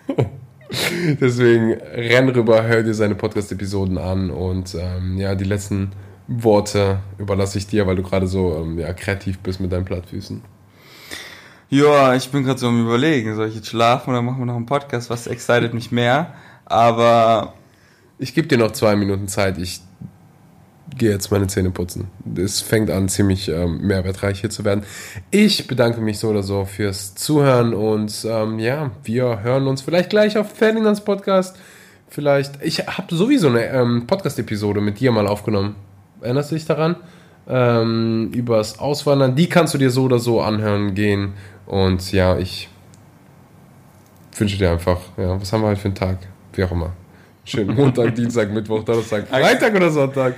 Deswegen 1.20 1.74
renn 1.74 2.30
rüber, 2.30 2.62
hör 2.64 2.82
dir 2.82 2.94
seine 2.94 3.14
Podcast-Episoden 3.14 3.98
an 3.98 4.30
und 4.30 4.74
ähm, 4.74 5.18
ja, 5.18 5.34
die 5.34 5.44
letzten 5.44 5.92
Worte 6.26 7.00
überlasse 7.18 7.58
ich 7.58 7.66
dir, 7.66 7.86
weil 7.86 7.96
du 7.96 8.02
gerade 8.02 8.26
so 8.26 8.56
ähm, 8.56 8.78
ja, 8.78 8.94
kreativ 8.94 9.38
bist 9.40 9.60
mit 9.60 9.70
deinen 9.70 9.84
Plattfüßen. 9.84 10.42
Ja, 11.70 12.14
ich 12.14 12.30
bin 12.30 12.44
gerade 12.44 12.58
so 12.58 12.68
am 12.68 12.86
überlegen, 12.86 13.34
soll 13.34 13.48
ich 13.48 13.56
jetzt 13.56 13.68
schlafen 13.68 14.10
oder 14.10 14.22
machen 14.22 14.38
wir 14.38 14.46
noch 14.46 14.56
einen 14.56 14.66
Podcast? 14.66 15.10
Was 15.10 15.26
excited 15.26 15.74
mich 15.74 15.90
mehr? 15.90 16.34
Aber 16.66 17.54
ich 18.18 18.34
gebe 18.34 18.46
dir 18.46 18.58
noch 18.58 18.72
zwei 18.72 18.96
Minuten 18.96 19.28
Zeit. 19.28 19.58
Ich 19.58 19.80
gehe 20.96 21.10
jetzt 21.10 21.30
meine 21.30 21.46
Zähne 21.46 21.70
putzen. 21.70 22.08
Es 22.36 22.60
fängt 22.60 22.90
an, 22.90 23.08
ziemlich 23.08 23.48
ähm, 23.48 23.80
mehrwertreich 23.80 24.40
hier 24.40 24.50
zu 24.50 24.64
werden. 24.64 24.84
Ich 25.30 25.66
bedanke 25.66 26.00
mich 26.00 26.18
so 26.18 26.28
oder 26.28 26.42
so 26.42 26.64
fürs 26.64 27.14
Zuhören 27.14 27.74
und 27.74 28.24
ähm, 28.28 28.58
ja, 28.58 28.90
wir 29.02 29.42
hören 29.42 29.66
uns 29.66 29.82
vielleicht 29.82 30.10
gleich 30.10 30.38
auf 30.38 30.52
Ferdinands 30.52 31.02
Podcast. 31.02 31.56
Vielleicht, 32.08 32.62
ich 32.62 32.86
habe 32.86 33.14
sowieso 33.14 33.48
eine 33.48 33.66
ähm, 33.66 34.06
Podcast-Episode 34.06 34.80
mit 34.80 35.00
dir 35.00 35.10
mal 35.10 35.26
aufgenommen. 35.26 35.74
Erinnerst 36.20 36.52
du 36.52 36.54
dich 36.54 36.66
daran? 36.66 36.96
Ähm, 37.46 38.30
übers 38.32 38.78
Auswandern. 38.78 39.36
Die 39.36 39.48
kannst 39.48 39.74
du 39.74 39.78
dir 39.78 39.90
so 39.90 40.04
oder 40.04 40.18
so 40.18 40.40
anhören 40.40 40.94
gehen 40.94 41.34
und 41.66 42.12
ja, 42.12 42.38
ich 42.38 42.68
wünsche 44.36 44.56
dir 44.56 44.70
einfach, 44.70 44.98
ja, 45.16 45.40
was 45.40 45.52
haben 45.52 45.62
wir 45.62 45.68
heute 45.68 45.80
für 45.80 45.88
einen 45.88 45.94
Tag? 45.94 46.18
Wie 46.52 46.64
auch 46.64 46.72
immer. 46.72 46.92
Schönen 47.44 47.74
Montag, 47.76 48.14
Dienstag, 48.14 48.50
Mittwoch, 48.50 48.82
Donnerstag, 48.84 49.28
Freitag 49.28 49.74
oder 49.74 49.90
Sonntag 49.90 50.34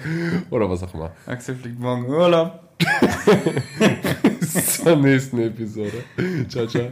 oder 0.51 0.69
was 0.69 0.83
auch 0.83 0.95
immer. 0.95 1.13
Axel 1.27 1.55
fliegt 1.55 1.79
morgen 1.79 2.07
Urlaub. 2.07 2.61
Bis 4.41 4.83
zur 4.83 4.97
nächsten 4.97 5.39
Episode. 5.41 6.05
Ciao, 6.49 6.67
ciao. 6.67 6.89